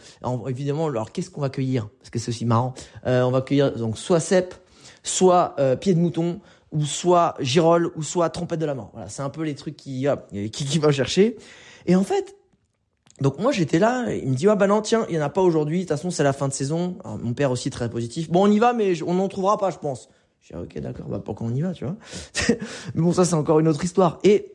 évidemment, 0.47 0.87
alors 0.87 1.11
qu'est-ce 1.11 1.29
qu'on 1.29 1.41
va 1.41 1.49
cueillir? 1.49 1.89
Parce 1.99 2.09
que 2.09 2.19
c'est 2.19 2.29
aussi 2.29 2.45
marrant. 2.45 2.73
Euh, 3.07 3.23
on 3.23 3.31
va 3.31 3.41
cueillir 3.41 3.75
donc 3.75 3.97
soit 3.97 4.19
cèpe, 4.19 4.53
soit 5.03 5.55
pied 5.79 5.93
de 5.93 5.99
mouton, 5.99 6.39
ou 6.71 6.85
soit 6.85 7.35
girole, 7.39 7.91
ou 7.95 8.03
soit 8.03 8.29
trompette 8.29 8.59
de 8.59 8.65
la 8.65 8.75
mort. 8.75 8.91
Voilà, 8.93 9.09
c'est 9.09 9.23
un 9.23 9.29
peu 9.29 9.43
les 9.43 9.55
trucs 9.55 9.75
qui, 9.75 10.05
qui, 10.31 10.65
qui 10.65 10.79
va 10.79 10.91
chercher. 10.91 11.37
Et 11.87 11.95
en 11.95 12.03
fait, 12.03 12.35
donc 13.21 13.39
moi 13.39 13.51
j'étais 13.51 13.79
là, 13.79 14.13
il 14.13 14.29
me 14.29 14.35
dit 14.35 14.47
ah 14.47 14.55
bah 14.55 14.67
non 14.67 14.81
tiens, 14.81 15.05
il 15.09 15.15
y 15.15 15.19
en 15.19 15.21
a 15.21 15.29
pas 15.29 15.41
aujourd'hui. 15.41 15.79
De 15.79 15.83
toute 15.83 15.89
façon 15.89 16.11
c'est 16.11 16.23
la 16.23 16.33
fin 16.33 16.47
de 16.47 16.53
saison. 16.53 16.97
mon 17.21 17.33
père 17.33 17.51
aussi 17.51 17.69
très 17.69 17.89
positif. 17.89 18.29
Bon 18.29 18.47
on 18.47 18.51
y 18.51 18.59
va, 18.59 18.73
mais 18.73 19.01
on 19.03 19.15
n'en 19.15 19.27
trouvera 19.27 19.57
pas, 19.57 19.71
je 19.71 19.77
pense. 19.77 20.09
Je 20.41 20.53
dis 20.53 20.59
ok 20.59 20.79
d'accord, 20.79 21.07
bah 21.07 21.21
pourquoi 21.23 21.47
on 21.47 21.53
y 21.53 21.61
va, 21.61 21.73
tu 21.73 21.85
vois? 21.85 21.95
Mais 22.95 23.01
bon 23.01 23.13
ça 23.13 23.25
c'est 23.25 23.35
encore 23.35 23.59
une 23.59 23.67
autre 23.67 23.83
histoire. 23.83 24.19
Et 24.23 24.51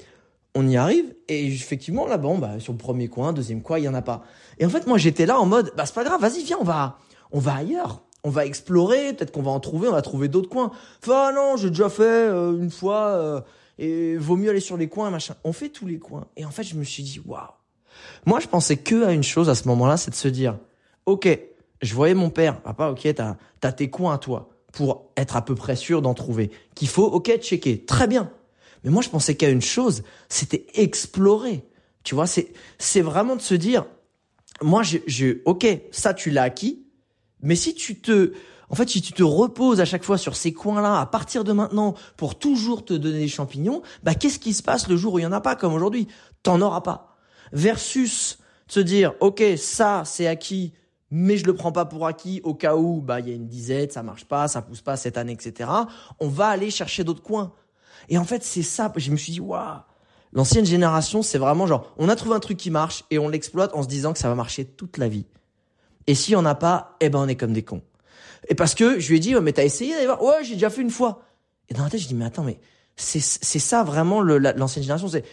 on 0.55 0.66
y 0.68 0.77
arrive 0.77 1.14
et 1.29 1.47
effectivement 1.47 2.07
là 2.07 2.18
bon 2.18 2.38
bah 2.38 2.61
sur 2.61 2.73
le 2.73 2.79
premier 2.79 3.09
coin, 3.09 3.33
deuxième 3.33 3.62
coin, 3.62 3.79
il 3.79 3.85
y 3.85 3.88
en 3.88 3.94
a 3.94 4.03
pas. 4.03 4.25
Et 4.59 4.66
en 4.66 4.70
fait 4.70 4.87
moi 4.87 4.99
j'étais 4.99 5.27
là 5.27 5.38
en 5.38 5.47
mode 5.47 5.73
bah 5.77 5.87
c'est 5.87 5.94
pas 5.94 6.05
grave, 6.05 6.20
vas-y 6.20 6.42
viens 6.44 6.59
on 6.61 6.64
va 6.64 6.99
on 7.33 7.40
va 7.40 7.57
ailleurs. 7.57 8.03
On 8.27 8.31
va 8.31 8.47
explorer, 8.47 9.12
peut-être 9.12 9.33
qu'on 9.33 9.42
va 9.42 9.51
en 9.51 9.61
trouver, 9.61 9.87
on 9.87 9.92
va 9.92 10.01
trouver 10.01 10.29
d'autres 10.29 10.49
coins. 10.49 10.73
Enfin 11.03 11.27
ah 11.29 11.33
non, 11.35 11.57
j'ai 11.59 11.68
déjà 11.68 11.90
fait 11.90 12.03
euh, 12.03 12.59
une 12.59 12.70
fois 12.70 13.09
euh, 13.09 13.40
et 13.79 14.16
vaut 14.16 14.37
mieux 14.37 14.49
aller 14.49 14.61
sur 14.61 14.79
les 14.79 14.88
coins 14.88 15.11
machin. 15.11 15.35
On 15.44 15.53
fait 15.53 15.68
tous 15.68 15.87
les 15.87 15.99
coins 15.99 16.27
et 16.37 16.47
en 16.47 16.51
fait 16.51 16.62
je 16.62 16.75
me 16.75 16.85
suis 16.85 17.03
dit 17.03 17.20
waouh. 17.27 17.42
Moi 18.25 18.40
je 18.40 18.49
pensais 18.49 18.79
que 18.79 19.05
à 19.05 19.12
une 19.12 19.23
chose 19.23 19.51
à 19.51 19.55
ce 19.55 19.68
moment-là, 19.68 19.99
c'est 19.99 20.11
de 20.11 20.16
se 20.16 20.29
dire 20.29 20.57
OK, 21.05 21.29
je 21.83 21.94
voyais 21.94 22.14
mon 22.14 22.31
père, 22.31 22.62
papa, 22.62 22.88
OK, 22.88 23.07
t'as 23.14 23.37
as 23.62 23.73
tes 23.73 23.90
coins 23.90 24.14
à 24.14 24.18
toi 24.18 24.54
pour 24.74 25.12
être 25.16 25.37
à 25.37 25.42
peu 25.42 25.54
près 25.54 25.76
sûr 25.76 26.02
d'en 26.02 26.14
trouver. 26.14 26.50
Qu'il 26.74 26.88
faut 26.88 27.06
OK 27.06 27.30
checker. 27.40 27.84
Très 27.84 28.08
bien. 28.08 28.30
Mais 28.82 28.90
moi, 28.90 29.02
je 29.02 29.08
pensais 29.08 29.37
qu'à 29.37 29.48
une 29.48 29.62
chose, 29.62 30.02
c'était 30.28 30.66
explorer. 30.74 31.64
Tu 32.02 32.14
vois, 32.14 32.26
c'est, 32.26 32.52
c'est 32.78 33.00
vraiment 33.00 33.37
de 33.37 33.40
se 33.40 33.54
dire, 33.54 33.87
moi, 34.60 34.82
je, 34.82 34.98
je, 35.06 35.38
ok, 35.44 35.66
ça, 35.92 36.12
tu 36.12 36.30
l'as 36.30 36.42
acquis. 36.42 36.84
Mais 37.40 37.54
si 37.54 37.74
tu 37.74 38.00
te, 38.00 38.32
en 38.68 38.74
fait, 38.74 38.88
si 38.88 39.00
tu 39.00 39.12
te 39.12 39.22
reposes 39.22 39.80
à 39.80 39.84
chaque 39.84 40.02
fois 40.02 40.18
sur 40.18 40.34
ces 40.34 40.52
coins-là, 40.52 41.00
à 41.00 41.06
partir 41.06 41.44
de 41.44 41.52
maintenant, 41.52 41.94
pour 42.16 42.37
toujours 42.37 42.84
te 42.84 42.94
donner 42.94 43.20
des 43.20 43.28
champignons, 43.28 43.80
bah, 44.02 44.14
qu'est-ce 44.14 44.40
qui 44.40 44.52
se 44.52 44.62
passe 44.62 44.88
le 44.88 44.96
jour 44.96 45.14
où 45.14 45.18
il 45.20 45.22
y 45.22 45.26
en 45.26 45.32
a 45.32 45.40
pas, 45.40 45.54
comme 45.54 45.72
aujourd'hui? 45.72 46.08
T'en 46.42 46.60
auras 46.60 46.80
pas. 46.80 47.16
Versus 47.52 48.38
se 48.66 48.80
dire, 48.80 49.14
ok, 49.20 49.42
ça, 49.56 50.02
c'est 50.04 50.26
acquis, 50.26 50.72
mais 51.16 51.37
je 51.37 51.44
le 51.44 51.55
prends 51.55 51.70
pas 51.70 51.85
pour 51.85 52.09
acquis 52.09 52.40
au 52.42 52.55
cas 52.55 52.74
où, 52.74 53.00
bah, 53.00 53.20
il 53.20 53.29
y 53.29 53.31
a 53.31 53.37
une 53.37 53.46
disette, 53.46 53.92
ça 53.92 54.03
marche 54.03 54.24
pas, 54.24 54.48
ça 54.48 54.62
pousse 54.62 54.81
pas 54.81 54.96
cette 54.96 55.16
année, 55.16 55.33
etc. 55.33 55.70
On 56.18 56.27
va 56.27 56.48
aller 56.48 56.72
chercher 56.72 57.05
d'autres 57.05 57.22
coins. 57.22 57.53
Et 58.09 58.18
en 58.18 58.24
fait, 58.24 58.42
c'est 58.42 58.64
ça. 58.64 58.92
Je 58.96 59.12
me 59.12 59.16
suis 59.16 59.31
dit, 59.31 59.40
waouh. 59.40 59.79
L'ancienne 60.33 60.66
génération, 60.66 61.22
c'est 61.22 61.38
vraiment 61.38 61.68
genre, 61.68 61.94
on 61.98 62.09
a 62.09 62.16
trouvé 62.16 62.35
un 62.35 62.40
truc 62.40 62.57
qui 62.57 62.68
marche 62.68 63.05
et 63.12 63.20
on 63.20 63.29
l'exploite 63.29 63.70
en 63.74 63.85
se 63.85 63.87
disant 63.87 64.12
que 64.12 64.18
ça 64.18 64.29
va 64.29 64.35
marcher 64.35 64.64
toute 64.64 64.98
la 64.98 65.07
vie. 65.07 65.27
Et 66.09 66.16
si 66.16 66.35
on 66.35 66.44
a 66.44 66.57
pas, 66.57 66.96
eh 66.98 67.11
ben 67.11 67.20
on 67.20 67.29
est 67.29 67.37
comme 67.37 67.53
des 67.53 67.62
cons. 67.62 67.83
Et 68.48 68.57
parce 68.57 68.74
que 68.74 68.98
je 68.98 69.09
lui 69.09 69.18
ai 69.18 69.20
dit, 69.20 69.37
mais 69.37 69.53
t'as 69.53 69.62
essayé 69.62 69.94
d'aller 69.94 70.07
voir? 70.07 70.20
Ouais, 70.20 70.42
j'ai 70.42 70.55
déjà 70.55 70.68
fait 70.68 70.83
une 70.83 70.90
fois. 70.90 71.22
Et 71.68 71.74
dans 71.74 71.85
la 71.85 71.90
tête, 71.90 72.00
je 72.00 72.09
dis, 72.09 72.14
mais 72.16 72.24
attends, 72.24 72.42
mais 72.42 72.59
c'est 72.96 73.20
c'est 73.20 73.61
ça 73.61 73.85
vraiment 73.85 74.20
l'ancienne 74.20 74.83
génération. 74.83 75.07
C'est 75.07 75.24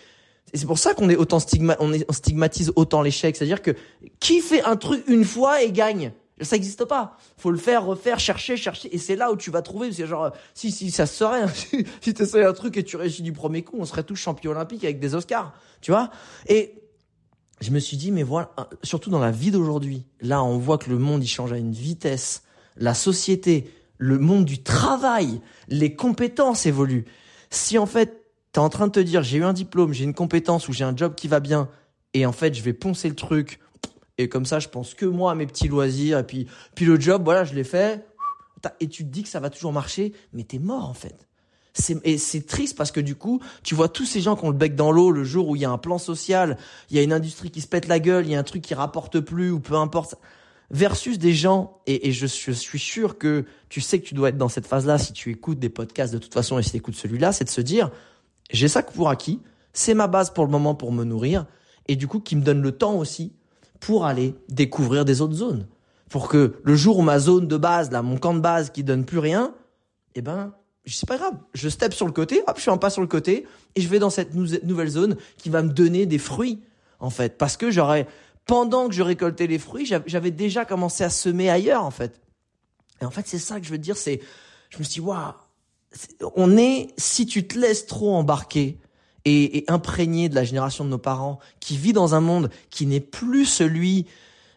c'est 0.53 0.65
pour 0.65 0.79
ça 0.79 0.93
qu'on 0.93 1.09
est 1.09 1.15
autant 1.15 1.39
stigma, 1.39 1.75
on, 1.79 1.93
est, 1.93 2.05
on 2.09 2.13
stigmatise 2.13 2.71
autant 2.75 3.01
l'échec. 3.01 3.35
C'est-à-dire 3.35 3.61
que 3.61 3.71
qui 4.19 4.41
fait 4.41 4.63
un 4.63 4.75
truc 4.75 5.03
une 5.07 5.23
fois 5.23 5.61
et 5.61 5.71
gagne? 5.71 6.11
Ça 6.41 6.55
n'existe 6.55 6.85
pas. 6.85 7.17
Faut 7.37 7.51
le 7.51 7.57
faire, 7.57 7.85
refaire, 7.85 8.19
chercher, 8.19 8.57
chercher. 8.57 8.93
Et 8.93 8.97
c'est 8.97 9.15
là 9.15 9.31
où 9.31 9.37
tu 9.37 9.51
vas 9.51 9.61
trouver. 9.61 9.91
C'est 9.91 10.07
genre, 10.07 10.31
si, 10.55 10.71
si, 10.71 10.89
ça 10.89 11.05
serait, 11.05 11.47
si, 11.53 11.85
si 12.01 12.09
essayes 12.09 12.43
un 12.43 12.53
truc 12.53 12.77
et 12.77 12.83
tu 12.83 12.97
réussis 12.97 13.21
du 13.21 13.31
premier 13.31 13.61
coup, 13.61 13.77
on 13.79 13.85
serait 13.85 14.03
tous 14.03 14.15
champions 14.15 14.51
olympiques 14.51 14.83
avec 14.83 14.99
des 14.99 15.13
Oscars. 15.13 15.53
Tu 15.81 15.91
vois? 15.91 16.09
Et 16.47 16.81
je 17.61 17.69
me 17.69 17.79
suis 17.79 17.95
dit, 17.95 18.11
mais 18.11 18.23
voilà, 18.23 18.51
surtout 18.81 19.11
dans 19.11 19.19
la 19.19 19.31
vie 19.31 19.51
d'aujourd'hui, 19.51 20.03
là, 20.19 20.43
on 20.43 20.57
voit 20.57 20.79
que 20.79 20.89
le 20.89 20.97
monde, 20.97 21.23
il 21.23 21.27
change 21.27 21.53
à 21.53 21.57
une 21.57 21.73
vitesse. 21.73 22.41
La 22.75 22.95
société, 22.95 23.71
le 23.97 24.17
monde 24.17 24.45
du 24.45 24.63
travail, 24.63 25.41
les 25.67 25.95
compétences 25.95 26.65
évoluent. 26.65 27.05
Si 27.51 27.77
en 27.77 27.85
fait, 27.85 28.20
tu 28.53 28.59
es 28.59 28.63
en 28.63 28.69
train 28.69 28.87
de 28.87 28.91
te 28.91 28.99
dire, 28.99 29.23
j'ai 29.23 29.37
eu 29.37 29.43
un 29.43 29.53
diplôme, 29.53 29.93
j'ai 29.93 30.03
une 30.03 30.13
compétence 30.13 30.67
ou 30.67 30.73
j'ai 30.73 30.83
un 30.83 30.95
job 30.95 31.15
qui 31.15 31.27
va 31.27 31.39
bien, 31.39 31.69
et 32.13 32.25
en 32.25 32.31
fait, 32.31 32.53
je 32.53 32.61
vais 32.61 32.73
poncer 32.73 33.09
le 33.09 33.15
truc 33.15 33.59
et 34.21 34.29
comme 34.29 34.45
ça, 34.45 34.59
je 34.59 34.67
pense 34.67 34.93
que 34.93 35.05
moi 35.05 35.31
à 35.31 35.35
mes 35.35 35.47
petits 35.47 35.67
loisirs. 35.67 36.19
Et 36.19 36.23
puis, 36.23 36.47
puis 36.75 36.85
le 36.85 36.99
job, 36.99 37.23
voilà, 37.23 37.43
je 37.43 37.53
l'ai 37.53 37.63
fait. 37.63 38.05
Et 38.79 38.87
tu 38.87 39.03
te 39.03 39.09
dis 39.09 39.23
que 39.23 39.29
ça 39.29 39.39
va 39.39 39.49
toujours 39.49 39.73
marcher, 39.73 40.13
mais 40.33 40.43
t'es 40.43 40.59
mort 40.59 40.87
en 40.87 40.93
fait. 40.93 41.27
Et 42.03 42.17
c'est 42.17 42.45
triste 42.45 42.77
parce 42.77 42.91
que 42.91 42.99
du 42.99 43.15
coup, 43.15 43.41
tu 43.63 43.73
vois 43.73 43.89
tous 43.89 44.05
ces 44.05 44.21
gens 44.21 44.35
qui 44.35 44.45
ont 44.45 44.49
le 44.49 44.57
bec 44.57 44.75
dans 44.75 44.91
l'eau 44.91 45.09
le 45.09 45.23
jour 45.23 45.47
où 45.47 45.55
il 45.55 45.61
y 45.61 45.65
a 45.65 45.71
un 45.71 45.77
plan 45.77 45.97
social, 45.97 46.57
il 46.89 46.97
y 46.97 46.99
a 46.99 47.03
une 47.03 47.13
industrie 47.13 47.49
qui 47.49 47.61
se 47.61 47.67
pète 47.67 47.87
la 47.87 47.99
gueule, 47.99 48.25
il 48.25 48.31
y 48.31 48.35
a 48.35 48.39
un 48.39 48.43
truc 48.43 48.61
qui 48.61 48.73
rapporte 48.73 49.19
plus 49.21 49.51
ou 49.51 49.59
peu 49.59 49.75
importe. 49.75 50.15
versus 50.69 51.17
des 51.17 51.33
gens, 51.33 51.81
et, 51.87 52.09
et 52.09 52.11
je, 52.11 52.27
je, 52.27 52.51
suis 52.51 52.79
sûr 52.79 53.17
que 53.17 53.45
tu 53.69 53.81
sais 53.81 53.99
que 53.99 54.05
tu 54.05 54.13
dois 54.13 54.29
être 54.29 54.37
dans 54.37 54.49
cette 54.49 54.67
phase-là 54.67 54.97
si 54.97 55.13
tu 55.13 55.31
écoutes 55.31 55.59
des 55.59 55.69
podcasts 55.69 56.13
de 56.13 56.19
toute 56.19 56.33
façon 56.33 56.59
et 56.59 56.63
si 56.63 56.71
tu 56.71 56.77
écoutes 56.77 56.95
celui-là, 56.95 57.31
c'est 57.31 57.45
de 57.45 57.49
se 57.49 57.61
dire, 57.61 57.89
j'ai 58.51 58.67
ça 58.67 58.83
pour 58.83 59.09
acquis, 59.09 59.39
c'est 59.73 59.93
ma 59.93 60.07
base 60.07 60.31
pour 60.31 60.45
le 60.45 60.51
moment 60.51 60.75
pour 60.75 60.91
me 60.91 61.03
nourrir, 61.03 61.45
et 61.87 61.95
du 61.95 62.07
coup 62.07 62.19
qui 62.19 62.35
me 62.35 62.41
donne 62.41 62.61
le 62.61 62.71
temps 62.71 62.95
aussi 62.95 63.33
pour 63.79 64.05
aller 64.05 64.35
découvrir 64.49 65.05
des 65.05 65.21
autres 65.21 65.33
zones. 65.33 65.67
Pour 66.09 66.27
que 66.27 66.55
le 66.63 66.75
jour 66.75 66.99
où 66.99 67.01
ma 67.01 67.19
zone 67.19 67.47
de 67.47 67.57
base, 67.57 67.91
là, 67.91 68.01
mon 68.01 68.17
camp 68.17 68.33
de 68.33 68.39
base 68.39 68.69
qui 68.69 68.83
donne 68.83 69.05
plus 69.05 69.19
rien, 69.19 69.53
eh 70.15 70.21
ben, 70.21 70.53
c'est 70.85 71.07
pas 71.07 71.17
grave. 71.17 71.35
Je 71.53 71.69
step 71.69 71.93
sur 71.93 72.05
le 72.05 72.11
côté, 72.11 72.41
hop, 72.47 72.57
je 72.57 72.61
suis 72.61 72.69
en 72.69 72.77
pas 72.77 72.89
sur 72.89 73.01
le 73.01 73.07
côté, 73.07 73.47
et 73.75 73.81
je 73.81 73.87
vais 73.87 73.99
dans 73.99 74.09
cette 74.09 74.33
nouvelle 74.35 74.89
zone 74.89 75.15
qui 75.37 75.49
va 75.49 75.61
me 75.61 75.69
donner 75.69 76.05
des 76.05 76.17
fruits, 76.17 76.61
en 76.99 77.09
fait. 77.09 77.37
Parce 77.37 77.55
que 77.57 77.71
j'aurais, 77.71 78.07
pendant 78.45 78.87
que 78.87 78.93
je 78.93 79.01
récoltais 79.01 79.47
les 79.47 79.59
fruits, 79.59 79.85
j'avais 79.85 80.31
déjà 80.31 80.65
commencé 80.65 81.03
à 81.03 81.09
semer 81.09 81.49
ailleurs, 81.49 81.85
en 81.85 81.91
fait. 81.91 82.19
Et 83.01 83.05
en 83.05 83.11
fait, 83.11 83.25
c'est 83.25 83.39
ça 83.39 83.59
que 83.59 83.65
je 83.65 83.71
veux 83.71 83.77
dire, 83.77 83.97
c'est, 83.97 84.21
je 84.69 84.77
me 84.77 84.83
suis 84.83 84.95
dit, 84.95 84.99
waouh, 84.99 85.33
on 86.35 86.57
est, 86.57 86.87
si 86.97 87.25
tu 87.25 87.47
te 87.47 87.57
laisses 87.59 87.85
trop 87.85 88.15
embarquer 88.15 88.77
et, 89.25 89.57
et 89.57 89.65
imprégné 89.69 90.29
de 90.29 90.35
la 90.35 90.43
génération 90.43 90.83
de 90.83 90.89
nos 90.89 90.97
parents, 90.97 91.39
qui 91.59 91.77
vit 91.77 91.93
dans 91.93 92.15
un 92.15 92.21
monde 92.21 92.49
qui 92.69 92.85
n'est 92.85 92.99
plus 92.99 93.45
celui 93.45 94.07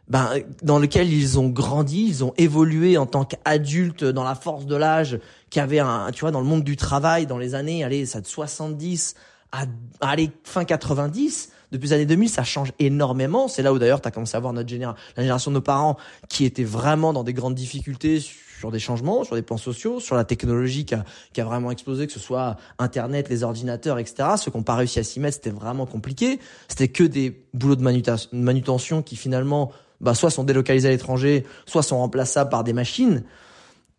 ben, 0.08 0.30
dans 0.62 0.78
lequel 0.78 1.10
ils 1.10 1.38
ont 1.38 1.48
grandi, 1.48 2.04
ils 2.06 2.24
ont 2.24 2.34
évolué 2.36 2.98
en 2.98 3.06
tant 3.06 3.24
qu'adultes 3.24 4.04
dans 4.04 4.24
la 4.24 4.34
force 4.34 4.66
de 4.66 4.76
l'âge, 4.76 5.18
qui 5.48 5.60
avait 5.60 5.78
un, 5.78 6.10
tu 6.12 6.20
vois, 6.20 6.30
dans 6.30 6.40
le 6.40 6.46
monde 6.46 6.62
du 6.62 6.76
travail, 6.76 7.26
dans 7.26 7.38
les 7.38 7.54
années, 7.54 7.84
allez, 7.84 8.04
ça 8.04 8.20
de 8.20 8.26
70 8.26 9.14
à, 9.52 9.66
allez, 10.00 10.30
fin 10.42 10.64
90, 10.64 11.50
depuis 11.70 11.86
les 11.86 11.92
années 11.94 12.06
2000, 12.06 12.28
ça 12.28 12.44
change 12.44 12.72
énormément. 12.78 13.48
C'est 13.48 13.62
là 13.62 13.72
où 13.72 13.78
d'ailleurs 13.78 14.00
tu 14.00 14.08
as 14.08 14.10
commencé 14.10 14.36
à 14.36 14.40
voir 14.40 14.52
notre 14.52 14.68
génération, 14.68 15.00
la 15.16 15.22
génération 15.22 15.50
de 15.50 15.54
nos 15.54 15.62
parents 15.62 15.96
qui 16.28 16.44
étaient 16.44 16.64
vraiment 16.64 17.12
dans 17.12 17.24
des 17.24 17.32
grandes 17.32 17.54
difficultés 17.54 18.20
sur 18.64 18.70
des 18.70 18.78
changements, 18.78 19.24
sur 19.24 19.36
des 19.36 19.42
plans 19.42 19.58
sociaux, 19.58 20.00
sur 20.00 20.16
la 20.16 20.24
technologie 20.24 20.86
qui 20.86 20.94
a, 20.94 21.44
vraiment 21.44 21.70
explosé, 21.70 22.06
que 22.06 22.14
ce 22.14 22.18
soit 22.18 22.56
Internet, 22.78 23.28
les 23.28 23.42
ordinateurs, 23.42 23.98
etc. 23.98 24.30
Ceux 24.38 24.50
qui 24.50 24.56
n'ont 24.56 24.62
pas 24.62 24.74
réussi 24.74 24.98
à 24.98 25.04
s'y 25.04 25.20
mettre, 25.20 25.34
c'était 25.34 25.50
vraiment 25.50 25.84
compliqué. 25.84 26.40
C'était 26.66 26.88
que 26.88 27.04
des 27.04 27.44
boulots 27.52 27.76
de 27.76 27.82
manutention 28.32 29.02
qui 29.02 29.16
finalement 29.16 29.70
bah, 30.00 30.14
soit 30.14 30.30
sont 30.30 30.44
délocalisés 30.44 30.88
à 30.88 30.92
l'étranger, 30.92 31.44
soit 31.66 31.82
sont 31.82 31.98
remplaçables 31.98 32.48
par 32.48 32.64
des 32.64 32.72
machines. 32.72 33.24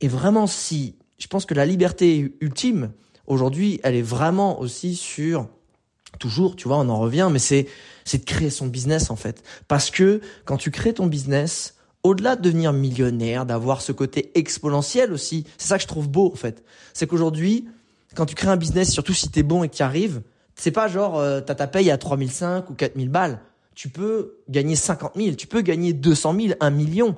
Et 0.02 0.08
vraiment, 0.08 0.48
si, 0.48 0.96
je 1.20 1.28
pense 1.28 1.46
que 1.46 1.54
la 1.54 1.68
liberté 1.68 2.36
ultime, 2.42 2.92
aujourd'hui, 3.28 3.80
elle 3.84 3.94
est 3.94 4.02
vraiment 4.02 4.60
aussi 4.60 4.96
sur, 4.96 5.48
toujours, 6.18 6.56
tu 6.56 6.68
vois, 6.68 6.78
on 6.78 6.90
en 6.90 7.00
revient, 7.00 7.30
mais 7.32 7.38
c'est, 7.38 7.68
c'est 8.04 8.18
de 8.18 8.26
créer 8.26 8.50
son 8.50 8.66
business, 8.66 9.12
en 9.12 9.16
fait. 9.16 9.44
Parce 9.68 9.92
que 9.92 10.22
quand 10.44 10.58
tu 10.58 10.72
crées 10.72 10.96
ton 10.96 11.06
business, 11.06 11.75
au-delà 12.06 12.36
de 12.36 12.42
devenir 12.42 12.72
millionnaire, 12.72 13.46
d'avoir 13.46 13.82
ce 13.82 13.92
côté 13.92 14.32
exponentiel 14.36 15.12
aussi, 15.12 15.46
c'est 15.58 15.68
ça 15.68 15.78
que 15.78 15.84
je 15.84 15.88
trouve 15.88 16.10
beau, 16.10 16.32
en 16.32 16.38
fait. 16.38 16.64
C'est 16.94 17.08
qu'aujourd'hui, 17.08 17.68
quand 18.16 18.26
tu 18.26 18.36
crées 18.36 18.50
un 18.50 18.58
business, 18.58 18.92
surtout 18.92 19.14
si 19.14 19.30
t'es 19.30 19.44
bon 19.44 19.64
et 19.64 19.70
que 19.70 19.76
tu 19.76 19.84
arrives, 19.84 20.22
c'est 20.56 20.72
pas 20.72 20.88
genre, 20.88 21.20
euh, 21.20 21.42
t'as 21.42 21.56
ta 21.56 21.68
paye 21.68 21.92
à 21.92 21.98
3005 21.98 22.70
ou 22.70 22.74
4000 22.74 23.10
balles 23.10 23.40
tu 23.76 23.90
peux 23.90 24.38
gagner 24.50 24.76
50 24.76 25.12
000, 25.16 25.36
tu 25.36 25.48
peux 25.48 25.62
gagner 25.62 25.94
200 25.94 26.36
000, 26.40 26.54
1 26.60 26.70
million. 26.72 27.16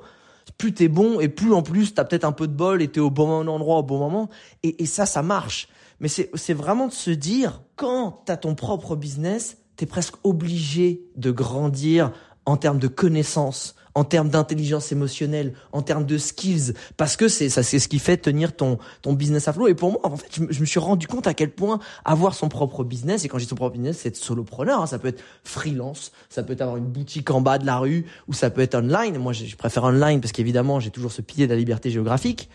Plus 0.58 0.74
t'es 0.74 0.88
bon 0.88 1.20
et 1.20 1.28
plus 1.28 1.52
en 1.52 1.62
plus 1.62 1.94
t'as 1.94 2.04
peut-être 2.04 2.24
un 2.24 2.32
peu 2.32 2.48
de 2.48 2.52
bol 2.52 2.82
et 2.82 2.88
t'es 2.88 3.00
au 3.00 3.10
bon 3.10 3.46
endroit 3.48 3.78
au 3.78 3.82
bon 3.82 3.98
moment. 3.98 4.28
Et, 4.62 4.82
et 4.82 4.86
ça, 4.86 5.06
ça 5.06 5.22
marche. 5.22 5.68
Mais 6.00 6.08
c'est 6.08 6.52
vraiment 6.52 6.86
de 6.88 6.92
se 6.92 7.10
dire, 7.10 7.62
quand 7.76 8.22
t'as 8.24 8.36
ton 8.36 8.54
propre 8.54 8.94
business, 8.96 9.58
t'es 9.76 9.86
presque 9.86 10.14
obligé 10.24 11.02
de 11.16 11.30
grandir 11.30 12.12
en 12.48 12.56
termes 12.56 12.78
de 12.78 12.88
connaissances, 12.88 13.74
en 13.94 14.04
termes 14.04 14.30
d'intelligence 14.30 14.90
émotionnelle, 14.90 15.52
en 15.72 15.82
termes 15.82 16.06
de 16.06 16.16
skills, 16.16 16.72
parce 16.96 17.14
que 17.14 17.28
c'est 17.28 17.50
ça, 17.50 17.62
c'est 17.62 17.78
ce 17.78 17.88
qui 17.88 17.98
fait 17.98 18.16
tenir 18.16 18.56
ton 18.56 18.78
ton 19.02 19.12
business 19.12 19.48
à 19.48 19.52
flot. 19.52 19.68
Et 19.68 19.74
pour 19.74 19.92
moi, 19.92 20.00
en 20.04 20.16
fait, 20.16 20.40
je, 20.50 20.60
me 20.60 20.64
suis 20.64 20.80
rendu 20.80 21.06
compte 21.06 21.26
à 21.26 21.34
quel 21.34 21.50
point 21.50 21.78
avoir 22.06 22.34
son 22.34 22.48
propre 22.48 22.84
business, 22.84 23.24
et 23.24 23.28
quand 23.28 23.36
je 23.36 23.44
dis 23.44 23.50
son 23.50 23.56
propre 23.56 23.74
business, 23.74 23.98
c'est 23.98 24.08
être 24.08 24.16
solopreneur. 24.16 24.80
Hein, 24.80 24.86
ça 24.86 24.98
peut 24.98 25.08
être 25.08 25.22
freelance, 25.44 26.10
ça 26.30 26.42
peut 26.42 26.54
être 26.54 26.62
avoir 26.62 26.78
une 26.78 26.86
boutique 26.86 27.30
en 27.30 27.42
bas 27.42 27.58
de 27.58 27.66
la 27.66 27.76
rue, 27.76 28.06
ou 28.28 28.32
ça 28.32 28.48
peut 28.48 28.62
être 28.62 28.76
online. 28.76 29.18
Moi, 29.18 29.34
je, 29.34 29.54
préfère 29.56 29.84
online 29.84 30.22
parce 30.22 30.32
qu'évidemment, 30.32 30.80
j'ai 30.80 30.90
toujours 30.90 31.12
ce 31.12 31.20
pilier 31.20 31.46
de 31.46 31.52
la 31.52 31.58
liberté 31.58 31.90
géographique. 31.90 32.48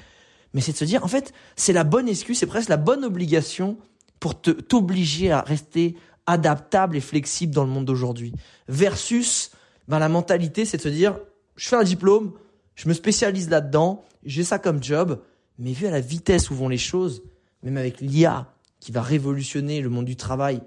Mais 0.56 0.62
c'est 0.62 0.72
de 0.72 0.78
se 0.78 0.86
dire, 0.86 1.04
en 1.06 1.08
fait, 1.08 1.34
c'est 1.56 1.74
la 1.74 1.84
bonne 1.84 2.10
excuse, 2.10 2.40
c'est 2.40 2.48
presque 2.48 2.70
la 2.70 2.78
bonne 2.78 3.06
obligation 3.06 3.78
pour 4.20 4.42
te 4.42 4.50
t'obliger 4.50 5.32
à 5.32 5.42
rester 5.42 5.98
adaptable 6.26 6.98
et 6.98 7.02
flexible 7.02 7.54
dans 7.54 7.64
le 7.64 7.70
monde 7.70 7.86
d'aujourd'hui. 7.86 8.34
Versus, 8.68 9.52
ben, 9.88 10.00
la 10.00 10.10
mentalité, 10.10 10.66
c'est 10.66 10.78
de 10.78 10.82
se 10.82 10.90
dire, 10.90 11.20
je 11.56 11.68
fais 11.68 11.76
un 11.76 11.84
diplôme, 11.84 12.34
je 12.76 12.88
me 12.88 12.94
spécialise 12.94 13.50
là-dedans, 13.50 14.04
j'ai 14.26 14.44
ça 14.44 14.60
comme 14.60 14.82
job, 14.82 15.22
mais 15.60 15.74
vu 15.74 15.88
à 15.88 15.92
la 15.92 16.00
vitesse 16.00 16.50
où 16.50 16.56
vont 16.56 16.70
les 16.70 16.78
choses, 16.78 17.24
même 17.62 17.78
avec 17.78 18.02
l'IA 18.02 18.54
qui 18.80 18.92
va 18.92 19.02
révolutionner 19.02 19.82
le 19.82 19.90
monde 19.90 20.06
du 20.06 20.16
travail 20.16 20.62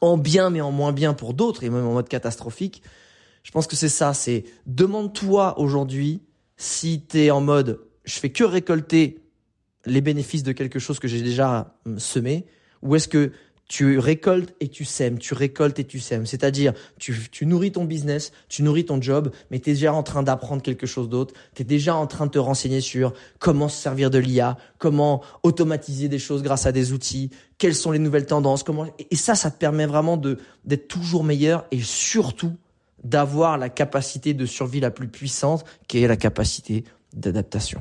en 0.00 0.16
bien 0.16 0.50
mais 0.50 0.60
en 0.60 0.72
moins 0.72 0.92
bien 0.92 1.14
pour 1.14 1.34
d'autres 1.34 1.62
et 1.62 1.70
même 1.70 1.86
en 1.86 1.92
mode 1.92 2.08
catastrophique, 2.08 2.82
je 3.42 3.50
pense 3.50 3.66
que 3.66 3.76
c'est 3.76 3.88
ça, 3.88 4.14
c'est 4.14 4.44
demande-toi 4.66 5.58
aujourd'hui 5.58 6.22
si 6.56 7.04
tu 7.06 7.20
es 7.20 7.30
en 7.30 7.40
mode 7.40 7.80
je 8.04 8.18
fais 8.18 8.30
que 8.30 8.44
récolter 8.44 9.22
les 9.86 10.00
bénéfices 10.00 10.42
de 10.42 10.52
quelque 10.52 10.78
chose 10.78 10.98
que 10.98 11.08
j'ai 11.08 11.22
déjà 11.22 11.74
hum, 11.86 11.98
semé 11.98 12.46
ou 12.82 12.96
est-ce 12.96 13.08
que 13.08 13.32
tu 13.70 14.00
récoltes 14.00 14.52
et 14.58 14.66
tu 14.66 14.84
sèmes, 14.84 15.20
tu 15.20 15.32
récoltes 15.32 15.78
et 15.78 15.84
tu 15.84 16.00
sèmes. 16.00 16.26
C'est-à-dire, 16.26 16.72
tu, 16.98 17.16
tu 17.30 17.46
nourris 17.46 17.70
ton 17.70 17.84
business, 17.84 18.32
tu 18.48 18.64
nourris 18.64 18.84
ton 18.84 19.00
job, 19.00 19.30
mais 19.52 19.60
tu 19.60 19.70
es 19.70 19.74
déjà 19.74 19.94
en 19.94 20.02
train 20.02 20.24
d'apprendre 20.24 20.60
quelque 20.60 20.88
chose 20.88 21.08
d'autre. 21.08 21.34
Tu 21.54 21.62
es 21.62 21.64
déjà 21.64 21.94
en 21.94 22.08
train 22.08 22.26
de 22.26 22.32
te 22.32 22.38
renseigner 22.40 22.80
sur 22.80 23.12
comment 23.38 23.68
se 23.68 23.80
servir 23.80 24.10
de 24.10 24.18
l'IA, 24.18 24.56
comment 24.78 25.22
automatiser 25.44 26.08
des 26.08 26.18
choses 26.18 26.42
grâce 26.42 26.66
à 26.66 26.72
des 26.72 26.92
outils, 26.92 27.30
quelles 27.58 27.76
sont 27.76 27.92
les 27.92 28.00
nouvelles 28.00 28.26
tendances, 28.26 28.64
comment 28.64 28.86
et 28.98 29.14
ça, 29.14 29.36
ça 29.36 29.52
te 29.52 29.58
permet 29.58 29.86
vraiment 29.86 30.16
de 30.16 30.38
d'être 30.64 30.88
toujours 30.88 31.22
meilleur 31.22 31.64
et 31.70 31.78
surtout 31.80 32.56
d'avoir 33.04 33.56
la 33.56 33.68
capacité 33.68 34.34
de 34.34 34.46
survie 34.46 34.80
la 34.80 34.90
plus 34.90 35.06
puissante, 35.06 35.64
qui 35.86 36.02
est 36.02 36.08
la 36.08 36.16
capacité 36.16 36.82
d'adaptation. 37.12 37.80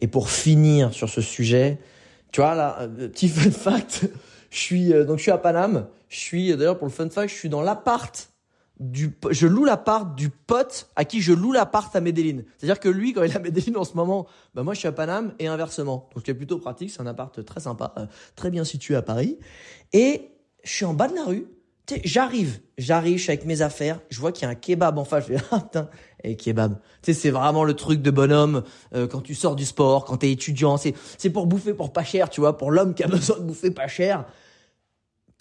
Et 0.00 0.08
pour 0.08 0.30
finir 0.30 0.92
sur 0.92 1.08
ce 1.08 1.20
sujet, 1.20 1.78
tu 2.32 2.40
vois 2.40 2.56
là, 2.56 2.78
euh, 2.80 3.06
petit 3.08 3.28
fun 3.28 3.52
fact. 3.52 4.10
Je 4.52 4.58
suis 4.58 4.92
euh, 4.92 5.04
donc 5.04 5.16
je 5.16 5.22
suis 5.22 5.30
à 5.30 5.38
Paname. 5.38 5.86
Je 6.08 6.18
suis 6.18 6.52
euh, 6.52 6.56
d'ailleurs 6.56 6.76
pour 6.76 6.86
le 6.86 6.92
fun 6.92 7.08
fact, 7.08 7.30
je 7.30 7.34
suis 7.34 7.48
dans 7.48 7.62
l'appart 7.62 8.30
du 8.78 9.16
je 9.30 9.46
loue 9.46 9.64
l'appart 9.64 10.14
du 10.14 10.28
pote 10.28 10.90
à 10.94 11.04
qui 11.04 11.22
je 11.22 11.32
loue 11.32 11.52
l'appart 11.52 11.94
à 11.96 12.00
Medellin. 12.02 12.42
C'est-à-dire 12.58 12.78
que 12.78 12.90
lui 12.90 13.14
quand 13.14 13.22
il 13.22 13.32
est 13.32 13.36
à 13.36 13.40
Medellin 13.40 13.76
en 13.76 13.84
ce 13.84 13.94
moment, 13.94 14.26
bah 14.54 14.62
moi 14.62 14.74
je 14.74 14.80
suis 14.80 14.88
à 14.88 14.92
Paname 14.92 15.32
et 15.38 15.46
inversement. 15.46 16.10
Donc 16.14 16.24
c'est 16.26 16.34
plutôt 16.34 16.58
pratique, 16.58 16.90
c'est 16.90 17.00
un 17.00 17.06
appart 17.06 17.42
très 17.44 17.60
sympa, 17.60 17.94
euh, 17.96 18.06
très 18.36 18.50
bien 18.50 18.64
situé 18.64 18.94
à 18.94 19.00
Paris 19.00 19.38
et 19.94 20.28
je 20.64 20.70
suis 20.70 20.84
en 20.84 20.92
bas 20.92 21.08
de 21.08 21.14
la 21.14 21.24
rue. 21.24 21.46
J'arrive, 22.04 22.60
j'arrive, 22.78 23.18
je 23.18 23.22
suis 23.22 23.32
avec 23.32 23.44
mes 23.44 23.60
affaires, 23.60 24.00
je 24.08 24.20
vois 24.20 24.32
qu'il 24.32 24.44
y 24.44 24.46
a 24.46 24.50
un 24.50 24.54
kebab 24.54 24.98
en 24.98 25.04
face, 25.04 25.26
je 25.28 25.34
fais 25.34 25.44
ah 25.50 25.60
putain, 25.60 25.88
et 26.24 26.36
kebab. 26.36 26.78
Tu 27.02 27.12
sais, 27.12 27.20
c'est 27.20 27.30
vraiment 27.30 27.64
le 27.64 27.74
truc 27.74 28.02
de 28.02 28.10
bonhomme 28.10 28.62
quand 28.92 29.20
tu 29.20 29.34
sors 29.34 29.56
du 29.56 29.64
sport, 29.64 30.04
quand 30.04 30.18
t'es 30.18 30.30
étudiant, 30.30 30.76
c'est 30.76 30.94
c'est 31.18 31.30
pour 31.30 31.46
bouffer 31.46 31.74
pour 31.74 31.92
pas 31.92 32.04
cher, 32.04 32.30
tu 32.30 32.40
vois, 32.40 32.56
pour 32.56 32.70
l'homme 32.70 32.94
qui 32.94 33.02
a 33.02 33.08
besoin 33.08 33.38
de 33.38 33.42
bouffer 33.42 33.72
pas 33.72 33.88
cher 33.88 34.26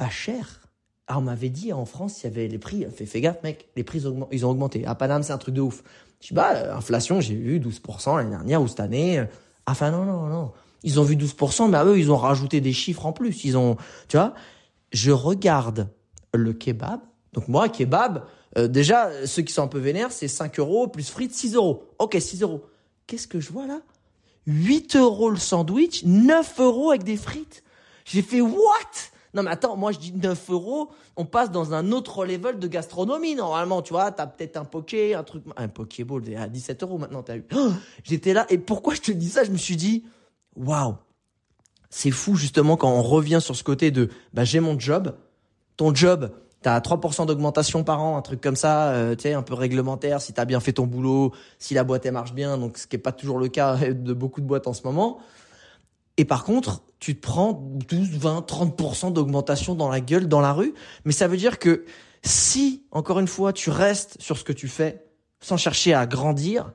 pas 0.02 0.10
cher. 0.10 0.62
Ah, 1.06 1.20
on 1.20 1.22
m'avait 1.22 1.50
dit 1.50 1.74
en 1.74 1.86
France, 1.86 2.24
il 2.24 2.24
y 2.24 2.28
avait 2.28 2.48
les 2.48 2.58
prix. 2.58 2.88
Fais, 2.92 3.22
gaffe, 3.22 3.44
mec, 3.44 3.70
les 3.76 3.84
prix 3.84 4.02
ils 4.32 4.46
ont 4.46 4.50
augmenté. 4.50 4.84
À 4.88 4.96
Paname, 4.96 5.22
c'est 5.22 5.32
un 5.32 5.38
truc 5.38 5.54
de 5.54 5.62
ouf. 5.62 5.84
Je 6.22 6.30
dis, 6.30 6.34
bah, 6.34 6.54
euh, 6.56 6.76
inflation, 6.76 7.22
j'ai 7.22 7.36
vu 7.36 7.60
12% 7.60 8.18
l'année 8.18 8.32
dernière 8.32 8.64
ou 8.64 8.68
cette 8.68 8.80
année. 8.80 9.24
Enfin, 9.68 9.92
non, 9.92 10.04
non, 10.04 10.26
non. 10.26 10.54
Ils 10.82 11.00
ont 11.00 11.04
vu 11.04 11.16
12%, 11.16 11.70
mais 11.70 11.78
eux, 11.86 12.00
ils 12.00 12.12
ont 12.12 12.18
rajouté 12.18 12.62
des 12.62 12.74
chiffres 12.74 13.06
en 13.06 13.14
plus. 13.14 13.44
Ils 13.44 13.58
ont, 13.58 13.78
tu 14.08 14.18
vois, 14.18 14.34
je 14.92 15.12
regarde 15.12 15.88
le 16.34 16.52
kebab. 16.52 17.02
Donc, 17.34 17.48
moi, 17.48 17.70
kebab, 17.70 18.24
euh, 18.58 18.68
déjà, 18.68 19.28
ceux 19.28 19.44
qui 19.44 19.54
sont 19.54 19.62
un 19.62 19.68
peu 19.68 19.78
vénères, 19.78 20.12
c'est 20.12 20.28
5 20.28 20.58
euros 20.58 20.88
plus 20.88 21.12
frites, 21.12 21.36
6 21.36 21.54
euros. 21.54 21.92
Ok, 22.00 22.18
6 22.20 22.42
euros. 22.42 22.66
Qu'est-ce 23.06 23.28
que 23.28 23.40
je 23.40 23.52
vois 23.52 23.68
là? 23.68 23.82
8 24.48 24.96
euros 24.96 25.30
le 25.30 25.38
sandwich, 25.38 26.04
9 26.06 26.60
euros 26.60 26.90
avec 26.90 27.04
des 27.04 27.18
frites. 27.18 27.64
J'ai 28.06 28.24
fait 28.24 28.42
what? 28.42 29.11
Non, 29.34 29.44
mais 29.44 29.52
attends, 29.52 29.78
moi 29.78 29.92
je 29.92 30.00
dis 30.00 30.12
9 30.14 30.50
euros, 30.50 30.90
on 31.16 31.26
passe 31.26 31.52
dans 31.52 31.74
un 31.74 31.92
autre 31.92 32.26
level 32.26 32.60
de 32.60 32.68
gastronomie 32.68 33.36
normalement, 33.36 33.82
tu 33.82 33.94
vois. 33.94 34.12
T'as 34.12 34.28
peut-être 34.28 34.58
un 34.58 34.66
poké, 34.66 35.16
un 35.16 35.24
truc. 35.24 35.44
Un 35.56 35.68
pokéball, 35.68 36.24
à 36.36 36.48
17 36.48 36.84
euros 36.84 36.98
maintenant, 36.98 37.24
t'as 37.24 37.38
eu. 37.38 37.46
Oh, 37.56 37.72
j'étais 38.04 38.34
là, 38.34 38.46
et 38.50 38.58
pourquoi 38.58 38.94
je 38.94 39.02
te 39.02 39.12
dis 39.12 39.30
ça? 39.30 39.44
Je 39.44 39.52
me 39.52 39.58
suis 39.58 39.78
dit, 39.78 40.04
waouh, 40.56 40.96
c'est 41.90 42.12
fou 42.12 42.36
justement 42.36 42.76
quand 42.76 42.92
on 42.92 43.02
revient 43.02 43.40
sur 43.42 43.56
ce 43.56 43.64
côté 43.64 43.92
de, 43.92 44.10
bah 44.34 44.44
j'ai 44.44 44.60
mon 44.60 44.78
job, 44.78 45.16
ton 45.78 45.96
job, 45.96 46.32
t'as 46.62 46.80
3% 46.80 47.26
d'augmentation 47.26 47.84
par 47.84 48.02
an, 48.02 48.18
un 48.18 48.22
truc 48.22 48.42
comme 48.42 48.56
ça, 48.56 48.90
euh, 48.90 49.16
tu 49.16 49.24
sais, 49.24 49.34
un 49.34 49.42
peu 49.42 49.54
réglementaire, 49.54 50.22
si 50.22 50.34
t'as 50.34 50.46
bien 50.46 50.60
fait 50.60 50.74
ton 50.74 50.88
boulot, 50.88 51.34
si 51.58 51.74
la 51.74 51.84
boîte 51.84 52.06
elle 52.06 52.14
marche 52.14 52.34
bien, 52.34 52.58
donc 52.58 52.78
ce 52.78 52.88
qui 52.88 52.98
est 52.98 53.00
pas 53.00 53.12
toujours 53.12 53.40
le 53.40 53.48
cas 53.48 53.78
de 53.78 54.14
beaucoup 54.14 54.42
de 54.42 54.46
boîtes 54.46 54.68
en 54.68 54.74
ce 54.74 54.84
moment. 54.84 55.20
Et 56.22 56.26
par 56.26 56.44
contre, 56.44 56.84
tu 57.00 57.16
te 57.16 57.20
prends 57.20 57.54
12, 57.90 58.12
20, 58.12 58.48
30% 58.48 59.12
d'augmentation 59.12 59.74
dans 59.74 59.90
la 59.90 60.02
gueule, 60.02 60.28
dans 60.28 60.40
la 60.40 60.54
rue. 60.54 60.76
Mais 61.04 61.14
ça 61.14 61.28
veut 61.28 61.36
dire 61.36 61.58
que 61.58 61.84
si, 62.22 62.84
encore 62.92 63.20
une 63.20 63.28
fois, 63.28 63.54
tu 63.54 63.72
restes 63.72 64.18
sur 64.22 64.38
ce 64.38 64.44
que 64.44 64.54
tu 64.54 64.68
fais, 64.68 65.04
sans 65.40 65.58
chercher 65.58 65.96
à 65.96 66.06
grandir, 66.06 66.74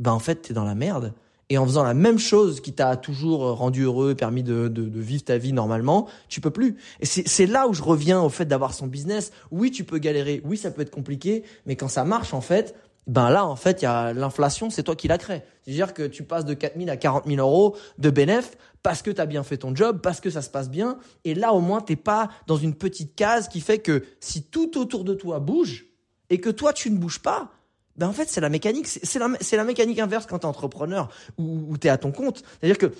ben 0.00 0.10
en 0.10 0.18
fait, 0.18 0.34
t'es 0.34 0.52
dans 0.52 0.64
la 0.64 0.74
merde. 0.74 1.14
Et 1.48 1.58
en 1.58 1.64
faisant 1.64 1.84
la 1.84 1.94
même 1.94 2.18
chose 2.18 2.60
qui 2.60 2.72
t'a 2.72 2.96
toujours 2.96 3.56
rendu 3.56 3.82
heureux, 3.84 4.16
permis 4.16 4.42
de, 4.42 4.68
vivre 4.96 5.22
ta 5.22 5.38
vie 5.38 5.52
normalement, 5.52 6.08
tu 6.28 6.40
peux 6.40 6.50
plus. 6.50 6.76
Et 6.98 7.06
c'est 7.06 7.46
là 7.46 7.68
où 7.68 7.72
je 7.72 7.84
reviens 7.84 8.20
au 8.20 8.30
fait 8.30 8.46
d'avoir 8.46 8.74
son 8.74 8.88
business. 8.88 9.30
Oui, 9.52 9.70
tu 9.70 9.84
peux 9.84 9.98
galérer. 9.98 10.42
Oui, 10.44 10.56
ça 10.56 10.72
peut 10.72 10.82
être 10.82 10.90
compliqué. 10.90 11.44
Mais 11.66 11.76
quand 11.76 11.86
ça 11.86 12.02
marche, 12.02 12.34
en 12.34 12.40
fait, 12.40 12.74
ben 13.06 13.30
là, 13.30 13.46
en 13.46 13.56
fait, 13.56 13.82
il 13.82 13.84
y 13.84 13.88
a 13.88 14.12
l'inflation, 14.12 14.70
c'est 14.70 14.84
toi 14.84 14.94
qui 14.94 15.08
la 15.08 15.18
crée. 15.18 15.42
C'est-à-dire 15.62 15.92
que 15.92 16.04
tu 16.04 16.22
passes 16.22 16.44
de 16.44 16.54
4 16.54 16.78
000 16.78 16.88
à 16.88 16.96
40 16.96 17.26
000 17.26 17.40
euros 17.40 17.76
de 17.98 18.10
bénéfice 18.10 18.52
parce 18.82 19.02
que 19.02 19.10
tu 19.10 19.20
as 19.20 19.26
bien 19.26 19.42
fait 19.42 19.58
ton 19.58 19.74
job, 19.74 20.00
parce 20.02 20.20
que 20.20 20.30
ça 20.30 20.42
se 20.42 20.50
passe 20.50 20.70
bien. 20.70 20.98
Et 21.24 21.34
là, 21.34 21.52
au 21.52 21.60
moins, 21.60 21.80
t'es 21.80 21.96
pas 21.96 22.30
dans 22.46 22.56
une 22.56 22.74
petite 22.74 23.14
case 23.14 23.48
qui 23.48 23.60
fait 23.60 23.78
que 23.78 24.04
si 24.20 24.42
tout 24.42 24.78
autour 24.78 25.04
de 25.04 25.14
toi 25.14 25.38
bouge 25.38 25.86
et 26.30 26.38
que 26.38 26.50
toi, 26.50 26.72
tu 26.72 26.90
ne 26.90 26.98
bouges 26.98 27.20
pas, 27.20 27.52
ben 27.96 28.08
en 28.08 28.12
fait, 28.12 28.28
c'est 28.28 28.40
la 28.40 28.48
mécanique. 28.48 28.86
C'est 28.86 29.18
la, 29.18 29.64
mécanique 29.64 29.98
inverse 29.98 30.26
quand 30.26 30.40
tu 30.40 30.46
es 30.46 30.48
entrepreneur 30.48 31.10
ou, 31.38 31.66
ou 31.68 31.78
tu 31.78 31.86
es 31.86 31.90
à 31.90 31.98
ton 31.98 32.10
compte. 32.10 32.42
C'est-à-dire 32.60 32.78
que 32.78 32.92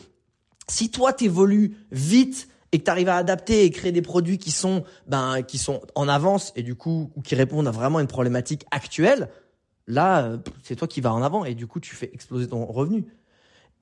si 0.69 0.91
toi, 0.91 1.13
tu 1.13 1.25
évolues 1.25 1.77
vite 1.91 2.49
et 2.71 2.79
que 2.79 2.85
tu 2.85 2.91
arrives 2.91 3.09
à 3.09 3.17
adapter 3.17 3.65
et 3.65 3.71
créer 3.71 3.93
des 3.93 4.03
produits 4.03 4.39
qui 4.39 4.51
sont, 4.51 4.85
ben, 5.07 5.43
qui 5.43 5.59
sont 5.59 5.83
en 5.95 6.09
avance 6.09 6.53
et 6.57 6.63
du 6.63 6.75
coup, 6.75 7.11
ou 7.17 7.23
qui 7.23 7.35
répondent 7.35 7.69
à 7.69 7.71
vraiment 7.71 8.01
une 8.01 8.07
problématique 8.07 8.65
actuelle, 8.71 9.29
Là, 9.87 10.25
euh, 10.25 10.39
c'est 10.63 10.77
toi 10.77 10.89
qui 10.89 11.01
vas 11.01 11.13
en 11.13 11.23
avant 11.23 11.45
et 11.45 11.55
du 11.55 11.67
coup, 11.67 11.81
tu 11.81 11.95
fais 11.95 12.11
exploser 12.13 12.49
ton 12.49 12.65
revenu. 12.65 13.05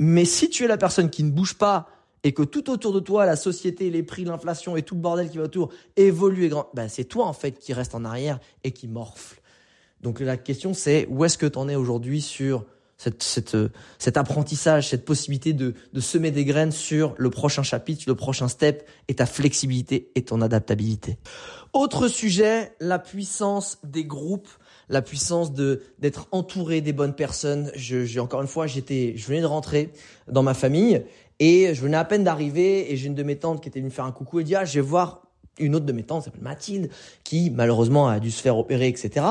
Mais 0.03 0.25
si 0.25 0.49
tu 0.49 0.65
es 0.65 0.67
la 0.67 0.79
personne 0.79 1.11
qui 1.11 1.23
ne 1.23 1.31
bouge 1.31 1.59
pas 1.59 1.87
et 2.25 2.33
que 2.33 2.43
tout 2.43 2.71
autour 2.71 2.95
de 2.95 3.01
toi, 3.01 3.27
la 3.27 3.37
société, 3.37 3.91
les 3.91 4.03
prix, 4.03 4.25
l'inflation 4.25 4.75
et 4.75 4.83
tout 4.83 4.95
le 4.95 5.03
bordel 5.03 5.29
qui 5.29 5.37
va 5.37 5.45
autour 5.45 5.69
évolue 5.97 6.47
et 6.47 6.49
grand, 6.49 6.71
ben 6.73 6.89
c'est 6.89 7.05
toi 7.05 7.27
en 7.27 7.35
fait 7.35 7.59
qui 7.59 7.75
reste 7.75 7.95
en 7.95 8.07
arrière 8.07 8.41
et 8.65 8.71
qui 8.73 8.89
morfle. 8.89 9.43
Donc 10.01 10.21
la 10.21 10.39
question 10.39 10.73
c'est 10.73 11.07
où 11.11 11.23
est-ce 11.27 11.37
que 11.37 11.45
tu 11.45 11.59
en 11.59 11.69
es 11.69 11.77
aujourd'hui 11.77 12.23
sur 12.23 12.65
cette, 12.97 13.23
cette, 13.23 13.57
cet 13.99 14.17
apprentissage, 14.17 14.89
cette 14.89 15.05
possibilité 15.05 15.53
de, 15.53 15.75
de 15.93 16.01
semer 16.01 16.31
des 16.31 16.47
graines 16.47 16.73
sur 16.73 17.15
le 17.19 17.29
prochain 17.29 17.63
chapitre, 17.63 18.05
le 18.07 18.15
prochain 18.15 18.49
step 18.49 18.89
et 19.09 19.15
ta 19.15 19.27
flexibilité 19.27 20.11
et 20.15 20.23
ton 20.23 20.41
adaptabilité? 20.41 21.19
Autre 21.75 22.09
sujet, 22.09 22.75
la 22.81 22.99
puissance 22.99 23.79
des 23.85 24.05
groupes 24.05 24.49
la 24.91 25.01
puissance 25.01 25.55
de 25.55 25.83
d'être 25.99 26.29
entouré 26.33 26.83
des 26.83 26.93
bonnes 26.93 27.15
personnes. 27.15 27.73
Je, 27.75 28.19
encore 28.19 28.43
une 28.43 28.49
fois, 28.49 28.67
j'étais, 28.67 29.15
je 29.17 29.27
venais 29.27 29.41
de 29.41 29.47
rentrer 29.47 29.91
dans 30.29 30.43
ma 30.43 30.53
famille 30.53 31.03
et 31.39 31.75
je 31.75 31.81
venais 31.81 31.97
à 31.97 32.05
peine 32.05 32.25
d'arriver 32.25 32.93
et 32.93 32.97
j'ai 32.97 33.07
une 33.07 33.15
de 33.15 33.23
mes 33.23 33.37
tantes 33.37 33.63
qui 33.63 33.69
était 33.69 33.81
venue 33.81 33.91
faire 33.91 34.05
un 34.05 34.13
coucou 34.13 34.41
et 34.41 34.45
dit 34.45 34.55
ah 34.55 34.67
je 34.67 34.75
vais 34.75 34.81
voir 34.81 35.23
une 35.59 35.75
autre 35.75 35.87
de 35.87 35.93
mes 35.93 36.03
tantes 36.03 36.25
s'appelle 36.25 36.43
Mathilde 36.43 36.91
qui 37.25 37.51
malheureusement 37.51 38.09
a 38.09 38.21
dû 38.21 38.31
se 38.31 38.43
faire 38.43 38.59
opérer 38.59 38.89
etc 38.89 39.25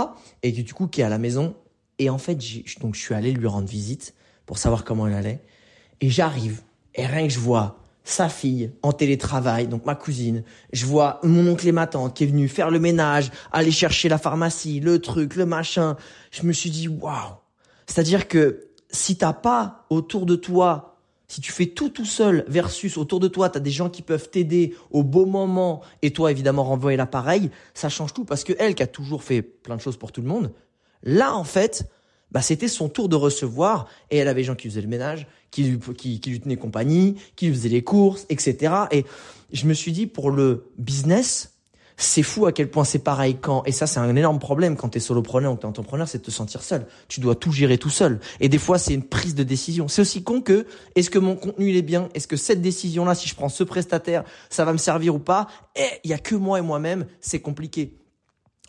et 0.43 0.53
qui 0.53 0.63
du 0.63 0.73
coup 0.73 0.87
qui 0.87 1.01
est 1.01 1.03
à 1.03 1.09
la 1.09 1.19
maison. 1.19 1.53
Et 1.99 2.09
en 2.09 2.17
fait 2.17 2.37
donc 2.79 2.95
je 2.95 2.99
suis 2.99 3.13
allé 3.13 3.31
lui 3.31 3.47
rendre 3.47 3.67
visite 3.67 4.15
pour 4.45 4.57
savoir 4.57 4.83
comment 4.83 5.07
elle 5.07 5.13
allait. 5.13 5.39
Et 6.01 6.09
j'arrive. 6.09 6.61
Et 6.95 7.05
rien 7.05 7.27
que 7.27 7.33
je 7.33 7.39
vois 7.39 7.77
sa 8.09 8.29
fille 8.29 8.71
en 8.81 8.91
télétravail, 8.91 9.67
donc 9.67 9.85
ma 9.85 9.95
cousine. 9.95 10.43
Je 10.73 10.85
vois 10.85 11.19
mon 11.23 11.47
oncle 11.47 11.67
et 11.67 11.71
ma 11.71 11.87
tante 11.87 12.15
qui 12.15 12.23
est 12.23 12.27
venu 12.27 12.47
faire 12.47 12.71
le 12.71 12.79
ménage, 12.79 13.31
aller 13.51 13.71
chercher 13.71 14.09
la 14.09 14.17
pharmacie, 14.17 14.79
le 14.79 14.99
truc, 14.99 15.35
le 15.35 15.45
machin. 15.45 15.95
Je 16.31 16.43
me 16.43 16.51
suis 16.51 16.69
dit, 16.69 16.87
waouh. 16.87 17.35
C'est-à-dire 17.85 18.27
que 18.27 18.67
si 18.89 19.17
t'as 19.17 19.33
pas 19.33 19.85
autour 19.89 20.25
de 20.25 20.35
toi, 20.35 20.97
si 21.27 21.41
tu 21.41 21.51
fais 21.51 21.67
tout 21.67 21.89
tout 21.89 22.05
seul 22.05 22.43
versus 22.47 22.97
autour 22.97 23.19
de 23.19 23.27
toi, 23.27 23.49
t'as 23.49 23.59
des 23.59 23.71
gens 23.71 23.89
qui 23.89 24.01
peuvent 24.01 24.29
t'aider 24.29 24.75
au 24.89 25.03
beau 25.03 25.25
moment 25.25 25.81
et 26.01 26.11
toi 26.11 26.31
évidemment 26.31 26.63
renvoyer 26.63 26.97
l'appareil, 26.97 27.51
ça 27.75 27.89
change 27.89 28.13
tout 28.13 28.25
parce 28.25 28.43
que 28.43 28.53
elle 28.57 28.73
qui 28.73 28.83
a 28.83 28.87
toujours 28.87 29.21
fait 29.21 29.43
plein 29.43 29.75
de 29.75 29.81
choses 29.81 29.97
pour 29.97 30.11
tout 30.11 30.21
le 30.21 30.27
monde, 30.27 30.51
là 31.03 31.35
en 31.35 31.43
fait, 31.43 31.87
bah 32.31 32.41
c'était 32.41 32.67
son 32.67 32.89
tour 32.89 33.09
de 33.09 33.15
recevoir 33.15 33.87
et 34.11 34.17
elle 34.17 34.27
avait 34.27 34.41
des 34.41 34.45
gens 34.45 34.55
qui 34.55 34.69
faisaient 34.69 34.81
le 34.81 34.87
ménage, 34.87 35.27
qui 35.51 35.63
lui, 35.63 35.79
qui, 35.95 36.21
lui 36.25 36.39
tenaient 36.39 36.57
compagnie, 36.57 37.15
qui 37.35 37.47
lui 37.47 37.53
faisaient 37.53 37.69
les 37.69 37.83
courses, 37.83 38.25
etc. 38.29 38.73
Et 38.91 39.05
je 39.51 39.65
me 39.65 39.73
suis 39.73 39.91
dit 39.91 40.07
pour 40.07 40.31
le 40.31 40.65
business, 40.77 41.55
c'est 41.97 42.23
fou 42.23 42.45
à 42.45 42.53
quel 42.53 42.69
point 42.69 42.85
c'est 42.85 42.99
pareil 42.99 43.37
quand 43.41 43.63
et 43.65 43.73
ça 43.73 43.85
c'est 43.85 43.99
un 43.99 44.15
énorme 44.15 44.39
problème 44.39 44.77
quand 44.77 44.89
t'es 44.89 45.01
solopreneur 45.01 45.53
ou 45.53 45.57
t'es 45.57 45.65
entrepreneur, 45.65 46.07
c'est 46.07 46.19
de 46.19 46.23
te 46.23 46.31
sentir 46.31 46.61
seul. 46.61 46.87
Tu 47.09 47.19
dois 47.19 47.35
tout 47.35 47.51
gérer 47.51 47.77
tout 47.77 47.89
seul 47.89 48.19
et 48.39 48.47
des 48.47 48.57
fois 48.57 48.77
c'est 48.77 48.93
une 48.93 49.03
prise 49.03 49.35
de 49.35 49.43
décision. 49.43 49.87
C'est 49.87 50.01
aussi 50.01 50.23
con 50.23 50.41
que 50.41 50.65
est-ce 50.95 51.09
que 51.09 51.19
mon 51.19 51.35
contenu 51.35 51.69
il 51.69 51.75
est 51.75 51.81
bien? 51.81 52.09
Est-ce 52.13 52.27
que 52.27 52.37
cette 52.37 52.61
décision 52.61 53.05
là 53.05 53.15
si 53.15 53.27
je 53.27 53.35
prends 53.35 53.49
ce 53.49 53.63
prestataire, 53.63 54.23
ça 54.49 54.63
va 54.63 54.71
me 54.71 54.77
servir 54.77 55.15
ou 55.15 55.19
pas? 55.19 55.47
Et 55.75 55.87
il 56.05 56.09
y 56.09 56.13
a 56.13 56.19
que 56.19 56.35
moi 56.35 56.59
et 56.59 56.61
moi-même, 56.61 57.05
c'est 57.19 57.41
compliqué. 57.41 57.98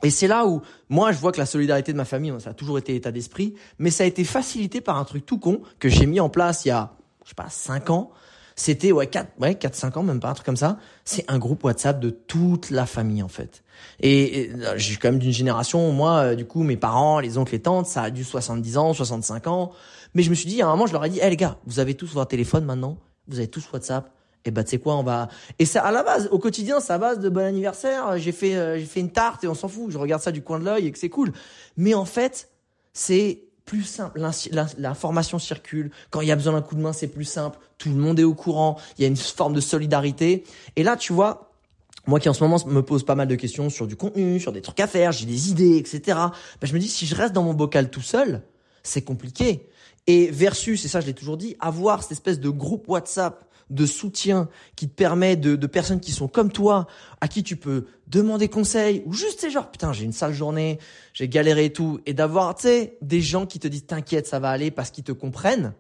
Et 0.03 0.11
c'est 0.11 0.27
là 0.27 0.47
où 0.47 0.63
moi 0.89 1.13
je 1.13 1.19
vois 1.19 1.33
que 1.33 1.39
la 1.39 1.47
solidarité 1.47 1.93
de 1.93 1.97
ma 1.97 2.05
famille, 2.05 2.33
ça 2.39 2.51
a 2.51 2.55
toujours 2.55 2.79
été 2.79 2.95
état 2.95 3.13
d'esprit, 3.13 3.55
mais 3.79 3.91
ça 3.91 4.05
a 4.05 4.07
été 4.07 4.25
facilité 4.25 4.81
par 4.81 4.97
un 4.97 5.05
truc 5.05 5.27
tout 5.27 5.39
con 5.39 5.61
que 5.79 5.89
j'ai 5.89 6.07
mis 6.07 6.21
en 6.21 6.29
place 6.29 6.65
il 6.65 6.69
y 6.69 6.73
a, 6.73 6.93
je 7.25 7.31
sais 7.31 7.35
pas, 7.35 7.49
5 7.49 7.91
ans. 7.91 8.11
C'était 8.57 8.93
ouais 8.93 9.07
4 9.07 9.41
ouais 9.41 9.55
4 9.55 9.75
5 9.75 9.97
ans 9.97 10.03
même 10.03 10.21
pas 10.21 10.29
un 10.29 10.35
truc 10.35 10.45
comme 10.45 10.57
ça, 10.57 10.79
c'est 11.05 11.25
un 11.31 11.39
groupe 11.39 11.65
WhatsApp 11.65 12.01
de 12.01 12.11
toute 12.11 12.71
la 12.71 12.85
famille 12.87 13.23
en 13.23 13.29
fait. 13.29 13.63
Et, 14.01 14.51
euh, 14.55 14.75
j'ai 14.77 14.97
quand 14.97 15.09
même 15.09 15.19
d'une 15.19 15.33
génération 15.33 15.93
moi 15.93 16.17
euh, 16.19 16.35
du 16.35 16.45
coup 16.45 16.63
mes 16.63 16.77
parents, 16.77 17.21
les 17.21 17.39
oncles 17.39 17.55
et 17.55 17.63
tantes, 17.63 17.87
ça 17.87 18.03
a 18.03 18.11
dû 18.11 18.25
70 18.25 18.77
ans, 18.77 18.93
65 18.93 19.47
ans, 19.47 19.73
mais 20.15 20.23
je 20.23 20.31
me 20.31 20.35
suis 20.35 20.49
dit 20.49 20.61
à 20.61 20.67
un 20.67 20.71
moment 20.71 20.87
je 20.87 20.93
leur 20.93 21.05
ai 21.05 21.09
dit 21.09 21.21
"Eh 21.23 21.31
les 21.31 21.37
gars, 21.37 21.57
vous 21.67 21.79
avez 21.79 21.95
tous 21.95 22.13
votre 22.13 22.29
téléphone 22.29 22.65
maintenant, 22.65 22.99
vous 23.29 23.39
avez 23.39 23.49
tous 23.49 23.67
WhatsApp, 23.73 24.13
et 24.45 24.51
bah 24.51 24.65
tu 24.65 24.71
sais 24.71 24.79
quoi 24.79 24.97
on 24.97 25.03
va 25.03 25.29
et 25.59 25.67
ça 25.67 25.83
à 25.83 25.93
la 25.93 26.03
base 26.03 26.29
au 26.31 26.39
quotidien 26.39 26.81
c'est 26.81 26.95
à 26.95 26.99
base 26.99 27.19
de 27.19 27.29
bon 27.29 27.45
anniversaire 27.45 28.17
j'ai 28.17 28.33
fait 28.33 28.57
euh, 28.57 28.79
j'ai 28.79 28.87
fait 28.87 29.01
une 29.01 29.11
tarte 29.11 29.45
et 29.45 29.49
on 29.49 29.55
s'en 29.55 29.69
fout. 29.69 29.91
Je 29.91 29.99
regarde 29.99 30.23
ça 30.23 30.33
du 30.33 30.43
coin 30.43 30.59
de 30.59 30.65
l'œil 30.65 30.87
et 30.87 30.93
que 30.93 30.99
c'est 30.99 31.09
cool. 31.09 31.33
Mais 31.77 31.95
en 31.95 32.05
fait 32.05 32.51
c'est 32.93 33.45
plus 33.65 33.85
simple. 33.85 34.21
L'information 34.79 35.39
circule. 35.39 35.93
Quand 36.11 36.23
il 36.23 36.29
y 36.29 36.33
a 36.33 36.37
besoin 36.37 36.55
d'un 36.55 36.63
coup 36.63 36.75
de 36.75 36.81
main 36.81 36.93
c'est 36.93 37.09
plus 37.09 37.25
simple. 37.25 37.59
Tout 37.79 37.91
le 37.91 37.97
monde 37.97 38.19
est 38.19 38.25
au 38.25 38.35
courant. 38.35 38.79
Il 38.99 39.03
y 39.03 39.05
a 39.05 39.09
une 39.09 39.17
forme 39.17 39.55
de 39.55 39.61
solidarité. 39.61 40.45
Et 40.77 40.83
là 40.83 40.97
tu 40.97 41.13
vois 41.13 41.53
moi 42.07 42.19
qui 42.19 42.29
en 42.29 42.35
ce 42.35 42.43
moment 42.43 42.57
me 42.67 42.81
pose 42.81 43.05
pas 43.05 43.15
mal 43.15 43.29
de 43.29 43.35
questions 43.35 43.69
sur 43.69 43.87
du 43.87 43.95
contenu 43.95 44.41
sur 44.41 44.53
des 44.53 44.63
trucs 44.63 44.81
à 44.81 44.87
faire 44.87 45.13
j'ai 45.13 45.27
des 45.27 45.51
idées 45.51 45.77
etc 45.77 46.01
bah, 46.07 46.33
je 46.63 46.73
me 46.73 46.79
dis 46.79 46.89
si 46.89 47.05
je 47.05 47.15
reste 47.15 47.35
dans 47.35 47.43
mon 47.43 47.53
bocal 47.53 47.91
tout 47.91 48.01
seul 48.01 48.43
c'est 48.83 49.03
compliqué. 49.03 49.69
Et 50.07 50.31
versus 50.31 50.85
et 50.85 50.89
ça 50.89 51.01
je 51.01 51.07
l'ai 51.07 51.15
toujours 51.15 51.37
dit 51.37 51.57
avoir 51.61 52.03
cette 52.03 52.13
espèce 52.13 52.41
de 52.41 52.49
groupe 52.49 52.89
WhatsApp 52.89 53.45
de 53.71 53.87
soutien 53.87 54.49
qui 54.77 54.89
te 54.89 54.95
permet 54.95 55.37
de, 55.37 55.57
de 55.57 55.67
personnes 55.67 56.01
qui 56.01 56.13
sont 56.13 56.29
comme 56.29 56.53
toi, 56.53 56.87
à 57.21 57.29
qui 57.29 57.43
tu 57.43 57.57
peux 57.57 57.87
demander 58.09 58.49
conseil, 58.49 59.03
ou 59.07 59.13
juste 59.13 59.41
c'est 59.41 59.51
genre, 59.51 59.71
putain, 59.71 59.93
j'ai 59.93 60.05
une 60.05 60.13
sale 60.13 60.35
journée, 60.35 60.79
j'ai 61.15 61.29
galéré 61.29 61.67
et 61.67 61.73
tout, 61.73 62.01
et 62.07 62.13
d'avoir, 62.13 62.55
tu 62.57 62.63
sais, 62.63 62.99
des 63.01 63.21
gens 63.21 63.47
qui 63.47 63.59
te 63.59 63.69
disent, 63.69 63.87
t'inquiète, 63.87 64.27
ça 64.27 64.41
va 64.41 64.51
aller 64.51 64.71
parce 64.71 64.91
qu'ils 64.91 65.05
te 65.05 65.13
comprennent, 65.13 65.75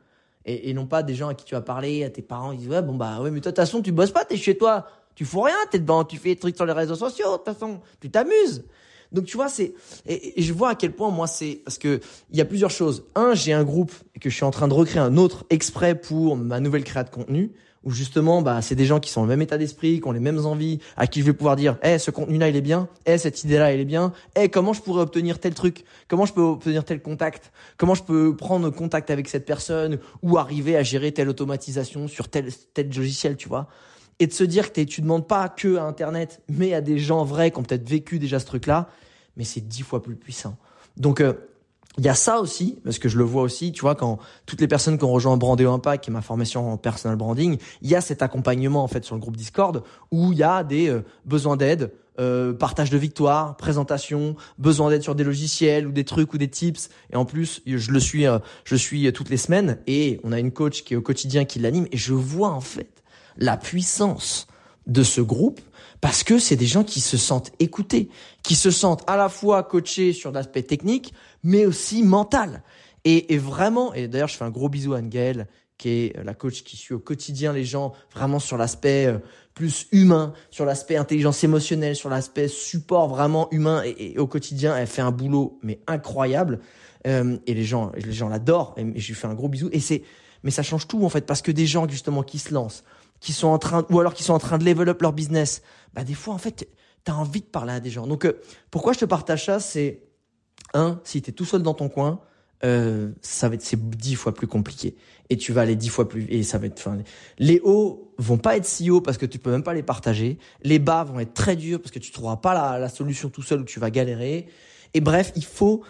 et, 0.46 0.70
et, 0.70 0.74
non 0.74 0.86
pas 0.86 1.02
des 1.02 1.14
gens 1.14 1.28
à 1.28 1.34
qui 1.34 1.44
tu 1.44 1.54
vas 1.54 1.60
parler, 1.60 2.04
à 2.04 2.10
tes 2.10 2.22
parents, 2.22 2.52
ils 2.52 2.58
disent, 2.58 2.68
ouais, 2.68 2.82
bon 2.82 2.94
bah, 2.94 3.20
ouais, 3.20 3.30
mais 3.30 3.40
toi, 3.40 3.50
de 3.50 3.56
toute 3.56 3.64
façon, 3.64 3.82
tu 3.82 3.92
bosses 3.92 4.12
pas, 4.12 4.24
t'es 4.24 4.36
chez 4.36 4.56
toi, 4.56 4.86
tu 5.14 5.24
fous 5.24 5.42
rien, 5.42 5.56
t'es 5.70 5.78
devant, 5.78 6.04
tu 6.04 6.16
fais 6.16 6.30
des 6.30 6.36
trucs 6.36 6.56
sur 6.56 6.64
les 6.64 6.72
réseaux 6.72 6.94
sociaux, 6.94 7.32
de 7.32 7.36
toute 7.36 7.44
façon, 7.44 7.80
tu 8.00 8.10
t'amuses. 8.10 8.64
Donc 9.12 9.24
tu 9.24 9.36
vois, 9.36 9.48
c'est 9.48 9.74
et, 10.06 10.40
je 10.40 10.52
vois 10.52 10.70
à 10.70 10.74
quel 10.74 10.92
point 10.92 11.10
moi 11.10 11.26
c'est 11.26 11.62
parce 11.64 11.78
que 11.78 12.00
il 12.30 12.38
y 12.38 12.40
a 12.40 12.44
plusieurs 12.44 12.70
choses. 12.70 13.04
Un, 13.14 13.34
j'ai 13.34 13.52
un 13.52 13.64
groupe 13.64 13.92
et 14.14 14.20
que 14.20 14.30
je 14.30 14.34
suis 14.34 14.44
en 14.44 14.50
train 14.50 14.68
de 14.68 14.74
recréer 14.74 15.02
un 15.02 15.16
autre 15.16 15.44
exprès 15.50 15.94
pour 15.94 16.36
ma 16.36 16.60
nouvelle 16.60 16.84
création 16.84 17.10
de 17.10 17.14
contenu 17.14 17.52
où 17.84 17.90
justement 17.90 18.42
bah 18.42 18.60
c'est 18.62 18.74
des 18.74 18.84
gens 18.84 19.00
qui 19.00 19.10
sont 19.10 19.22
le 19.22 19.28
même 19.28 19.42
état 19.42 19.56
d'esprit, 19.58 20.00
qui 20.00 20.06
ont 20.06 20.12
les 20.12 20.20
mêmes 20.20 20.44
envies, 20.46 20.80
à 20.96 21.06
qui 21.06 21.20
je 21.20 21.26
vais 21.26 21.32
pouvoir 21.32 21.56
dire 21.56 21.78
"Eh 21.82 21.98
ce 21.98 22.10
contenu 22.10 22.38
là 22.38 22.48
il 22.48 22.56
est 22.56 22.60
bien, 22.60 22.88
eh 23.06 23.18
cette 23.18 23.42
idée 23.44 23.58
là 23.58 23.72
elle 23.72 23.80
est 23.80 23.84
bien, 23.86 24.12
eh 24.36 24.48
comment 24.48 24.72
je 24.72 24.82
pourrais 24.82 25.02
obtenir 25.02 25.38
tel 25.38 25.54
truc, 25.54 25.84
comment 26.08 26.26
je 26.26 26.32
peux 26.32 26.42
obtenir 26.42 26.84
tel 26.84 27.00
contact, 27.00 27.52
comment 27.76 27.94
je 27.94 28.02
peux 28.02 28.36
prendre 28.36 28.68
contact 28.70 29.10
avec 29.10 29.28
cette 29.28 29.46
personne 29.46 29.98
ou 30.22 30.36
arriver 30.38 30.76
à 30.76 30.82
gérer 30.82 31.12
telle 31.12 31.28
automatisation 31.28 32.08
sur 32.08 32.28
tel 32.28 32.52
tel 32.74 32.88
logiciel, 32.94 33.36
tu 33.36 33.48
vois?" 33.48 33.68
Et 34.18 34.26
de 34.26 34.32
se 34.32 34.44
dire 34.44 34.72
que 34.72 34.82
tu 34.82 35.00
demandes 35.00 35.26
pas 35.26 35.48
que 35.48 35.76
à 35.76 35.84
internet, 35.84 36.42
mais 36.50 36.74
à 36.74 36.82
des 36.82 36.98
gens 36.98 37.24
vrais 37.24 37.50
qui 37.50 37.58
ont 37.58 37.62
peut-être 37.62 37.88
vécu 37.88 38.18
déjà 38.18 38.38
ce 38.38 38.44
truc-là, 38.44 38.90
mais 39.38 39.44
c'est 39.44 39.66
dix 39.66 39.82
fois 39.82 40.02
plus 40.02 40.16
puissant. 40.16 40.58
Donc 40.98 41.22
euh, 41.22 41.32
il 41.98 42.04
y 42.04 42.08
a 42.08 42.14
ça 42.14 42.40
aussi, 42.40 42.78
parce 42.84 42.98
que 42.98 43.08
je 43.08 43.18
le 43.18 43.24
vois 43.24 43.42
aussi, 43.42 43.72
tu 43.72 43.80
vois, 43.80 43.94
quand 43.94 44.18
toutes 44.46 44.60
les 44.60 44.68
personnes 44.68 44.96
qui 44.96 45.04
ont 45.04 45.10
rejoint 45.10 45.36
Brandéo 45.36 45.72
Impact, 45.72 46.04
qui 46.04 46.10
est 46.10 46.12
ma 46.12 46.22
formation 46.22 46.72
en 46.72 46.76
personal 46.76 47.16
branding, 47.16 47.58
il 47.82 47.90
y 47.90 47.96
a 47.96 48.00
cet 48.00 48.22
accompagnement 48.22 48.84
en 48.84 48.88
fait 48.88 49.04
sur 49.04 49.16
le 49.16 49.20
groupe 49.20 49.36
Discord 49.36 49.82
où 50.12 50.32
il 50.32 50.38
y 50.38 50.42
a 50.42 50.62
des 50.62 50.88
euh, 50.88 51.04
besoins 51.24 51.56
d'aide, 51.56 51.92
euh, 52.20 52.52
partage 52.52 52.90
de 52.90 52.98
victoire, 52.98 53.56
présentation, 53.56 54.36
besoin 54.58 54.90
d'aide 54.90 55.02
sur 55.02 55.16
des 55.16 55.24
logiciels 55.24 55.86
ou 55.86 55.92
des 55.92 56.04
trucs 56.04 56.32
ou 56.32 56.38
des 56.38 56.48
tips. 56.48 56.90
Et 57.12 57.16
en 57.16 57.24
plus, 57.24 57.60
je 57.66 57.90
le 57.90 58.00
suis, 58.00 58.26
euh, 58.26 58.38
je 58.64 58.76
suis 58.76 59.12
toutes 59.12 59.30
les 59.30 59.36
semaines 59.36 59.78
et 59.88 60.20
on 60.22 60.30
a 60.30 60.38
une 60.38 60.52
coach 60.52 60.84
qui 60.84 60.94
est 60.94 60.96
au 60.96 61.02
quotidien 61.02 61.44
qui 61.44 61.58
l'anime 61.58 61.86
et 61.90 61.96
je 61.96 62.14
vois 62.14 62.50
en 62.50 62.60
fait 62.60 63.02
la 63.36 63.56
puissance 63.56 64.46
de 64.86 65.02
ce 65.02 65.20
groupe 65.20 65.60
parce 66.00 66.22
que 66.24 66.38
c'est 66.38 66.56
des 66.56 66.66
gens 66.66 66.84
qui 66.84 67.00
se 67.00 67.16
sentent 67.16 67.52
écoutés, 67.58 68.08
qui 68.42 68.54
se 68.54 68.70
sentent 68.70 69.02
à 69.06 69.16
la 69.16 69.28
fois 69.28 69.62
coachés 69.62 70.12
sur 70.12 70.32
l'aspect 70.32 70.62
technique, 70.62 71.12
mais 71.42 71.66
aussi 71.66 72.02
mental. 72.02 72.62
Et, 73.04 73.34
et 73.34 73.38
vraiment, 73.38 73.92
et 73.94 74.08
d'ailleurs 74.08 74.28
je 74.28 74.36
fais 74.36 74.44
un 74.44 74.50
gros 74.50 74.68
bisou 74.68 74.94
à 74.94 74.98
Anne 74.98 75.10
qui 75.80 75.88
est 75.88 76.22
la 76.22 76.34
coach 76.34 76.62
qui 76.62 76.76
suit 76.76 76.92
au 76.92 76.98
quotidien 76.98 77.54
les 77.54 77.64
gens 77.64 77.94
vraiment 78.14 78.38
sur 78.38 78.58
l'aspect 78.58 79.06
euh, 79.06 79.18
plus 79.54 79.86
humain, 79.92 80.34
sur 80.50 80.66
l'aspect 80.66 80.96
intelligence 80.96 81.42
émotionnelle, 81.42 81.96
sur 81.96 82.10
l'aspect 82.10 82.48
support 82.48 83.08
vraiment 83.08 83.48
humain 83.50 83.82
et, 83.84 84.18
au 84.18 84.26
quotidien, 84.26 84.76
elle 84.76 84.86
fait 84.86 85.00
un 85.00 85.10
boulot 85.10 85.58
mais 85.62 85.80
incroyable. 85.86 86.60
euh, 87.06 87.38
et 87.46 87.54
les 87.54 87.64
gens, 87.64 87.92
les 87.94 88.12
gens 88.12 88.28
l'adorent. 88.28 88.74
Et, 88.76 89.00
je 89.00 89.08
lui 89.08 89.14
fais 89.14 89.26
un 89.26 89.34
gros 89.34 89.48
bisou. 89.48 89.70
Et 89.72 89.80
c'est, 89.80 90.02
mais 90.42 90.50
ça 90.50 90.62
change 90.62 90.86
tout 90.86 91.02
en 91.02 91.08
fait 91.08 91.24
parce 91.24 91.40
que 91.40 91.50
des 91.50 91.66
gens 91.66 91.88
justement 91.88 92.22
qui 92.22 92.38
se 92.38 92.52
lancent, 92.52 92.84
qui 93.20 93.32
sont 93.32 93.48
en 93.48 93.58
train, 93.58 93.86
ou 93.90 94.00
alors 94.00 94.14
qui 94.14 94.22
sont 94.22 94.32
en 94.32 94.38
train 94.38 94.58
de 94.58 94.64
level 94.64 94.88
up 94.88 95.00
leur 95.02 95.12
business, 95.12 95.62
bah 95.94 96.04
des 96.04 96.14
fois 96.14 96.34
en 96.34 96.38
fait, 96.38 96.68
t'as 97.04 97.12
envie 97.12 97.40
de 97.40 97.46
parler 97.46 97.72
à 97.72 97.80
des 97.80 97.90
gens. 97.90 98.06
Donc 98.06 98.24
euh, 98.24 98.40
pourquoi 98.70 98.92
je 98.92 98.98
te 98.98 99.04
partage 99.04 99.46
ça, 99.46 99.60
c'est 99.60 100.02
un, 100.74 101.00
si 101.04 101.22
t'es 101.22 101.32
tout 101.32 101.44
seul 101.44 101.62
dans 101.62 101.74
ton 101.74 101.88
coin, 101.88 102.20
euh, 102.62 103.12
ça 103.22 103.48
va 103.48 103.54
être 103.54 103.62
c'est 103.62 103.88
dix 103.88 104.14
fois 104.14 104.34
plus 104.34 104.46
compliqué. 104.46 104.96
Et 105.28 105.36
tu 105.36 105.52
vas 105.52 105.62
aller 105.62 105.76
dix 105.76 105.88
fois 105.88 106.08
plus 106.08 106.26
et 106.28 106.42
ça 106.42 106.58
va 106.58 106.66
être 106.66 106.78
enfin, 106.78 106.98
les 107.38 107.60
hauts 107.62 108.12
vont 108.18 108.38
pas 108.38 108.56
être 108.56 108.66
si 108.66 108.90
hauts 108.90 109.00
parce 109.00 109.16
que 109.16 109.26
tu 109.26 109.38
peux 109.38 109.50
même 109.50 109.62
pas 109.62 109.74
les 109.74 109.82
partager. 109.82 110.38
Les 110.62 110.78
bas 110.78 111.04
vont 111.04 111.20
être 111.20 111.34
très 111.34 111.56
durs 111.56 111.80
parce 111.80 111.92
que 111.92 111.98
tu 111.98 112.10
trouveras 112.10 112.36
pas 112.36 112.54
la, 112.54 112.78
la 112.78 112.88
solution 112.88 113.28
tout 113.28 113.42
seul 113.42 113.60
ou 113.60 113.64
tu 113.64 113.80
vas 113.80 113.90
galérer. 113.90 114.46
Et 114.92 115.00
bref 115.00 115.32
il 115.36 115.44
faut 115.44 115.82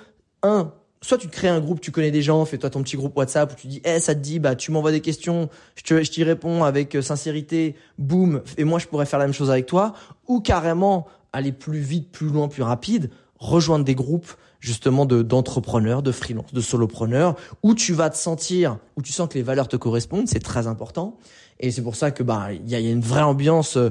un 0.43 0.73
soit 1.03 1.19
tu 1.19 1.29
te 1.29 1.33
crées 1.33 1.49
un 1.49 1.61
groupe, 1.61 1.81
tu 1.81 1.91
connais 1.91 2.11
des 2.11 2.23
gens, 2.23 2.45
fais-toi 2.45 2.71
ton 2.71 2.83
petit 2.83 2.97
groupe 2.97 3.17
WhatsApp 3.17 3.53
où 3.53 3.55
tu 3.55 3.67
dis, 3.67 3.81
eh, 3.85 4.01
ça 4.01 4.15
te 4.15 4.21
dit, 4.21 4.39
bah, 4.39 4.55
tu 4.55 4.71
m'envoies 4.71 4.93
des 4.93 5.01
questions, 5.01 5.49
je 5.75 5.83
te, 5.83 6.01
t'y 6.03 6.25
réponds 6.25 6.63
avec 6.65 6.95
euh, 6.95 7.03
sincérité, 7.03 7.75
boum, 7.99 8.43
et 8.59 8.65
moi, 8.65 8.79
je 8.79 8.87
pourrais 8.87 9.07
faire 9.07 9.19
la 9.19 9.25
même 9.27 9.35
chose 9.35 9.51
avec 9.51 9.67
toi, 9.67 9.95
ou 10.29 10.41
carrément 10.41 11.07
aller 11.33 11.53
plus 11.53 11.79
vite, 11.79 12.11
plus 12.11 12.27
loin, 12.27 12.49
plus 12.49 12.63
rapide, 12.63 13.11
rejoindre 13.39 13.85
des 13.85 13.95
groupes, 13.95 14.33
justement, 14.61 15.07
de, 15.07 15.23
d'entrepreneurs, 15.23 16.03
de 16.03 16.13
freelance, 16.13 16.53
de 16.53 16.61
solopreneurs, 16.61 17.35
où 17.63 17.75
tu 17.75 17.95
vas 17.95 18.11
te 18.11 18.19
sentir, 18.19 18.79
où 18.97 19.03
tu 19.03 19.13
sens 19.13 19.29
que 19.29 19.35
les 19.35 19.43
valeurs 19.43 19.69
te 19.69 19.77
correspondent, 19.77 20.29
c'est 20.29 20.41
très 20.41 20.67
important. 20.67 21.17
Et 21.61 21.71
c'est 21.71 21.83
pour 21.83 21.97
ça 21.97 22.11
que, 22.11 22.23
bah, 22.23 22.49
il 22.53 22.69
y 22.69 22.75
a, 22.75 22.81
y 22.81 22.89
a 22.89 22.91
une 22.91 23.01
vraie 23.01 23.23
ambiance, 23.23 23.79
euh, 23.79 23.91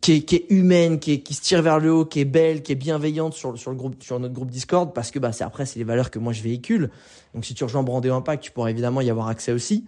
qui 0.00 0.12
est, 0.12 0.50
humaine, 0.50 0.98
qui, 0.98 1.22
se 1.30 1.40
tire 1.40 1.62
vers 1.62 1.78
le 1.78 1.92
haut, 1.92 2.04
qui 2.04 2.20
est 2.20 2.24
belle, 2.24 2.62
qui 2.62 2.72
est 2.72 2.76
bienveillante 2.76 3.34
sur, 3.34 3.52
le 3.52 3.74
groupe, 3.74 4.02
sur 4.02 4.18
notre 4.18 4.34
groupe 4.34 4.50
Discord, 4.50 4.92
parce 4.94 5.10
que 5.10 5.18
bah, 5.18 5.32
c'est 5.32 5.44
après, 5.44 5.66
c'est 5.66 5.78
les 5.78 5.84
valeurs 5.84 6.10
que 6.10 6.18
moi 6.18 6.32
je 6.32 6.42
véhicule. 6.42 6.90
Donc 7.34 7.44
si 7.44 7.54
tu 7.54 7.64
rejoins 7.64 7.82
Brandé 7.82 8.10
Impact, 8.10 8.42
tu 8.42 8.50
pourras 8.50 8.70
évidemment 8.70 9.00
y 9.00 9.10
avoir 9.10 9.28
accès 9.28 9.52
aussi. 9.52 9.84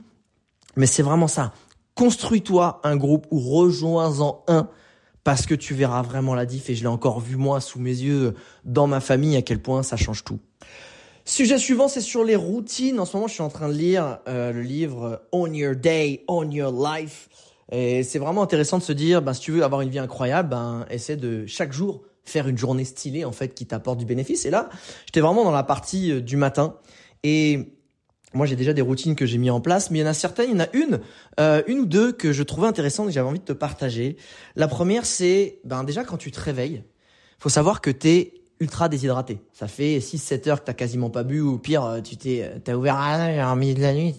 Mais 0.76 0.86
c'est 0.86 1.02
vraiment 1.02 1.28
ça. 1.28 1.52
Construis-toi 1.94 2.80
un 2.84 2.96
groupe 2.96 3.26
ou 3.30 3.40
rejoins-en 3.40 4.44
un 4.48 4.68
parce 5.24 5.46
que 5.46 5.54
tu 5.54 5.74
verras 5.74 6.02
vraiment 6.02 6.34
la 6.34 6.46
diff 6.46 6.68
et 6.70 6.74
je 6.74 6.82
l'ai 6.82 6.88
encore 6.88 7.20
vu 7.20 7.36
moi 7.36 7.60
sous 7.60 7.78
mes 7.78 7.90
yeux 7.90 8.34
dans 8.64 8.86
ma 8.86 9.00
famille 9.00 9.36
à 9.36 9.42
quel 9.42 9.60
point 9.60 9.82
ça 9.82 9.96
change 9.96 10.24
tout. 10.24 10.40
Sujet 11.24 11.58
suivant, 11.58 11.86
c'est 11.86 12.00
sur 12.00 12.24
les 12.24 12.34
routines. 12.34 12.98
En 12.98 13.04
ce 13.04 13.16
moment, 13.16 13.28
je 13.28 13.34
suis 13.34 13.42
en 13.42 13.48
train 13.48 13.68
de 13.68 13.74
lire 13.74 14.18
euh, 14.26 14.52
le 14.52 14.62
livre 14.62 15.22
On 15.30 15.52
Your 15.52 15.76
Day, 15.76 16.24
On 16.26 16.50
Your 16.50 16.72
Life 16.72 17.28
et 17.72 18.02
c'est 18.02 18.18
vraiment 18.18 18.42
intéressant 18.42 18.76
de 18.76 18.82
se 18.82 18.92
dire, 18.92 19.22
ben, 19.22 19.32
si 19.32 19.40
tu 19.40 19.50
veux 19.50 19.64
avoir 19.64 19.80
une 19.80 19.88
vie 19.88 19.98
incroyable, 19.98 20.50
ben, 20.50 20.84
essaie 20.90 21.16
de 21.16 21.46
chaque 21.46 21.72
jour 21.72 22.02
faire 22.22 22.46
une 22.46 22.58
journée 22.58 22.84
stylée, 22.84 23.24
en 23.24 23.32
fait, 23.32 23.48
qui 23.54 23.66
t'apporte 23.66 23.98
du 23.98 24.04
bénéfice. 24.04 24.44
Et 24.44 24.50
là, 24.50 24.68
j'étais 25.06 25.20
vraiment 25.20 25.42
dans 25.42 25.50
la 25.50 25.62
partie 25.62 26.12
euh, 26.12 26.20
du 26.20 26.36
matin. 26.36 26.76
Et 27.22 27.74
moi, 28.34 28.44
j'ai 28.44 28.56
déjà 28.56 28.74
des 28.74 28.82
routines 28.82 29.16
que 29.16 29.24
j'ai 29.24 29.38
mis 29.38 29.48
en 29.48 29.62
place, 29.62 29.90
mais 29.90 30.00
il 30.00 30.02
y 30.02 30.04
en 30.04 30.10
a 30.10 30.14
certaines, 30.14 30.50
il 30.50 30.52
y 30.52 30.60
en 30.60 30.64
a 30.64 30.68
une, 30.74 31.00
euh, 31.40 31.62
une 31.66 31.80
ou 31.80 31.86
deux 31.86 32.12
que 32.12 32.30
je 32.30 32.42
trouvais 32.42 32.68
intéressantes 32.68 33.06
et 33.06 33.08
que 33.08 33.14
j'avais 33.14 33.28
envie 33.28 33.40
de 33.40 33.44
te 33.44 33.54
partager. 33.54 34.16
La 34.54 34.68
première, 34.68 35.06
c'est, 35.06 35.60
ben, 35.64 35.82
déjà, 35.82 36.04
quand 36.04 36.18
tu 36.18 36.30
te 36.30 36.40
réveilles, 36.40 36.84
faut 37.38 37.48
savoir 37.48 37.80
que 37.80 37.90
t'es 37.90 38.34
ultra 38.60 38.90
déshydraté. 38.90 39.40
Ça 39.54 39.66
fait 39.66 39.98
6-7 39.98 40.48
heures 40.50 40.60
que 40.60 40.66
t'as 40.66 40.74
quasiment 40.74 41.08
pas 41.08 41.24
bu, 41.24 41.40
ou 41.40 41.58
pire, 41.58 41.84
euh, 41.84 42.00
tu 42.02 42.18
t'es, 42.18 42.52
t'as 42.62 42.74
ouvert 42.74 42.96
à 42.98 43.56
milieu 43.56 43.74
de 43.74 43.80
la 43.80 43.94
nuit, 43.94 44.14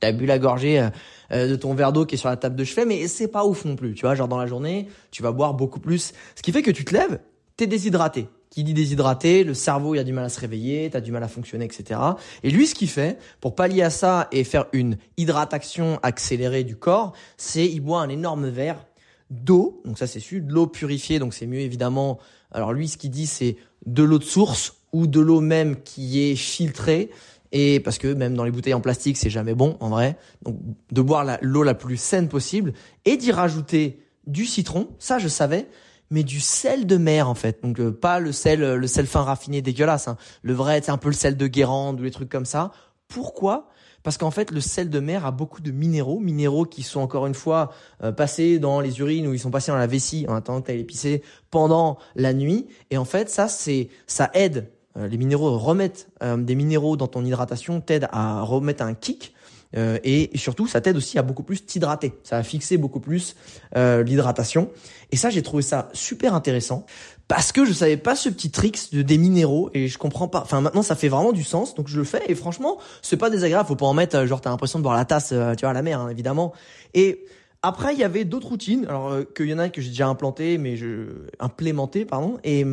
t'as 0.00 0.12
bu 0.12 0.26
la 0.26 0.38
gorgée 0.38 0.88
euh, 1.32 1.48
de 1.48 1.56
ton 1.56 1.74
verre 1.74 1.92
d'eau 1.92 2.06
qui 2.06 2.14
est 2.14 2.18
sur 2.18 2.28
la 2.28 2.36
table 2.36 2.56
de 2.56 2.64
chevet, 2.64 2.84
mais 2.84 3.08
c'est 3.08 3.28
pas 3.28 3.44
ouf 3.44 3.64
non 3.64 3.76
plus. 3.76 3.94
Tu 3.94 4.02
vois, 4.02 4.14
genre 4.14 4.28
dans 4.28 4.38
la 4.38 4.46
journée, 4.46 4.88
tu 5.10 5.22
vas 5.22 5.32
boire 5.32 5.54
beaucoup 5.54 5.80
plus. 5.80 6.12
Ce 6.34 6.42
qui 6.42 6.52
fait 6.52 6.62
que 6.62 6.70
tu 6.70 6.84
te 6.84 6.92
lèves, 6.94 7.18
t'es 7.56 7.66
déshydraté. 7.66 8.28
Qui 8.50 8.64
dit 8.64 8.74
déshydraté, 8.74 9.44
le 9.44 9.54
cerveau 9.54 9.94
il 9.94 9.98
a 9.98 10.04
du 10.04 10.12
mal 10.12 10.24
à 10.24 10.28
se 10.28 10.40
réveiller, 10.40 10.88
t'as 10.90 11.00
du 11.00 11.12
mal 11.12 11.22
à 11.22 11.28
fonctionner, 11.28 11.64
etc. 11.64 12.00
Et 12.42 12.50
lui, 12.50 12.66
ce 12.66 12.74
qu'il 12.74 12.88
fait 12.88 13.18
pour 13.40 13.54
pallier 13.54 13.82
à 13.82 13.90
ça 13.90 14.28
et 14.32 14.44
faire 14.44 14.66
une 14.72 14.96
hydratation 15.16 15.98
accélérée 16.02 16.64
du 16.64 16.76
corps, 16.76 17.12
c'est 17.36 17.66
il 17.66 17.80
boit 17.80 18.00
un 18.00 18.08
énorme 18.08 18.48
verre 18.48 18.86
d'eau. 19.30 19.82
Donc 19.84 19.98
ça 19.98 20.06
c'est 20.06 20.20
sûr, 20.20 20.40
de 20.42 20.52
l'eau 20.52 20.66
purifiée, 20.68 21.18
donc 21.18 21.34
c'est 21.34 21.46
mieux 21.46 21.60
évidemment. 21.60 22.18
Alors 22.52 22.72
lui, 22.72 22.88
ce 22.88 22.96
qu'il 22.96 23.10
dit, 23.10 23.26
c'est 23.26 23.56
de 23.84 24.02
l'eau 24.02 24.18
de 24.18 24.24
source 24.24 24.76
ou 24.92 25.06
de 25.06 25.20
l'eau 25.20 25.40
même 25.40 25.82
qui 25.82 26.22
est 26.22 26.36
filtrée 26.36 27.10
et 27.58 27.80
parce 27.80 27.96
que 27.96 28.12
même 28.12 28.34
dans 28.34 28.44
les 28.44 28.50
bouteilles 28.50 28.74
en 28.74 28.82
plastique, 28.82 29.16
c'est 29.16 29.30
jamais 29.30 29.54
bon 29.54 29.78
en 29.80 29.88
vrai. 29.88 30.18
Donc 30.42 30.56
de 30.92 31.00
boire 31.00 31.38
l'eau 31.40 31.62
la, 31.62 31.72
plus 31.72 31.96
saine 31.96 32.28
possible 32.28 32.74
et 33.06 33.16
d'y 33.16 33.32
rajouter 33.32 33.98
du 34.26 34.44
citron, 34.44 34.88
ça 34.98 35.18
je 35.18 35.28
savais, 35.28 35.66
mais 36.10 36.22
du 36.22 36.38
sel 36.38 36.86
de 36.86 36.98
mer 36.98 37.30
en 37.30 37.34
fait. 37.34 37.62
Donc 37.62 37.80
euh, 37.80 37.90
pas 37.90 38.20
le 38.20 38.30
sel 38.32 38.62
euh, 38.62 38.76
le 38.76 38.86
sel 38.86 39.06
fin 39.06 39.22
raffiné 39.22 39.62
dégueulasse, 39.62 40.06
hein. 40.06 40.18
le 40.42 40.52
vrai 40.52 40.82
c'est 40.84 40.90
un 40.90 40.98
peu 40.98 41.08
le 41.08 41.14
sel 41.14 41.38
de 41.38 41.46
Guérande 41.46 41.98
ou 41.98 42.04
les 42.04 42.10
trucs 42.10 42.28
comme 42.28 42.44
ça. 42.44 42.72
Pourquoi? 43.08 43.70
Parce 44.02 44.18
qu'en 44.18 44.30
fait, 44.30 44.50
le 44.50 44.60
sel 44.60 44.90
de 44.90 45.00
mer 45.00 45.24
a 45.24 45.32
beaucoup 45.32 45.62
de 45.62 45.72
minéraux, 45.72 46.20
minéraux 46.20 46.64
qui 46.64 46.82
sont 46.82 47.00
encore 47.00 47.26
une 47.26 47.34
fois 47.34 47.72
euh, 48.04 48.12
passés 48.12 48.58
dans 48.58 48.80
les 48.80 49.00
urines 49.00 49.26
ou 49.26 49.32
ils 49.32 49.40
sont 49.40 49.50
passés 49.50 49.72
dans 49.72 49.78
la 49.78 49.88
vessie 49.88 50.26
en 50.28 50.34
attendant 50.34 50.60
que 50.60 50.70
tu 50.70 51.06
ailles 51.06 51.22
pendant 51.50 51.98
la 52.14 52.32
nuit. 52.32 52.66
Et 52.90 52.98
en 52.98 53.04
fait, 53.04 53.28
ça, 53.30 53.48
c'est, 53.48 53.88
ça 54.06 54.30
aide 54.34 54.70
les 54.96 55.18
minéraux 55.18 55.58
remettent 55.58 56.08
euh, 56.22 56.36
des 56.36 56.54
minéraux 56.54 56.96
dans 56.96 57.06
ton 57.06 57.24
hydratation, 57.24 57.80
t'aident 57.80 58.08
à 58.12 58.42
remettre 58.42 58.82
un 58.82 58.94
kick. 58.94 59.34
Euh, 59.76 59.98
et 60.04 60.30
surtout, 60.36 60.66
ça 60.66 60.80
t'aide 60.80 60.96
aussi 60.96 61.18
à 61.18 61.22
beaucoup 61.22 61.42
plus 61.42 61.66
t'hydrater. 61.66 62.14
Ça 62.22 62.36
va 62.36 62.42
fixer 62.42 62.78
beaucoup 62.78 63.00
plus 63.00 63.36
l'hydratation. 63.74 64.70
Et 65.12 65.16
ça, 65.16 65.28
j'ai 65.28 65.42
trouvé 65.42 65.62
ça 65.62 65.90
super 65.92 66.34
intéressant 66.34 66.86
parce 67.28 67.52
que 67.52 67.64
je 67.64 67.72
savais 67.72 67.96
pas 67.96 68.16
ce 68.16 68.28
petit 68.28 68.50
trick 68.50 68.92
de 68.92 69.02
des 69.02 69.18
minéraux 69.18 69.70
et 69.74 69.88
je 69.88 69.98
comprends 69.98 70.28
pas. 70.28 70.40
Enfin, 70.40 70.60
maintenant, 70.60 70.82
ça 70.82 70.94
fait 70.94 71.08
vraiment 71.08 71.32
du 71.32 71.44
sens, 71.44 71.74
donc 71.74 71.88
je 71.88 71.98
le 71.98 72.04
fais. 72.04 72.22
Et 72.28 72.34
franchement, 72.34 72.78
c'est 73.02 73.16
pas 73.16 73.28
désagréable. 73.28 73.68
Faut 73.68 73.76
pas 73.76 73.86
en 73.86 73.94
mettre. 73.94 74.24
Genre, 74.24 74.40
t'as 74.40 74.50
l'impression 74.50 74.78
de 74.78 74.84
boire 74.84 74.96
la 74.96 75.04
tasse, 75.04 75.28
tu 75.28 75.60
vois, 75.60 75.70
à 75.70 75.74
la 75.74 75.82
mer, 75.82 76.00
hein, 76.00 76.08
évidemment. 76.08 76.54
Et 76.94 77.24
après, 77.60 77.92
il 77.92 77.98
y 77.98 78.04
avait 78.04 78.24
d'autres 78.24 78.48
routines. 78.48 78.86
Alors, 78.88 79.12
qu'il 79.34 79.48
y 79.48 79.54
en 79.54 79.58
a 79.58 79.68
que 79.68 79.82
j'ai 79.82 79.90
déjà 79.90 80.06
implanté, 80.06 80.56
mais 80.56 80.76
je 80.76 81.26
implémenté, 81.40 82.04
pardon. 82.04 82.38
Et 82.44 82.64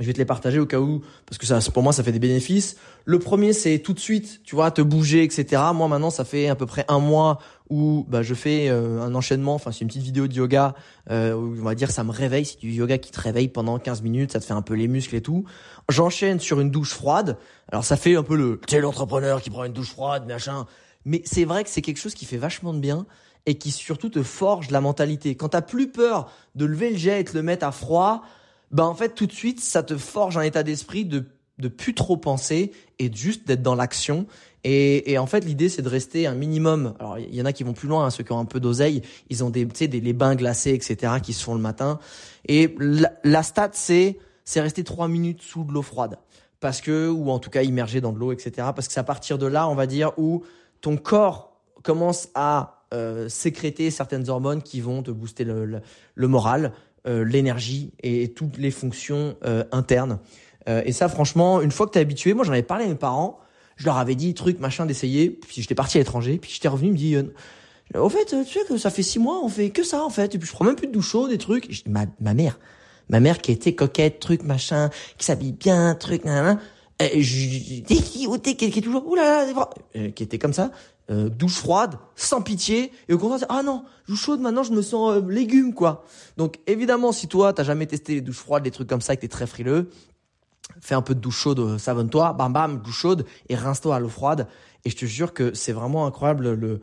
je 0.00 0.06
vais 0.06 0.12
te 0.12 0.18
les 0.18 0.24
partager 0.24 0.58
au 0.58 0.66
cas 0.66 0.80
où, 0.80 1.02
parce 1.24 1.38
que 1.38 1.46
ça, 1.46 1.60
pour 1.72 1.84
moi, 1.84 1.92
ça 1.92 2.02
fait 2.02 2.10
des 2.10 2.18
bénéfices. 2.18 2.76
Le 3.04 3.20
premier, 3.20 3.52
c'est 3.52 3.78
tout 3.78 3.92
de 3.92 4.00
suite, 4.00 4.40
tu 4.42 4.56
vois, 4.56 4.72
te 4.72 4.82
bouger, 4.82 5.22
etc. 5.22 5.62
Moi, 5.72 5.86
maintenant, 5.86 6.10
ça 6.10 6.24
fait 6.24 6.48
à 6.48 6.56
peu 6.56 6.66
près 6.66 6.84
un 6.88 6.98
mois 6.98 7.38
où 7.70 8.04
bah, 8.08 8.22
je 8.22 8.34
fais 8.34 8.68
euh, 8.68 9.00
un 9.00 9.14
enchaînement. 9.14 9.54
Enfin, 9.54 9.70
c'est 9.70 9.82
une 9.82 9.88
petite 9.88 10.02
vidéo 10.02 10.26
de 10.26 10.34
yoga 10.34 10.74
euh, 11.10 11.34
où 11.34 11.56
on 11.60 11.62
va 11.62 11.76
dire 11.76 11.92
ça 11.92 12.02
me 12.02 12.10
réveille. 12.10 12.44
C'est 12.44 12.58
du 12.58 12.72
yoga 12.72 12.98
qui 12.98 13.12
te 13.12 13.20
réveille 13.20 13.48
pendant 13.48 13.78
15 13.78 14.02
minutes. 14.02 14.32
Ça 14.32 14.40
te 14.40 14.44
fait 14.44 14.52
un 14.52 14.62
peu 14.62 14.74
les 14.74 14.88
muscles 14.88 15.14
et 15.14 15.20
tout. 15.20 15.44
J'enchaîne 15.88 16.40
sur 16.40 16.60
une 16.60 16.70
douche 16.72 16.92
froide. 16.92 17.36
Alors, 17.70 17.84
ça 17.84 17.96
fait 17.96 18.16
un 18.16 18.24
peu 18.24 18.36
le, 18.36 18.60
tu 18.66 18.80
l'entrepreneur 18.80 19.42
qui 19.42 19.50
prend 19.50 19.62
une 19.62 19.72
douche 19.72 19.90
froide, 19.90 20.26
machin. 20.26 20.66
Mais 21.04 21.22
c'est 21.24 21.44
vrai 21.44 21.62
que 21.62 21.70
c'est 21.70 21.82
quelque 21.82 21.98
chose 21.98 22.14
qui 22.14 22.24
fait 22.24 22.36
vachement 22.36 22.74
de 22.74 22.80
bien 22.80 23.06
et 23.46 23.58
qui 23.58 23.70
surtout 23.70 24.08
te 24.08 24.24
forge 24.24 24.70
la 24.70 24.80
mentalité. 24.80 25.36
Quand 25.36 25.50
t'as 25.50 25.62
plus 25.62 25.88
peur 25.92 26.32
de 26.56 26.64
lever 26.64 26.90
le 26.90 26.96
jet 26.96 27.20
et 27.20 27.24
de 27.24 27.30
le 27.34 27.42
mettre 27.42 27.64
à 27.64 27.72
froid, 27.72 28.24
bah 28.74 28.84
en 28.84 28.94
fait 28.94 29.14
tout 29.14 29.26
de 29.26 29.32
suite 29.32 29.60
ça 29.60 29.82
te 29.82 29.96
forge 29.96 30.36
un 30.36 30.42
état 30.42 30.62
d'esprit 30.62 31.06
de 31.06 31.24
de 31.58 31.68
plus 31.68 31.94
trop 31.94 32.16
penser 32.16 32.72
et 32.98 33.12
juste 33.12 33.46
d'être 33.46 33.62
dans 33.62 33.74
l'action. 33.74 34.26
Et, 34.64 35.12
et 35.12 35.18
en 35.18 35.26
fait, 35.26 35.44
l'idée, 35.44 35.68
c'est 35.68 35.82
de 35.82 35.88
rester 35.88 36.26
un 36.26 36.34
minimum. 36.34 36.94
Alors, 36.98 37.18
il 37.18 37.34
y 37.34 37.40
en 37.40 37.44
a 37.44 37.52
qui 37.52 37.64
vont 37.64 37.74
plus 37.74 37.86
loin, 37.86 38.06
hein, 38.06 38.10
ceux 38.10 38.24
qui 38.24 38.32
ont 38.32 38.38
un 38.38 38.44
peu 38.44 38.60
d'oseille, 38.60 39.02
ils 39.30 39.44
ont 39.44 39.50
des, 39.50 39.66
tu 39.66 39.76
sais, 39.76 39.88
des 39.88 40.00
les 40.00 40.12
bains 40.12 40.34
glacés, 40.34 40.72
etc., 40.72 41.14
qui 41.22 41.32
se 41.32 41.44
font 41.44 41.54
le 41.54 41.60
matin. 41.60 42.00
Et 42.48 42.74
la, 42.78 43.12
la 43.22 43.42
stat, 43.42 43.70
c'est 43.72 44.18
c'est 44.44 44.60
rester 44.60 44.84
trois 44.84 45.08
minutes 45.08 45.42
sous 45.42 45.64
de 45.64 45.72
l'eau 45.72 45.82
froide, 45.82 46.18
parce 46.60 46.80
que 46.80 47.08
ou 47.08 47.30
en 47.30 47.38
tout 47.38 47.50
cas 47.50 47.62
immergé 47.62 48.00
dans 48.00 48.12
de 48.12 48.18
l'eau, 48.18 48.32
etc. 48.32 48.68
Parce 48.74 48.88
que 48.88 48.92
c'est 48.92 49.00
à 49.00 49.04
partir 49.04 49.38
de 49.38 49.46
là, 49.46 49.68
on 49.68 49.74
va 49.74 49.86
dire, 49.86 50.12
où 50.18 50.42
ton 50.80 50.96
corps 50.96 51.56
commence 51.82 52.28
à 52.34 52.84
euh, 52.92 53.28
sécréter 53.28 53.90
certaines 53.90 54.28
hormones 54.28 54.62
qui 54.62 54.80
vont 54.80 55.02
te 55.02 55.10
booster 55.10 55.44
le, 55.44 55.80
le, 56.14 56.28
moral, 56.28 56.72
l'énergie 57.04 57.92
et 58.02 58.28
toutes 58.28 58.56
les 58.56 58.70
fonctions 58.70 59.36
euh, 59.44 59.64
internes. 59.72 60.18
Euh, 60.68 60.82
et 60.84 60.92
ça, 60.92 61.08
franchement, 61.08 61.60
une 61.60 61.70
fois 61.70 61.86
que 61.86 61.92
t'es 61.92 62.00
habitué, 62.00 62.34
moi 62.34 62.44
j'en 62.44 62.52
avais 62.52 62.62
parlé 62.62 62.84
à 62.84 62.88
mes 62.88 62.94
parents, 62.94 63.38
je 63.76 63.84
leur 63.84 63.98
avais 63.98 64.14
dit 64.14 64.34
truc 64.34 64.60
machin 64.60 64.86
d'essayer, 64.86 65.30
puis 65.30 65.60
j'étais 65.60 65.74
parti 65.74 65.98
à 65.98 66.00
l'étranger, 66.00 66.38
puis 66.38 66.50
j'étais 66.52 66.68
revenu, 66.68 66.88
il 66.88 66.92
me 66.92 66.96
dit, 66.96 67.16
au 67.94 68.08
fait, 68.08 68.24
tu 68.24 68.44
sais 68.44 68.64
que 68.66 68.78
ça 68.78 68.90
fait 68.90 69.02
six 69.02 69.18
mois, 69.18 69.40
on 69.44 69.48
fait 69.48 69.70
que 69.70 69.82
ça 69.82 70.02
en 70.02 70.10
fait, 70.10 70.34
et 70.34 70.38
puis 70.38 70.48
je 70.48 70.52
prends 70.52 70.64
même 70.64 70.76
plus 70.76 70.86
de 70.86 70.92
douche 70.92 71.10
chaude, 71.10 71.30
des 71.30 71.38
trucs. 71.38 71.68
Et 71.68 71.90
ma, 71.90 72.06
ma 72.20 72.34
mère, 72.34 72.58
ma 73.08 73.20
mère 73.20 73.38
qui 73.38 73.52
était 73.52 73.74
coquette, 73.74 74.20
truc 74.20 74.42
machin, 74.42 74.90
qui 75.18 75.26
s'habille 75.26 75.52
bien, 75.52 75.94
truc, 75.94 76.24
nan, 76.24 76.58
et 77.00 77.22
je, 77.22 77.82
qui, 77.82 78.56
qui 78.56 78.64
est 78.64 78.82
toujours, 78.82 79.06
oulala, 79.06 79.46
qui 80.14 80.22
était 80.22 80.38
comme 80.38 80.52
ça, 80.52 80.70
euh, 81.10 81.28
douche 81.28 81.56
froide, 81.56 81.98
sans 82.16 82.40
pitié, 82.40 82.90
et 83.08 83.12
au 83.12 83.18
contraire, 83.18 83.46
ah 83.50 83.62
non, 83.62 83.84
douche 84.08 84.22
chaude, 84.22 84.40
maintenant 84.40 84.62
je 84.62 84.72
me 84.72 84.80
sens 84.80 85.16
euh, 85.16 85.22
légume, 85.28 85.74
quoi. 85.74 86.04
Donc 86.36 86.58
évidemment, 86.66 87.12
si 87.12 87.28
toi, 87.28 87.52
t'as 87.52 87.62
jamais 87.62 87.86
testé 87.86 88.14
les 88.14 88.20
douches 88.22 88.38
froides, 88.38 88.64
les 88.64 88.70
trucs 88.70 88.88
comme 88.88 89.02
ça, 89.02 89.12
et 89.12 89.16
que 89.16 89.20
t'es 89.20 89.28
très 89.28 89.46
frileux, 89.46 89.90
fais 90.80 90.94
un 90.94 91.02
peu 91.02 91.14
de 91.14 91.20
douche 91.20 91.36
chaude, 91.36 91.58
euh, 91.58 91.78
savonne-toi, 91.78 92.32
bam 92.32 92.52
bam, 92.52 92.80
douche 92.80 92.96
chaude, 92.98 93.26
et 93.48 93.54
rince-toi 93.54 93.96
à 93.96 93.98
l'eau 93.98 94.08
froide, 94.08 94.46
et 94.84 94.90
je 94.90 94.96
te 94.96 95.04
jure 95.04 95.34
que 95.34 95.54
c'est 95.54 95.72
vraiment 95.72 96.06
incroyable 96.06 96.52
le... 96.54 96.80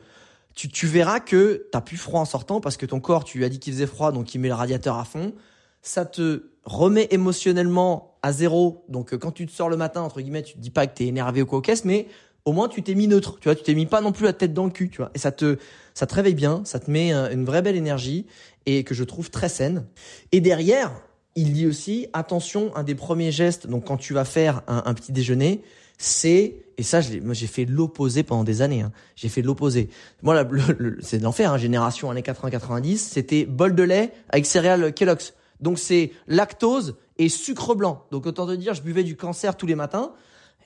Tu, 0.53 0.67
tu 0.67 0.86
verras 0.86 1.22
que 1.22 1.67
t'as 1.72 1.80
plus 1.80 1.95
froid 1.95 2.19
en 2.19 2.26
sortant 2.26 2.59
parce 2.59 2.76
que 2.76 2.86
ton 2.86 2.99
corps, 2.99 3.24
tu 3.24 3.38
lui 3.38 3.45
as 3.45 3.49
dit 3.49 3.57
qu'il 3.57 3.72
faisait 3.72 3.88
froid, 3.88 4.11
donc 4.11 4.36
il 4.36 4.39
met 4.39 4.49
le 4.49 4.53
radiateur 4.53 4.97
à 4.97 5.05
fond. 5.05 5.34
Ça 5.82 6.03
te 6.03 6.51
remet 6.65 7.07
émotionnellement 7.11 8.17
à 8.22 8.32
zéro. 8.34 8.84
Donc, 8.89 9.13
euh, 9.13 9.17
quand 9.17 9.32
tu 9.32 9.45
te 9.45 9.51
sors 9.51 9.69
le 9.69 9.78
matin, 9.78 10.01
entre 10.01 10.22
guillemets, 10.22 10.43
tu 10.43 10.55
te 10.55 10.59
dis 10.59 10.69
pas 10.69 10.88
que 10.88 10.95
t'es 10.95 11.05
énervé 11.05 11.41
ou 11.41 11.45
quoi 11.45 11.59
au 11.59 11.63
mais 11.86 12.07
au 12.45 12.53
moins 12.53 12.67
tu 12.67 12.81
t'es 12.83 12.95
mis 12.95 13.07
neutre, 13.07 13.37
tu 13.39 13.47
vois, 13.47 13.55
tu 13.55 13.63
t'es 13.63 13.75
mis 13.75 13.85
pas 13.85 14.01
non 14.01 14.11
plus 14.11 14.25
la 14.25 14.33
tête 14.33 14.53
dans 14.53 14.65
le 14.65 14.71
cul, 14.71 14.89
tu 14.89 14.97
vois. 14.97 15.11
Et 15.13 15.19
ça 15.19 15.31
te, 15.31 15.57
ça 15.93 16.07
te 16.07 16.15
réveille 16.15 16.35
bien, 16.35 16.61
ça 16.65 16.79
te 16.79 16.89
met 16.89 17.13
une 17.13 17.45
vraie 17.45 17.61
belle 17.61 17.75
énergie 17.75 18.25
et 18.65 18.83
que 18.83 18.93
je 18.93 19.03
trouve 19.03 19.29
très 19.29 19.49
saine. 19.49 19.85
Et 20.31 20.41
derrière, 20.41 20.91
il 21.35 21.53
dit 21.53 21.67
aussi, 21.67 22.07
attention, 22.13 22.75
un 22.75 22.83
des 22.83 22.95
premiers 22.95 23.31
gestes, 23.31 23.67
donc 23.67 23.85
quand 23.85 23.97
tu 23.97 24.13
vas 24.13 24.25
faire 24.25 24.61
un, 24.67 24.93
petit 24.93 25.11
déjeuner, 25.11 25.61
c'est, 25.97 26.55
et 26.77 26.83
ça, 26.83 26.99
j'ai 27.01 27.47
fait 27.47 27.65
l'opposé 27.65 28.23
pendant 28.23 28.43
des 28.43 28.61
années, 28.61 28.81
hein. 28.81 28.91
j'ai 29.15 29.29
fait 29.29 29.41
l'opposé. 29.41 29.89
Moi, 30.23 30.43
c'est 31.01 31.19
l'enfer, 31.19 31.53
hein, 31.53 31.57
génération 31.57 32.09
années 32.09 32.21
80-90, 32.21 32.97
c'était 32.97 33.45
bol 33.45 33.75
de 33.75 33.83
lait 33.83 34.11
avec 34.29 34.45
céréales 34.45 34.93
Kellogg's. 34.93 35.33
Donc 35.61 35.77
c'est 35.77 36.11
lactose 36.27 36.95
et 37.19 37.29
sucre 37.29 37.75
blanc. 37.75 38.03
Donc 38.11 38.25
autant 38.25 38.47
te 38.47 38.53
dire, 38.53 38.73
je 38.73 38.81
buvais 38.81 39.03
du 39.03 39.15
cancer 39.15 39.55
tous 39.55 39.67
les 39.67 39.75
matins. 39.75 40.11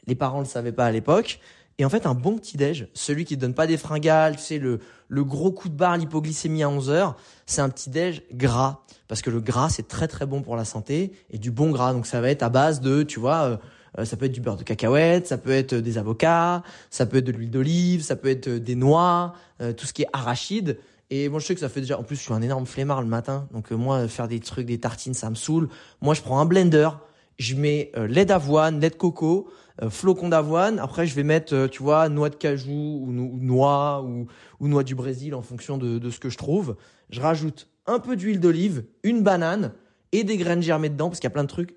Les 0.08 0.16
parents 0.16 0.40
le 0.40 0.46
savaient 0.46 0.72
pas 0.72 0.86
à 0.86 0.92
l'époque. 0.92 1.40
Et 1.78 1.86
en 1.86 1.90
fait, 1.90 2.06
un 2.06 2.14
bon 2.14 2.38
petit 2.38 2.56
déj, 2.56 2.88
celui 2.94 3.26
qui 3.26 3.36
te 3.36 3.42
donne 3.42 3.54
pas 3.54 3.68
des 3.68 3.78
fringales, 3.78 4.38
tu 4.38 4.42
sais, 4.42 4.60
le, 4.60 4.80
le 5.10 5.24
gros 5.24 5.52
coup 5.52 5.68
de 5.68 5.76
barre, 5.76 5.98
l'hypoglycémie 5.98 6.64
à 6.64 6.70
11 6.70 6.90
heures, 6.90 7.18
c'est 7.46 7.62
un 7.62 7.70
petit 7.70 7.90
déj 7.90 8.24
gras. 8.34 8.82
Parce 9.08 9.22
que 9.22 9.30
le 9.30 9.40
gras, 9.40 9.70
c'est 9.70 9.88
très 9.88 10.08
très 10.08 10.26
bon 10.26 10.42
pour 10.42 10.56
la 10.56 10.66
santé 10.66 11.12
et 11.30 11.38
du 11.38 11.52
bon 11.52 11.72
gras. 11.72 11.94
Donc 11.94 12.08
ça 12.08 12.22
va 12.22 12.30
être 12.30 12.44
à 12.44 12.50
base 12.50 12.82
de, 12.82 13.04
tu 13.04 13.20
vois, 13.20 13.44
euh, 13.44 13.58
euh, 14.00 14.06
ça 14.06 14.18
peut 14.18 14.26
être 14.26 14.32
du 14.32 14.42
beurre 14.42 14.58
de 14.58 14.64
cacahuète, 14.64 15.28
ça 15.28 15.38
peut 15.38 15.52
être 15.52 15.76
des 15.76 15.98
avocats, 15.98 16.64
ça 16.90 17.06
peut 17.06 17.18
être 17.18 17.26
de 17.26 17.32
l'huile 17.32 17.52
d'olive, 17.52 18.02
ça 18.02 18.16
peut 18.16 18.30
être 18.30 18.50
des 18.50 18.76
noix, 18.76 19.34
euh, 19.62 19.74
tout 19.74 19.86
ce 19.86 19.94
qui 19.94 20.04
est 20.04 20.10
arachide. 20.14 20.80
Et 21.12 21.30
moi, 21.30 21.40
je 21.40 21.46
sais 21.46 21.54
que 21.54 21.60
ça 21.60 21.70
fait 21.70 21.82
déjà, 21.82 22.00
en 22.00 22.04
plus, 22.04 22.16
je 22.16 22.22
suis 22.22 22.34
un 22.34 22.42
énorme 22.42 22.66
flemmard 22.66 23.02
le 23.02 23.08
matin. 23.08 23.48
Donc, 23.52 23.70
moi, 23.70 24.08
faire 24.08 24.28
des 24.28 24.40
trucs, 24.40 24.66
des 24.66 24.80
tartines, 24.80 25.14
ça 25.14 25.30
me 25.30 25.36
saoule. 25.36 25.70
Moi, 26.02 26.16
je 26.16 26.22
prends 26.22 26.40
un 26.40 26.46
blender, 26.46 26.90
je 27.38 27.54
mets 27.54 27.92
lait 27.96 28.26
d'avoine, 28.26 28.80
lait 28.80 28.90
de 28.90 28.96
coco, 28.96 29.48
euh, 29.82 29.90
flocons 29.90 30.30
d'avoine. 30.30 30.80
Après, 30.80 31.06
je 31.06 31.16
vais 31.16 31.24
mettre, 31.24 31.54
euh, 31.54 31.68
tu 31.68 31.84
vois, 31.84 32.10
noix 32.10 32.30
de 32.30 32.36
cajou 32.36 32.72
ou, 32.72 33.12
noix 33.12 34.04
ou, 34.04 34.28
ou, 34.60 34.68
noix 34.68 34.84
du 34.84 34.96
Brésil 34.96 35.36
en 35.36 35.42
fonction 35.42 35.78
de, 35.78 36.00
de 36.00 36.10
ce 36.10 36.20
que 36.20 36.30
je 36.30 36.38
trouve. 36.38 36.76
Je 37.10 37.22
rajoute 37.22 37.70
un 37.86 38.00
peu 38.00 38.16
d'huile 38.16 38.40
d'olive, 38.40 38.86
une 39.04 39.22
banane 39.22 39.74
et 40.12 40.24
des 40.24 40.38
graines 40.38 40.64
germées 40.64 40.90
dedans 40.90 41.10
parce 41.10 41.20
qu'il 41.20 41.28
y 41.28 41.32
a 41.32 41.34
plein 41.34 41.44
de 41.44 41.50
trucs. 41.50 41.76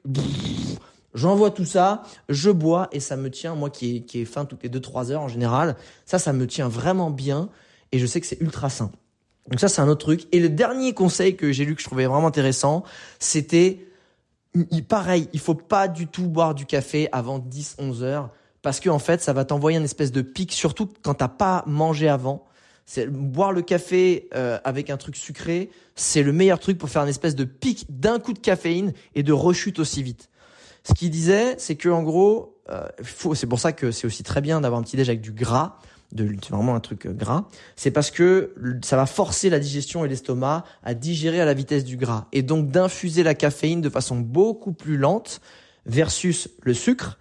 J'envoie 1.15 1.51
tout 1.51 1.65
ça, 1.65 2.03
je 2.29 2.51
bois 2.51 2.89
et 2.93 3.01
ça 3.01 3.17
me 3.17 3.31
tient, 3.31 3.55
moi 3.55 3.71
qui 3.71 3.97
est, 3.97 4.01
qui 4.03 4.21
est 4.21 4.25
faim 4.25 4.45
toutes 4.45 4.63
les 4.63 4.69
2-3 4.69 5.11
heures 5.11 5.23
en 5.23 5.29
général, 5.29 5.77
ça, 6.05 6.19
ça 6.19 6.33
me 6.33 6.47
tient 6.47 6.69
vraiment 6.69 7.11
bien 7.11 7.49
et 7.93 7.99
je 7.99 8.07
sais 8.07 8.21
que 8.21 8.27
c'est 8.27 8.41
ultra 8.41 8.71
sain. 8.71 8.93
Donc 9.51 9.61
ça, 9.61 9.69
c'est 9.69 9.81
un 9.81 9.89
autre 9.89 10.05
truc. 10.05 10.29
Et 10.33 10.41
le 10.41 10.51
dernier 10.51 10.93
conseil 10.93 11.35
que 11.35 11.53
j'ai 11.53 11.65
lu 11.65 11.75
que 11.75 11.81
je 11.81 11.87
trouvais 11.87 12.07
vraiment 12.07 12.27
intéressant, 12.27 12.85
c'était 13.19 13.88
pareil, 14.89 15.29
il 15.33 15.41
faut 15.41 15.55
pas 15.55 15.89
du 15.89 16.07
tout 16.07 16.29
boire 16.29 16.55
du 16.55 16.67
café 16.67 17.09
avant 17.13 17.39
10-11 17.39 18.03
heures 18.03 18.31
parce 18.63 18.81
que 18.81 18.91
en 18.91 18.99
fait, 18.99 19.23
ça 19.23 19.33
va 19.33 19.45
t'envoyer 19.45 19.79
une 19.79 19.85
espèce 19.85 20.13
de 20.13 20.23
pic, 20.23 20.53
surtout 20.53 20.89
quand 21.03 21.15
t'as 21.15 21.29
pas 21.29 21.63
mangé 21.67 22.09
avant. 22.09 22.45
C'est 22.87 23.07
boire 23.07 23.53
le 23.53 23.63
café 23.63 24.29
euh, 24.35 24.59
avec 24.65 24.91
un 24.91 24.97
truc 24.97 25.15
sucré, 25.17 25.71
c'est 25.95 26.23
le 26.23 26.33
meilleur 26.33 26.59
truc 26.59 26.79
pour 26.79 26.89
faire 26.89 27.03
une 27.03 27.09
espèce 27.09 27.35
de 27.35 27.45
pic 27.45 27.87
d'un 27.91 28.19
coup 28.19 28.33
de 28.33 28.39
caféine 28.39 28.95
et 29.15 29.23
de 29.23 29.33
rechute 29.33 29.79
aussi 29.79 30.03
vite. 30.03 30.31
Ce 30.85 30.95
qu'il 30.95 31.11
disait, 31.11 31.57
c'est 31.59 31.77
que 31.77 31.91
en 31.91 32.03
gros, 32.03 32.57
euh, 32.71 32.89
c'est 33.35 33.47
pour 33.47 33.61
ça 33.61 33.73
que 33.73 33.91
c'est 33.91 34.07
aussi 34.07 34.23
très 34.23 34.41
bien 34.41 34.63
d'avoir 34.63 34.81
un 34.81 34.85
petit 34.85 34.97
déj 34.97 35.09
avec 35.11 35.21
du 35.21 35.33
gras 35.33 35.79
de 36.13 36.29
c'est 36.43 36.51
vraiment 36.51 36.75
un 36.75 36.81
truc 36.81 37.07
euh, 37.07 37.13
gras, 37.13 37.45
c'est 37.77 37.91
parce 37.91 38.11
que 38.11 38.55
ça 38.83 38.97
va 38.97 39.07
forcer 39.07 39.51
la 39.51 39.59
digestion 39.59 40.05
et 40.05 40.09
l'estomac 40.09 40.65
à 40.83 40.95
digérer 40.95 41.41
à 41.41 41.45
la 41.45 41.55
vitesse 41.55 41.85
du 41.85 41.97
gras 41.97 42.27
et 42.33 42.43
donc 42.43 42.71
d'infuser 42.71 43.23
la 43.23 43.35
caféine 43.35 43.81
de 43.81 43.91
façon 43.91 44.17
beaucoup 44.17 44.73
plus 44.73 44.97
lente 44.97 45.41
versus 45.87 46.49
le 46.63 46.75
sucre. 46.75 47.19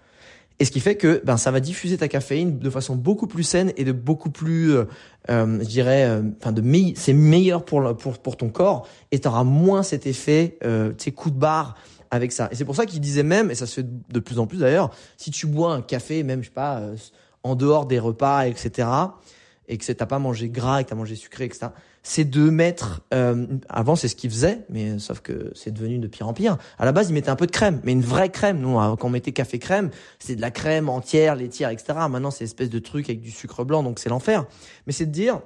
Et 0.60 0.66
ce 0.66 0.72
qui 0.72 0.80
fait 0.80 0.96
que 0.96 1.22
ben 1.24 1.38
ça 1.38 1.52
va 1.52 1.60
diffuser 1.60 1.98
ta 1.98 2.08
caféine 2.08 2.58
de 2.58 2.70
façon 2.70 2.96
beaucoup 2.96 3.28
plus 3.28 3.44
saine 3.44 3.72
et 3.78 3.84
de 3.84 3.92
beaucoup 3.92 4.32
plus, 4.32 4.74
euh, 4.74 4.86
euh 5.30 5.60
je 5.62 5.68
dirais, 5.68 6.06
euh, 6.06 6.24
enfin 6.42 6.52
de 6.52 6.64
c'est 6.96 7.14
meilleur 7.14 7.64
pour, 7.64 7.96
pour 7.96 8.18
pour 8.18 8.38
ton 8.38 8.50
corps 8.50 8.88
et 9.12 9.20
tu 9.20 9.28
auras 9.28 9.44
moins 9.44 9.84
cet 9.84 10.08
effet, 10.08 10.58
euh, 10.64 10.90
tu 10.98 11.06
sais, 11.06 11.12
coup 11.12 11.30
de 11.30 11.38
barre 11.38 11.76
avec 12.10 12.32
ça. 12.32 12.50
Et 12.52 12.56
c'est 12.56 12.66
pour 12.66 12.76
ça 12.76 12.86
qu'il 12.86 13.02
disait 13.02 13.24
même, 13.24 13.52
et 13.52 13.56
ça 13.56 13.68
se 13.68 13.82
fait 13.82 13.88
de 14.10 14.20
plus 14.20 14.40
en 14.40 14.48
plus 14.48 14.60
d'ailleurs, 14.60 14.92
si 15.18 15.30
tu 15.30 15.46
bois 15.46 15.74
un 15.74 15.82
café, 15.82 16.24
même 16.24 16.42
je 16.42 16.48
sais 16.48 16.54
pas 16.54 16.82
en 17.48 17.56
dehors 17.56 17.86
des 17.86 18.00
repas, 18.00 18.48
etc., 18.48 18.88
et 19.70 19.78
que 19.78 19.91
t'as 19.91 20.06
pas 20.06 20.20
mangé 20.20 20.50
gras 20.50 20.80
et 20.80 20.86
que 20.86 20.89
t'as 20.89 20.95
mangé 20.95 21.16
sucré, 21.16 21.45
etc., 21.45 21.68
c'est 22.04 22.24
de 22.24 22.50
mettre, 22.50 23.02
euh, 23.14 23.45
avant 23.68 23.98
c'est 23.98 24.08
ce 24.08 24.16
qu'ils 24.16 24.30
faisaient, 24.30 24.66
mais 24.70 24.98
sauf 24.98 25.20
que 25.20 25.52
c'est 25.56 25.72
devenu 25.72 26.00
de 26.00 26.08
pire 26.08 26.26
en 26.26 26.34
pire. 26.34 26.58
À 26.80 26.86
la 26.86 26.93
base, 26.93 27.10
ils 27.10 27.14
mettaient 27.14 27.30
un 27.30 27.36
peu 27.36 27.48
de 27.48 27.52
crème, 27.52 27.82
mais 27.84 27.91
une 27.91 28.02
vraie 28.02 28.30
crème. 28.30 28.60
Nous, 28.60 28.76
quand 28.76 29.04
on 29.04 29.10
mettait 29.10 29.34
café 29.34 29.60
crème, 29.60 29.89
c'est 30.18 30.38
de 30.38 30.41
la 30.41 30.50
crème 30.50 30.88
entière, 30.88 31.36
laitière, 31.36 31.70
etc. 31.70 32.00
Maintenant, 32.10 32.32
c'est 32.32 32.45
espèce 32.45 32.70
de 32.70 32.80
truc 32.80 33.10
avec 33.10 33.20
du 33.20 33.30
sucre 33.30 33.66
blanc, 33.66 33.84
donc 33.84 34.00
c'est 34.00 34.08
l'enfer. 34.08 34.45
Mais 34.86 34.93
c'est 34.93 35.06
de 35.06 35.12
dire, 35.12 35.41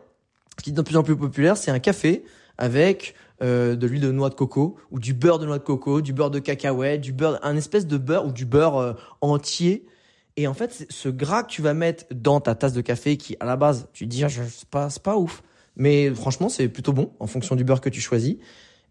ce 0.60 0.64
qui 0.64 0.70
est 0.70 0.74
de 0.74 0.82
plus 0.84 0.98
en 0.98 1.04
plus 1.04 1.16
populaire, 1.16 1.58
c'est 1.58 1.72
un 1.72 1.80
café 1.80 2.24
avec 2.60 3.16
euh, 3.42 3.76
de 3.76 3.88
l'huile 3.88 4.02
de 4.02 4.12
noix 4.12 4.30
de 4.30 4.36
coco 4.36 4.78
ou 4.92 5.00
du 5.00 5.16
beurre 5.16 5.40
de 5.40 5.48
noix 5.48 5.58
de 5.58 5.64
coco, 5.64 6.02
du 6.02 6.14
beurre 6.14 6.30
de 6.30 6.38
cacahuète, 6.38 7.02
du 7.02 7.12
beurre, 7.12 7.40
un 7.42 7.56
espèce 7.56 7.88
de 7.88 7.98
beurre 7.98 8.28
ou 8.28 8.32
du 8.32 8.46
beurre 8.46 8.78
euh, 8.78 8.94
entier 9.22 9.88
et 10.38 10.48
en 10.48 10.54
fait, 10.54 10.86
ce 10.90 11.10
gras 11.10 11.44
que 11.44 11.50
tu 11.50 11.62
vas 11.62 11.74
mettre 11.74 12.06
dans 12.14 12.40
ta 12.40 12.56
tasse 12.56 12.74
de 12.74 12.82
café, 12.82 13.18
qui 13.18 13.36
à 13.40 13.46
la 13.46 13.56
base, 13.56 13.88
tu 13.94 14.06
dis, 14.06 14.24
ah, 14.24 14.30
c'est 14.30 15.02
pas, 15.02 15.18
ouf. 15.18 15.44
Mais 15.76 16.10
franchement, 16.14 16.50
c'est 16.50 16.68
plutôt 16.68 16.94
bon 16.94 17.12
en 17.20 17.28
fonction 17.28 17.56
du 17.56 17.64
beurre 17.64 17.82
que 17.82 17.90
tu 17.90 18.02
choisis. 18.02 18.36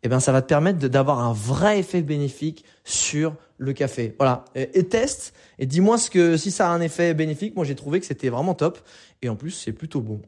Et 0.03 0.07
eh 0.07 0.09
ben, 0.09 0.19
ça 0.19 0.33
va 0.33 0.41
te 0.41 0.47
permettre 0.47 0.79
d'avoir 0.89 1.19
un 1.19 1.35
vrai 1.35 1.79
effet 1.81 2.01
bénéfique 2.01 2.65
sur 2.85 3.35
le 3.59 3.75
café. 3.75 4.15
Voilà. 4.19 4.47
Et, 4.55 4.85
teste 4.85 5.35
et 5.59 5.67
dis-moi 5.67 5.99
ce 5.99 6.09
que, 6.09 6.39
si 6.39 6.51
ça 6.51 6.71
a 6.71 6.73
un 6.73 6.81
effet 6.81 7.13
bénéfique. 7.13 7.55
Moi, 7.55 7.67
j'ai 7.67 7.75
trouvé 7.75 8.01
que 8.01 8.07
c'était 8.07 8.31
vraiment 8.31 8.55
top. 8.55 8.79
Et 9.21 9.29
en 9.29 9.37
plus, 9.37 9.51
c'est 9.51 9.73
plutôt 9.73 10.01
bon. 10.01 10.23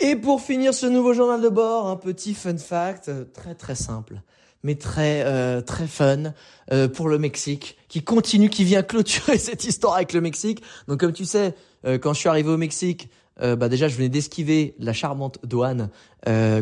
Et 0.00 0.16
pour 0.16 0.40
finir 0.40 0.72
ce 0.72 0.86
nouveau 0.86 1.12
journal 1.12 1.42
de 1.42 1.50
bord, 1.50 1.88
un 1.88 1.96
petit 1.96 2.32
fun 2.32 2.56
fact 2.56 3.10
euh, 3.10 3.24
très 3.24 3.54
très 3.54 3.74
simple 3.74 4.22
mais 4.62 4.74
très 4.76 5.22
euh, 5.24 5.60
très 5.60 5.86
fun 5.86 6.34
euh, 6.72 6.88
pour 6.88 7.08
le 7.08 7.18
Mexique, 7.18 7.76
qui 7.88 8.02
continue, 8.02 8.48
qui 8.48 8.64
vient 8.64 8.82
clôturer 8.82 9.38
cette 9.38 9.64
histoire 9.64 9.96
avec 9.96 10.12
le 10.12 10.20
Mexique. 10.20 10.62
Donc 10.88 11.00
comme 11.00 11.12
tu 11.12 11.24
sais, 11.24 11.54
euh, 11.86 11.98
quand 11.98 12.12
je 12.12 12.20
suis 12.20 12.28
arrivé 12.28 12.50
au 12.50 12.56
Mexique, 12.58 13.08
bah 13.40 13.68
déjà 13.68 13.88
je 13.88 13.96
venais 13.96 14.10
d'esquiver 14.10 14.76
la 14.78 14.92
charmante 14.92 15.38
douane 15.42 15.88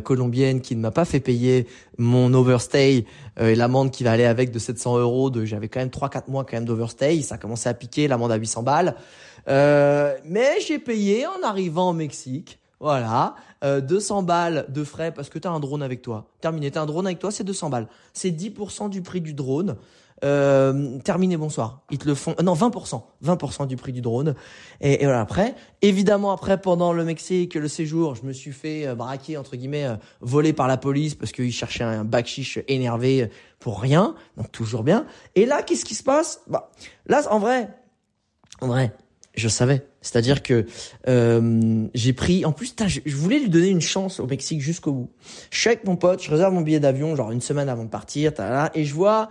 colombienne 0.03 0.63
qui 0.63 0.77
ne 0.77 0.81
m'a 0.81 0.93
pas 0.93 1.05
fait 1.05 1.21
payer 1.21 1.67
mon 1.99 2.33
overstay 2.33 3.05
et 3.39 3.55
l'amende 3.55 3.91
qui 3.91 4.03
va 4.03 4.13
aller 4.13 4.25
avec 4.25 4.51
de 4.51 4.59
700 4.59 4.99
euros. 4.99 5.29
De 5.29 5.45
j'avais 5.45 5.69
quand 5.69 5.81
même 5.81 5.91
3-4 5.91 6.31
mois 6.31 6.45
quand 6.45 6.57
même 6.57 6.65
d'overstay, 6.65 7.21
ça 7.21 7.35
a 7.35 7.39
commencé 7.39 7.69
à 7.69 7.75
piquer 7.75 8.09
l'amende 8.09 8.33
à 8.33 8.37
800 8.37 8.63
balles. 8.63 8.95
mais 9.47 10.61
j'ai 10.67 10.79
payé 10.79 11.27
en 11.27 11.43
arrivant 11.43 11.91
au 11.91 11.93
Mexique. 11.93 12.60
Voilà, 12.81 13.35
euh, 13.63 13.81
200 13.81 14.23
balles 14.23 14.67
de 14.71 14.85
frais 14.85 15.13
parce 15.13 15.29
que 15.29 15.39
tu 15.39 15.47
as 15.47 15.51
un 15.51 15.61
drone 15.61 15.83
avec 15.83 16.01
toi. 16.03 16.31
Terminé, 16.41 16.71
tu 16.71 16.79
as 16.79 16.83
un 16.83 16.87
drone 16.87 17.07
avec 17.07 17.19
toi, 17.19 17.31
c'est 17.31 17.45
200 17.45 17.69
balles. 17.71 17.89
C'est 18.15 18.31
10% 18.31 18.89
du 18.89 19.03
prix 19.03 19.21
du 19.21 19.35
drone. 19.35 19.77
Euh, 20.23 20.99
terminé, 20.99 21.37
bonsoir. 21.37 21.83
Ils 21.91 21.99
te 21.99 22.07
le 22.07 22.15
font. 22.15 22.35
Euh, 22.39 22.43
non, 22.43 22.55
20%. 22.55 23.03
20% 23.25 23.67
du 23.67 23.77
prix 23.77 23.93
du 23.93 24.01
drone. 24.01 24.35
Et, 24.81 24.99
voilà, 25.05 25.21
après. 25.21 25.55
Évidemment, 25.83 26.33
après, 26.33 26.61
pendant 26.61 26.93
le 26.93 27.05
Mexique, 27.05 27.55
le 27.55 27.69
séjour, 27.69 28.15
je 28.15 28.25
me 28.25 28.33
suis 28.33 28.53
fait 28.53 28.87
euh, 28.87 28.95
braquer, 28.95 29.37
entre 29.37 29.57
guillemets, 29.57 29.87
euh, 29.87 29.97
voler 30.21 30.53
par 30.53 30.69
la 30.69 30.77
police 30.77 31.15
parce 31.15 31.33
qu'ils 31.33 31.53
cherchaient 31.53 31.85
un 31.85 32.05
bac 32.05 32.27
chiche 32.27 32.59
énervé 32.69 33.31
pour 33.59 33.81
rien. 33.81 34.15
Donc, 34.37 34.53
toujours 34.53 34.83
bien. 34.83 35.07
Et 35.35 35.47
là, 35.47 35.63
qu'est-ce 35.63 35.85
qui 35.85 35.95
se 35.95 36.03
passe? 36.03 36.43
Bah, 36.49 36.71
là, 37.07 37.23
en 37.31 37.39
vrai, 37.39 37.69
en 38.61 38.67
vrai, 38.67 38.93
je 39.35 39.49
savais. 39.49 39.87
C'est-à-dire 40.03 40.43
que 40.43 40.67
euh, 41.09 41.87
j'ai 41.95 42.13
pris, 42.13 42.45
en 42.45 42.53
plus, 42.53 42.75
je, 42.87 43.17
voulais 43.17 43.39
lui 43.39 43.51
donner 43.51 43.69
une 43.69 43.81
chance 43.81 44.19
au 44.19 44.27
Mexique 44.27 44.61
jusqu'au 44.61 44.93
bout. 44.93 45.11
Je 45.51 45.59
suis 45.59 45.69
avec 45.69 45.85
mon 45.85 45.97
pote, 45.97 46.23
je 46.23 46.31
réserve 46.31 46.55
mon 46.55 46.63
billet 46.63 46.81
d'avion, 46.81 47.15
genre 47.17 47.33
une 47.33 47.41
semaine 47.41 47.69
avant 47.69 47.85
de 47.85 47.91
partir, 47.91 48.33
et 48.75 48.85
je 48.85 48.95
vois 48.95 49.29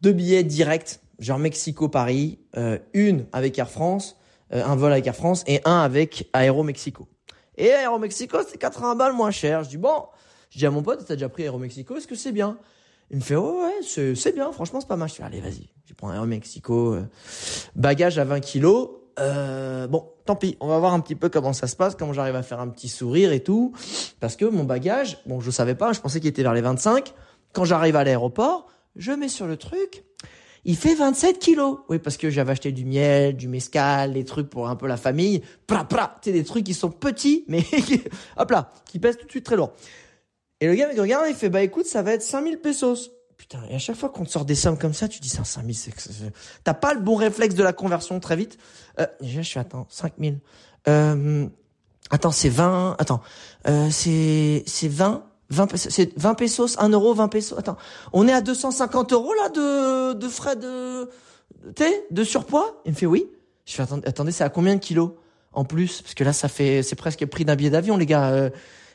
deux 0.00 0.12
billets 0.12 0.44
directs, 0.44 1.00
genre 1.18 1.38
Mexico-Paris, 1.38 2.38
euh, 2.56 2.78
une 2.94 3.26
avec 3.32 3.58
Air 3.58 3.68
France, 3.68 4.16
euh, 4.52 4.64
un 4.64 4.76
vol 4.76 4.92
avec 4.92 5.06
Air 5.06 5.16
France, 5.16 5.42
et 5.46 5.60
un 5.64 5.80
avec 5.80 6.28
Aero 6.34 6.62
Mexico. 6.62 7.08
Et 7.56 7.66
Aero 7.66 7.98
Mexico, 7.98 8.38
c'est 8.48 8.58
80 8.58 8.94
balles 8.94 9.12
moins 9.12 9.32
cher. 9.32 9.64
Je 9.64 9.70
dis 9.70 9.76
bon, 9.76 10.04
je 10.50 10.58
dis 10.58 10.66
à 10.66 10.70
mon 10.70 10.82
pote, 10.82 11.04
t'as 11.06 11.14
déjà 11.14 11.28
pris 11.28 11.42
Aero 11.42 11.58
Mexico, 11.58 11.96
est-ce 11.96 12.06
que 12.06 12.14
c'est 12.14 12.32
bien? 12.32 12.58
Il 13.10 13.16
me 13.16 13.22
fait 13.22 13.34
ouais 13.34 13.80
c'est 13.82 14.32
bien 14.36 14.52
franchement 14.52 14.80
c'est 14.80 14.86
pas 14.86 14.94
mal 14.94 15.08
je 15.08 15.14
fais 15.14 15.24
allez 15.24 15.40
vas-y 15.40 15.68
je 15.84 15.94
prends 15.94 16.14
Aero 16.14 16.26
Mexico 16.26 16.96
bagage 17.74 18.20
à 18.20 18.24
20 18.24 18.38
kilos 18.38 18.99
euh, 19.20 19.86
bon, 19.86 20.08
tant 20.24 20.36
pis, 20.36 20.56
on 20.60 20.68
va 20.68 20.78
voir 20.78 20.94
un 20.94 21.00
petit 21.00 21.14
peu 21.14 21.28
comment 21.28 21.52
ça 21.52 21.66
se 21.66 21.76
passe, 21.76 21.94
comment 21.94 22.12
j'arrive 22.12 22.36
à 22.36 22.42
faire 22.42 22.60
un 22.60 22.68
petit 22.68 22.88
sourire 22.88 23.32
et 23.32 23.40
tout. 23.40 23.72
Parce 24.20 24.36
que 24.36 24.44
mon 24.44 24.64
bagage, 24.64 25.18
bon, 25.26 25.40
je 25.40 25.50
savais 25.50 25.74
pas, 25.74 25.92
je 25.92 26.00
pensais 26.00 26.20
qu'il 26.20 26.28
était 26.28 26.42
vers 26.42 26.54
les 26.54 26.60
25. 26.60 27.12
Quand 27.52 27.64
j'arrive 27.64 27.96
à 27.96 28.04
l'aéroport, 28.04 28.66
je 28.96 29.12
mets 29.12 29.28
sur 29.28 29.46
le 29.46 29.56
truc, 29.56 30.04
il 30.64 30.76
fait 30.76 30.94
27 30.94 31.38
kilos. 31.38 31.78
Oui, 31.88 31.98
parce 31.98 32.16
que 32.16 32.30
j'avais 32.30 32.52
acheté 32.52 32.72
du 32.72 32.84
miel, 32.84 33.36
du 33.36 33.48
mescal, 33.48 34.12
des 34.12 34.24
trucs 34.24 34.48
pour 34.48 34.68
un 34.68 34.76
peu 34.76 34.86
la 34.86 34.96
famille. 34.96 35.42
Pra, 35.66 35.84
pra, 35.84 36.16
tu 36.22 36.32
des 36.32 36.44
trucs 36.44 36.64
qui 36.64 36.74
sont 36.74 36.90
petits, 36.90 37.44
mais 37.48 37.64
hop 38.36 38.50
là, 38.50 38.72
qui 38.86 38.98
pèsent 38.98 39.16
tout 39.16 39.26
de 39.26 39.30
suite 39.30 39.44
très 39.44 39.56
lourd. 39.56 39.72
Et 40.60 40.66
le 40.66 40.74
gars 40.74 40.92
me 40.92 41.00
regarde, 41.00 41.26
il 41.28 41.34
fait, 41.34 41.48
bah 41.48 41.62
écoute, 41.62 41.86
ça 41.86 42.02
va 42.02 42.12
être 42.12 42.22
5000 42.22 42.58
pesos. 42.58 43.10
Putain, 43.50 43.64
et 43.68 43.74
à 43.74 43.78
chaque 43.78 43.96
fois 43.96 44.08
qu'on 44.08 44.24
te 44.24 44.30
sort 44.30 44.44
des 44.44 44.54
sommes 44.54 44.78
comme 44.78 44.94
ça, 44.94 45.08
tu 45.08 45.20
dis 45.20 45.28
ça, 45.28 45.44
5000, 45.44 45.74
c'est, 45.74 45.92
t'as 46.64 46.74
pas 46.74 46.94
le 46.94 47.00
bon 47.00 47.16
réflexe 47.16 47.54
de 47.54 47.62
la 47.62 47.72
conversion 47.72 48.20
très 48.20 48.36
vite. 48.36 48.58
Euh, 48.98 49.06
déjà, 49.20 49.42
je 49.42 49.48
suis, 49.48 49.58
attends, 49.58 49.86
5000. 49.90 50.38
Euh, 50.88 51.46
attends, 52.10 52.30
c'est 52.30 52.48
20, 52.48 52.96
attends, 52.98 53.20
euh, 53.68 53.88
c'est, 53.90 54.62
c'est 54.66 54.88
20, 54.88 55.24
20, 55.50 55.76
c'est 55.76 56.16
20 56.16 56.34
pesos, 56.34 56.76
1 56.78 56.88
euro, 56.90 57.12
20 57.12 57.28
pesos. 57.28 57.58
Attends, 57.58 57.76
on 58.12 58.28
est 58.28 58.32
à 58.32 58.40
250 58.40 59.12
euros 59.12 59.34
là 59.34 59.48
de, 59.48 60.12
de 60.14 60.28
frais 60.28 60.56
de, 60.56 61.10
t'es, 61.74 62.06
de 62.10 62.24
surpoids? 62.24 62.80
Il 62.84 62.92
me 62.92 62.96
fait 62.96 63.06
oui. 63.06 63.26
Je 63.66 63.74
fais, 63.74 63.82
attendez, 63.82 64.06
attendez, 64.06 64.32
c'est 64.32 64.44
à 64.44 64.48
combien 64.48 64.76
de 64.76 64.80
kilos? 64.80 65.10
En 65.52 65.64
plus, 65.64 66.02
parce 66.02 66.14
que 66.14 66.22
là, 66.22 66.32
ça 66.32 66.46
fait, 66.46 66.84
c'est 66.84 66.94
presque 66.94 67.22
le 67.22 67.26
prix 67.26 67.44
d'un 67.44 67.56
billet 67.56 67.70
d'avion, 67.70 67.96
les 67.96 68.06
gars. 68.06 68.30
Euh, 68.30 68.50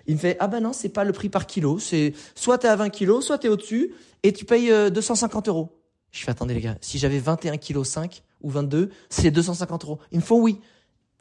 il 0.08 0.16
me 0.16 0.20
fait 0.20 0.38
ah 0.39 0.47
ben 0.47 0.62
non 0.62 0.74
c'est 0.74 0.89
pas 0.89 1.03
le 1.03 1.12
prix 1.12 1.30
par 1.30 1.47
kilo 1.47 1.80
c'est 1.80 2.14
soit 2.36 2.60
t'es 2.60 2.68
à 2.68 2.76
20 2.76 2.89
kilos 2.89 3.26
soit 3.26 3.39
t'es 3.39 3.47
au 3.47 3.56
dessus 3.56 3.93
et 4.26 4.34
tu 4.34 4.43
payes 4.43 4.71
250 4.91 5.47
euh, 5.47 5.51
euros. 5.51 5.80
Je 6.11 6.23
fais 6.23 6.32
attendez 6.32 6.55
les 6.55 6.61
gars 6.61 6.78
si 6.82 6.97
j'avais 6.97 7.19
21 7.19 7.57
kilos 7.57 7.88
5 7.89 8.23
ou 8.41 8.49
22 8.49 8.89
c'est 9.09 9.32
250 9.32 9.84
euros. 9.84 9.99
Ils 10.11 10.19
me 10.19 10.23
font 10.23 10.39
oui. 10.39 10.59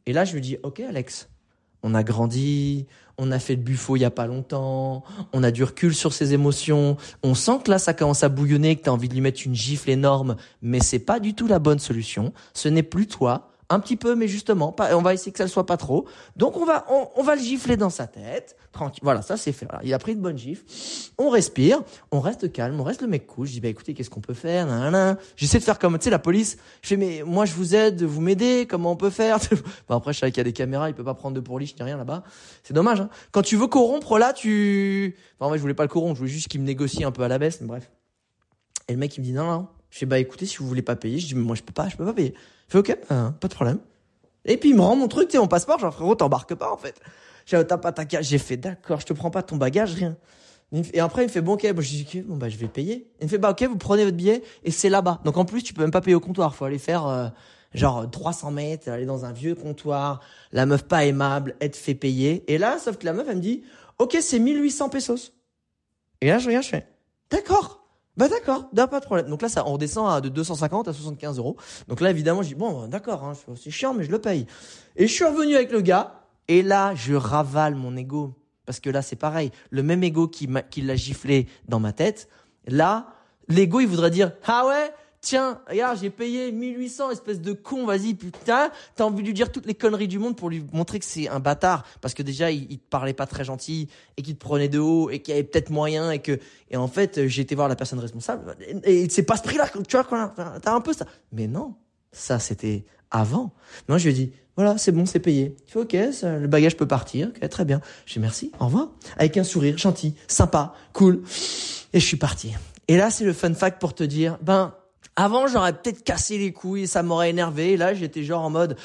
Et 0.07 0.12
là 0.12 0.24
je 0.24 0.32
lui 0.32 0.40
dis 0.40 0.57
ok 0.62 0.80
Alex. 0.80 1.28
On 1.82 1.94
a 1.94 2.02
grandi 2.02 2.86
on 3.18 3.30
a 3.30 3.38
fait 3.38 3.57
le 3.57 3.62
buffo 3.62 3.96
il 3.96 4.00
y 4.00 4.05
a 4.07 4.11
pas 4.11 4.26
longtemps 4.26 5.05
on 5.34 5.42
a 5.42 5.50
du 5.50 5.62
recul 5.62 5.94
sur 5.94 6.14
ses 6.14 6.32
émotions 6.32 6.96
on 7.22 7.34
sent 7.34 7.59
que 7.62 7.70
là 7.70 7.78
ça 7.78 7.92
commence 7.92 8.24
à 8.24 8.28
bouillonner 8.30 8.74
que 8.74 8.82
t'as 8.82 8.90
envie 8.90 9.09
de 9.09 9.14
lui 9.14 9.20
mettre 9.20 9.42
une 9.44 9.55
gifle 9.55 9.90
énorme 9.90 10.36
mais 10.62 10.80
c'est 10.80 10.98
pas 10.98 11.20
du 11.20 11.34
tout 11.34 11.46
la 11.46 11.59
bonne 11.59 11.78
solution. 11.78 12.32
Ce 12.55 12.68
n'est 12.68 12.82
plus 12.82 13.07
toi 13.07 13.50
un 13.70 13.80
petit 13.80 13.96
peu, 13.96 14.14
mais 14.14 14.28
justement, 14.28 14.74
on 14.78 15.02
va 15.02 15.14
essayer 15.14 15.32
que 15.32 15.38
ça 15.38 15.44
ne 15.44 15.48
soit 15.48 15.66
pas 15.66 15.76
trop. 15.76 16.06
Donc 16.36 16.56
on 16.56 16.64
va, 16.64 16.86
on, 17.16 17.22
va 17.22 17.34
le 17.34 17.40
gifler 17.40 17.76
dans 17.76 17.90
sa 17.90 18.06
tête, 18.06 18.56
tranquille. 18.72 19.00
Voilà, 19.02 19.22
ça 19.22 19.36
c'est 19.36 19.52
fait. 19.52 19.66
il 19.82 19.92
a 19.94 19.98
pris 19.98 20.14
de 20.14 20.20
bonne 20.20 20.36
gifle. 20.36 20.64
On 21.18 21.30
respire, 21.30 21.82
on 22.10 22.20
reste 22.20 22.52
calme, 22.52 22.78
on 22.80 22.84
reste 22.84 23.02
le 23.02 23.08
mec 23.08 23.26
cool. 23.26 23.46
Je 23.46 23.52
dis 23.52 23.60
bah 23.60 23.68
écoutez, 23.68 23.94
qu'est-ce 23.94 24.10
qu'on 24.10 24.20
peut 24.20 24.34
faire 24.34 24.68
J'essaie 25.36 25.58
de 25.58 25.64
faire 25.64 25.78
comme 25.78 25.98
tu 25.98 26.04
sais 26.04 26.10
la 26.10 26.18
police. 26.18 26.58
Je 26.82 26.88
fais 26.88 26.96
mais 26.96 27.22
moi 27.24 27.46
je 27.46 27.54
vous 27.54 27.74
aide, 27.74 28.02
vous 28.02 28.20
m'aidez. 28.20 28.66
Comment 28.68 28.92
on 28.92 28.96
peut 28.96 29.10
faire? 29.10 29.38
Bon, 29.88 29.96
Après 29.96 30.12
je 30.12 30.18
sais 30.18 30.30
qu'il 30.30 30.38
y 30.38 30.40
a 30.40 30.44
des 30.44 30.52
caméras, 30.52 30.88
il 30.88 30.94
peut 30.94 31.04
pas 31.04 31.14
prendre 31.14 31.34
de 31.34 31.40
pourliche 31.40 31.76
ni 31.76 31.82
rien 31.82 31.96
là-bas. 31.96 32.22
C'est 32.62 32.74
dommage. 32.74 33.00
Hein. 33.00 33.08
Quand 33.32 33.42
tu 33.42 33.56
veux 33.56 33.66
corrompre 33.66 34.18
là, 34.18 34.32
tu. 34.32 35.16
Enfin, 35.36 35.46
en 35.46 35.48
vrai, 35.48 35.58
je 35.58 35.62
voulais 35.62 35.74
pas 35.74 35.84
le 35.84 35.88
corrompre, 35.88 36.14
je 36.14 36.20
voulais 36.20 36.32
juste 36.32 36.48
qu'il 36.48 36.60
me 36.60 36.66
négocie 36.66 37.04
un 37.04 37.12
peu 37.12 37.22
à 37.22 37.28
la 37.28 37.38
baisse. 37.38 37.60
Mais 37.60 37.66
bref. 37.66 37.90
Et 38.88 38.92
le 38.92 38.98
mec 38.98 39.16
il 39.16 39.20
me 39.20 39.24
dit 39.24 39.32
non 39.32 39.44
non. 39.44 39.68
Je 39.90 39.98
fais 39.98 40.06
bah 40.06 40.18
écoutez, 40.18 40.46
si 40.46 40.58
vous 40.58 40.66
voulez 40.66 40.82
pas 40.82 40.96
payer, 40.96 41.18
je 41.18 41.26
dis 41.28 41.34
mais 41.34 41.44
moi 41.44 41.56
je 41.56 41.62
peux 41.62 41.72
pas, 41.72 41.88
je 41.88 41.96
peux 41.96 42.04
pas 42.04 42.12
payer. 42.12 42.34
Fais 42.68 42.78
ok, 42.78 42.96
euh, 43.10 43.30
pas 43.30 43.48
de 43.48 43.54
problème. 43.54 43.78
Et 44.44 44.56
puis 44.56 44.70
il 44.70 44.76
me 44.76 44.82
rend 44.82 44.96
mon 44.96 45.08
truc, 45.08 45.28
tu 45.28 45.32
sais, 45.32 45.38
mon 45.38 45.48
passeport, 45.48 45.78
genre 45.78 45.94
frérot, 45.94 46.14
t'embarques 46.14 46.54
pas 46.54 46.72
en 46.72 46.76
fait. 46.76 47.00
J'ai 47.46 47.64
t'as 47.66 47.78
pas 47.78 47.92
ta. 47.92 48.04
J'ai 48.20 48.38
fait 48.38 48.56
d'accord, 48.56 49.00
je 49.00 49.06
te 49.06 49.12
prends 49.12 49.30
pas 49.30 49.42
ton 49.42 49.56
bagage, 49.56 49.94
rien. 49.94 50.16
Et 50.92 51.00
après 51.00 51.22
il 51.22 51.26
me 51.26 51.30
fait 51.30 51.40
bon 51.40 51.54
ok, 51.54 51.72
bon, 51.72 51.82
je 51.82 51.88
dis 51.88 52.06
ok, 52.08 52.24
bon 52.26 52.36
bah 52.36 52.48
je 52.48 52.56
vais 52.56 52.66
payer. 52.66 53.10
Il 53.20 53.24
me 53.24 53.30
fait 53.30 53.38
bah 53.38 53.50
ok, 53.50 53.62
vous 53.64 53.76
prenez 53.76 54.04
votre 54.04 54.16
billet 54.16 54.42
et 54.64 54.70
c'est 54.70 54.88
là-bas. 54.88 55.20
Donc 55.24 55.36
en 55.36 55.44
plus 55.44 55.62
tu 55.62 55.72
peux 55.72 55.82
même 55.82 55.90
pas 55.90 56.00
payer 56.00 56.14
au 56.14 56.20
comptoir, 56.20 56.54
faut 56.54 56.64
aller 56.64 56.78
faire 56.78 57.06
euh, 57.06 57.28
genre 57.74 58.10
300 58.10 58.50
mètres, 58.50 58.88
aller 58.88 59.06
dans 59.06 59.24
un 59.24 59.32
vieux 59.32 59.54
comptoir. 59.54 60.20
La 60.52 60.66
meuf 60.66 60.82
pas 60.84 61.04
aimable, 61.04 61.54
être 61.60 61.76
fait 61.76 61.94
payer. 61.94 62.44
Et 62.52 62.58
là, 62.58 62.78
sauf 62.78 62.96
que 62.96 63.04
la 63.04 63.12
meuf 63.12 63.26
elle 63.28 63.36
me 63.36 63.42
dit 63.42 63.62
ok 63.98 64.16
c'est 64.20 64.38
1800 64.38 64.88
pesos. 64.88 65.32
Et 66.20 66.28
là 66.28 66.38
je 66.38 66.46
regarde, 66.46 66.64
je 66.64 66.70
fais 66.70 66.88
d'accord. 67.30 67.84
Bah 68.16 68.28
d'accord, 68.28 68.70
pas 68.70 69.00
de 69.00 69.04
problème. 69.04 69.26
Donc 69.28 69.42
là, 69.42 69.48
ça, 69.48 69.66
on 69.66 69.72
redescend 69.72 70.08
à 70.08 70.20
de 70.20 70.28
250 70.28 70.86
à 70.86 70.92
75 70.92 71.38
euros. 71.38 71.56
Donc 71.88 72.00
là, 72.00 72.10
évidemment, 72.10 72.42
je 72.42 72.48
dis 72.48 72.54
bon, 72.54 72.86
d'accord, 72.86 73.24
hein, 73.24 73.32
c'est 73.56 73.70
chiant, 73.70 73.92
mais 73.92 74.04
je 74.04 74.10
le 74.10 74.20
paye. 74.20 74.46
Et 74.94 75.08
je 75.08 75.12
suis 75.12 75.24
revenu 75.24 75.56
avec 75.56 75.72
le 75.72 75.80
gars, 75.80 76.20
et 76.46 76.62
là, 76.62 76.94
je 76.94 77.14
ravale 77.14 77.74
mon 77.74 77.96
ego. 77.96 78.34
Parce 78.66 78.80
que 78.80 78.88
là, 78.88 79.02
c'est 79.02 79.16
pareil. 79.16 79.50
Le 79.70 79.82
même 79.82 80.02
ego 80.04 80.28
qui 80.28 80.46
l'a 80.46 80.96
giflé 80.96 81.48
dans 81.68 81.80
ma 81.80 81.92
tête, 81.92 82.28
là, 82.66 83.08
l'ego, 83.48 83.80
il 83.80 83.86
voudrait 83.86 84.10
dire, 84.10 84.32
ah 84.46 84.64
ouais, 84.66 84.92
tiens, 85.25 85.61
regarde, 85.68 85.99
j'ai 86.01 86.11
payé 86.11 86.53
1800, 86.53 87.11
espèce 87.11 87.41
de 87.41 87.55
con, 87.55 87.87
vas-y, 87.87 88.14
putain, 88.14 88.70
t'as 88.95 89.05
envie 89.05 89.22
de 89.22 89.27
lui 89.27 89.35
dire 89.35 89.51
toutes 89.51 89.66
les 89.66 89.75
conneries 89.75 90.07
du 90.07 90.18
monde 90.18 90.37
pour 90.37 90.51
lui 90.51 90.64
montrer 90.72 90.99
que 90.99 91.05
c'est 91.07 91.29
un 91.29 91.41
bâtard, 91.41 91.85
parce 92.03 92.12
que 92.12 92.22
déjà, 92.22 92.51
il, 92.51 92.70
il 92.70 92.79
te 92.79 92.89
parlait 92.89 93.14
pas 93.14 93.27
très 93.27 93.43
gentil, 93.43 93.89
et 94.16 94.22
qu'il 94.22 94.37
te 94.37 94.41
prenait 94.41 94.68
de 94.68 94.79
haut, 94.79 95.09
et 95.09 95.20
qu'il 95.20 95.35
y 95.35 95.39
avait 95.39 95.47
peut-être 95.47 95.70
moyen, 95.70 96.11
et 96.11 96.20
que, 96.20 96.39
et 96.70 96.77
en 96.77 96.89
fait, 96.89 97.27
j'ai 97.27 97.43
été 97.43 97.55
voir 97.55 97.68
la 97.68 97.77
personne 97.77 97.99
responsable, 97.99 98.55
et, 98.85 99.09
c'est 99.09 99.22
pas 99.22 99.37
ce 99.37 99.43
prix-là, 99.43 99.68
tu 99.89 99.97
vois, 99.97 100.35
t'as 100.62 100.75
un 100.75 100.81
peu 100.81 100.93
ça. 100.93 101.07
Mais 101.33 101.47
non, 101.47 101.75
ça, 102.12 102.39
c'était 102.39 102.85
avant. 103.11 103.55
Moi, 103.89 103.97
je 103.97 104.05
lui 104.05 104.11
ai 104.11 104.14
dit, 104.14 104.33
voilà, 104.57 104.77
c'est 104.77 104.93
bon, 104.93 105.07
c'est 105.07 105.20
payé. 105.20 105.57
Il 105.66 105.72
fait, 105.72 105.79
ok, 105.79 105.93
le 106.22 106.47
bagage 106.47 106.77
peut 106.77 106.87
partir, 106.87 107.33
très 107.51 107.64
bien. 107.64 107.81
J'ai 108.05 108.20
merci, 108.20 108.53
au 108.61 108.66
revoir. 108.66 108.91
Avec 109.16 109.37
un 109.39 109.45
sourire 109.45 109.79
gentil, 109.79 110.14
sympa, 110.29 110.75
cool. 110.93 111.22
Et 111.93 112.01
je 112.01 112.05
suis 112.05 112.18
parti. 112.18 112.55
Et 112.89 112.97
là, 112.97 113.11
c'est 113.11 113.25
le 113.25 113.33
fun 113.33 113.55
fact 113.55 113.81
pour 113.81 113.95
te 113.95 114.05
dire, 114.05 114.39
ben, 114.43 114.75
avant, 115.16 115.46
j'aurais 115.46 115.72
peut-être 115.72 116.02
cassé 116.02 116.38
les 116.38 116.52
couilles 116.52 116.86
ça 116.86 117.02
m'aurait 117.02 117.30
énervé. 117.30 117.76
Là, 117.76 117.94
j'étais 117.94 118.24
genre 118.24 118.42
en 118.42 118.50
mode, 118.50 118.76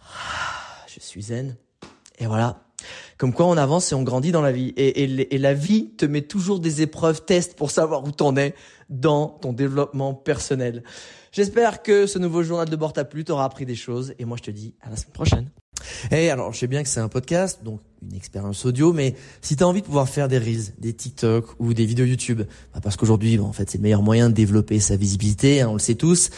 je 0.94 1.00
suis 1.00 1.22
zen. 1.22 1.56
Et 2.18 2.26
voilà. 2.26 2.62
Comme 3.16 3.32
quoi 3.32 3.46
on 3.46 3.56
avance 3.56 3.90
et 3.90 3.94
on 3.96 4.04
grandit 4.04 4.30
dans 4.30 4.42
la 4.42 4.52
vie. 4.52 4.72
Et, 4.76 5.02
et, 5.02 5.34
et 5.34 5.38
la 5.38 5.54
vie 5.54 5.90
te 5.96 6.06
met 6.06 6.22
toujours 6.22 6.60
des 6.60 6.82
épreuves, 6.82 7.24
tests 7.24 7.56
pour 7.56 7.70
savoir 7.70 8.04
où 8.04 8.12
t'en 8.12 8.36
es 8.36 8.54
dans 8.88 9.26
ton 9.26 9.52
développement 9.52 10.14
personnel. 10.14 10.84
J'espère 11.32 11.82
que 11.82 12.06
ce 12.06 12.18
nouveau 12.18 12.42
journal 12.42 12.68
de 12.68 12.76
bord 12.76 12.92
t'a 12.92 13.04
plu, 13.04 13.24
t'auras 13.24 13.44
appris 13.44 13.66
des 13.66 13.74
choses. 13.74 14.14
Et 14.18 14.24
moi, 14.24 14.36
je 14.36 14.44
te 14.44 14.50
dis 14.50 14.74
à 14.80 14.90
la 14.90 14.96
semaine 14.96 15.12
prochaine. 15.12 15.50
Et 16.10 16.24
eh, 16.24 16.30
alors, 16.30 16.52
je 16.52 16.58
sais 16.58 16.66
bien 16.66 16.82
que 16.82 16.88
c'est 16.88 17.00
un 17.00 17.08
podcast, 17.08 17.60
donc 17.64 17.80
une 18.02 18.16
expérience 18.16 18.64
audio, 18.64 18.92
mais 18.92 19.14
si 19.42 19.56
tu 19.56 19.64
as 19.64 19.66
envie 19.66 19.80
de 19.80 19.86
pouvoir 19.86 20.08
faire 20.08 20.28
des 20.28 20.38
reels, 20.38 20.72
des 20.78 20.92
TikTok 20.92 21.46
ou 21.58 21.74
des 21.74 21.84
vidéos 21.84 22.06
YouTube, 22.06 22.42
bah 22.72 22.80
parce 22.82 22.96
qu'aujourd'hui, 22.96 23.38
en 23.38 23.52
fait, 23.52 23.68
c'est 23.70 23.78
le 23.78 23.82
meilleur 23.82 24.02
moyen 24.02 24.28
de 24.28 24.34
développer 24.34 24.78
sa 24.78 24.96
visibilité, 24.96 25.60
hein, 25.60 25.68
on 25.68 25.72
le 25.72 25.78
sait 25.80 25.96
tous, 25.96 26.30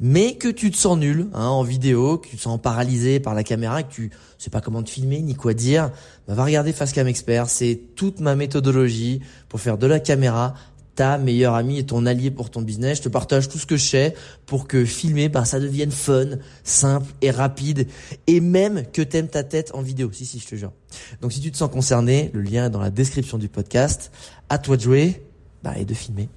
mais 0.00 0.36
que 0.36 0.48
tu 0.48 0.70
te 0.70 0.76
sens 0.76 0.98
nul 0.98 1.28
hein, 1.34 1.46
en 1.46 1.62
vidéo, 1.62 2.18
que 2.18 2.28
tu 2.28 2.36
te 2.36 2.42
sens 2.42 2.60
paralysé 2.60 3.20
par 3.20 3.34
la 3.34 3.44
caméra, 3.44 3.82
que 3.82 3.92
tu 3.92 4.10
sais 4.38 4.50
pas 4.50 4.60
comment 4.60 4.82
te 4.82 4.90
filmer 4.90 5.20
ni 5.20 5.34
quoi 5.34 5.54
dire, 5.54 5.90
bah, 6.26 6.34
va 6.34 6.44
regarder 6.44 6.72
Facecam 6.72 7.06
Expert, 7.06 7.48
c'est 7.48 7.78
toute 7.94 8.20
ma 8.20 8.34
méthodologie 8.34 9.20
pour 9.48 9.60
faire 9.60 9.76
de 9.76 9.86
la 9.86 10.00
caméra 10.00 10.54
ta 10.94 11.18
meilleure 11.18 11.54
amie 11.54 11.78
et 11.78 11.86
ton 11.86 12.06
allié 12.06 12.30
pour 12.30 12.50
ton 12.50 12.62
business. 12.62 12.98
Je 12.98 13.02
te 13.02 13.08
partage 13.08 13.48
tout 13.48 13.58
ce 13.58 13.66
que 13.66 13.76
je 13.76 13.84
sais 13.84 14.14
pour 14.46 14.68
que 14.68 14.84
filmer, 14.84 15.28
bah, 15.28 15.44
ça 15.44 15.60
devienne 15.60 15.90
fun, 15.90 16.26
simple 16.64 17.12
et 17.20 17.30
rapide 17.30 17.86
et 18.26 18.40
même 18.40 18.84
que 18.92 19.02
t'aimes 19.02 19.28
ta 19.28 19.42
tête 19.42 19.70
en 19.74 19.82
vidéo. 19.82 20.10
Si, 20.12 20.26
si, 20.26 20.38
je 20.38 20.46
te 20.46 20.54
jure. 20.54 20.72
Donc 21.20 21.32
si 21.32 21.40
tu 21.40 21.50
te 21.50 21.56
sens 21.56 21.70
concerné, 21.70 22.30
le 22.34 22.42
lien 22.42 22.66
est 22.66 22.70
dans 22.70 22.80
la 22.80 22.90
description 22.90 23.38
du 23.38 23.48
podcast. 23.48 24.10
À 24.48 24.58
toi 24.58 24.76
de 24.76 24.82
jouer 24.82 25.22
bah, 25.62 25.74
et 25.78 25.84
de 25.84 25.94
filmer. 25.94 26.28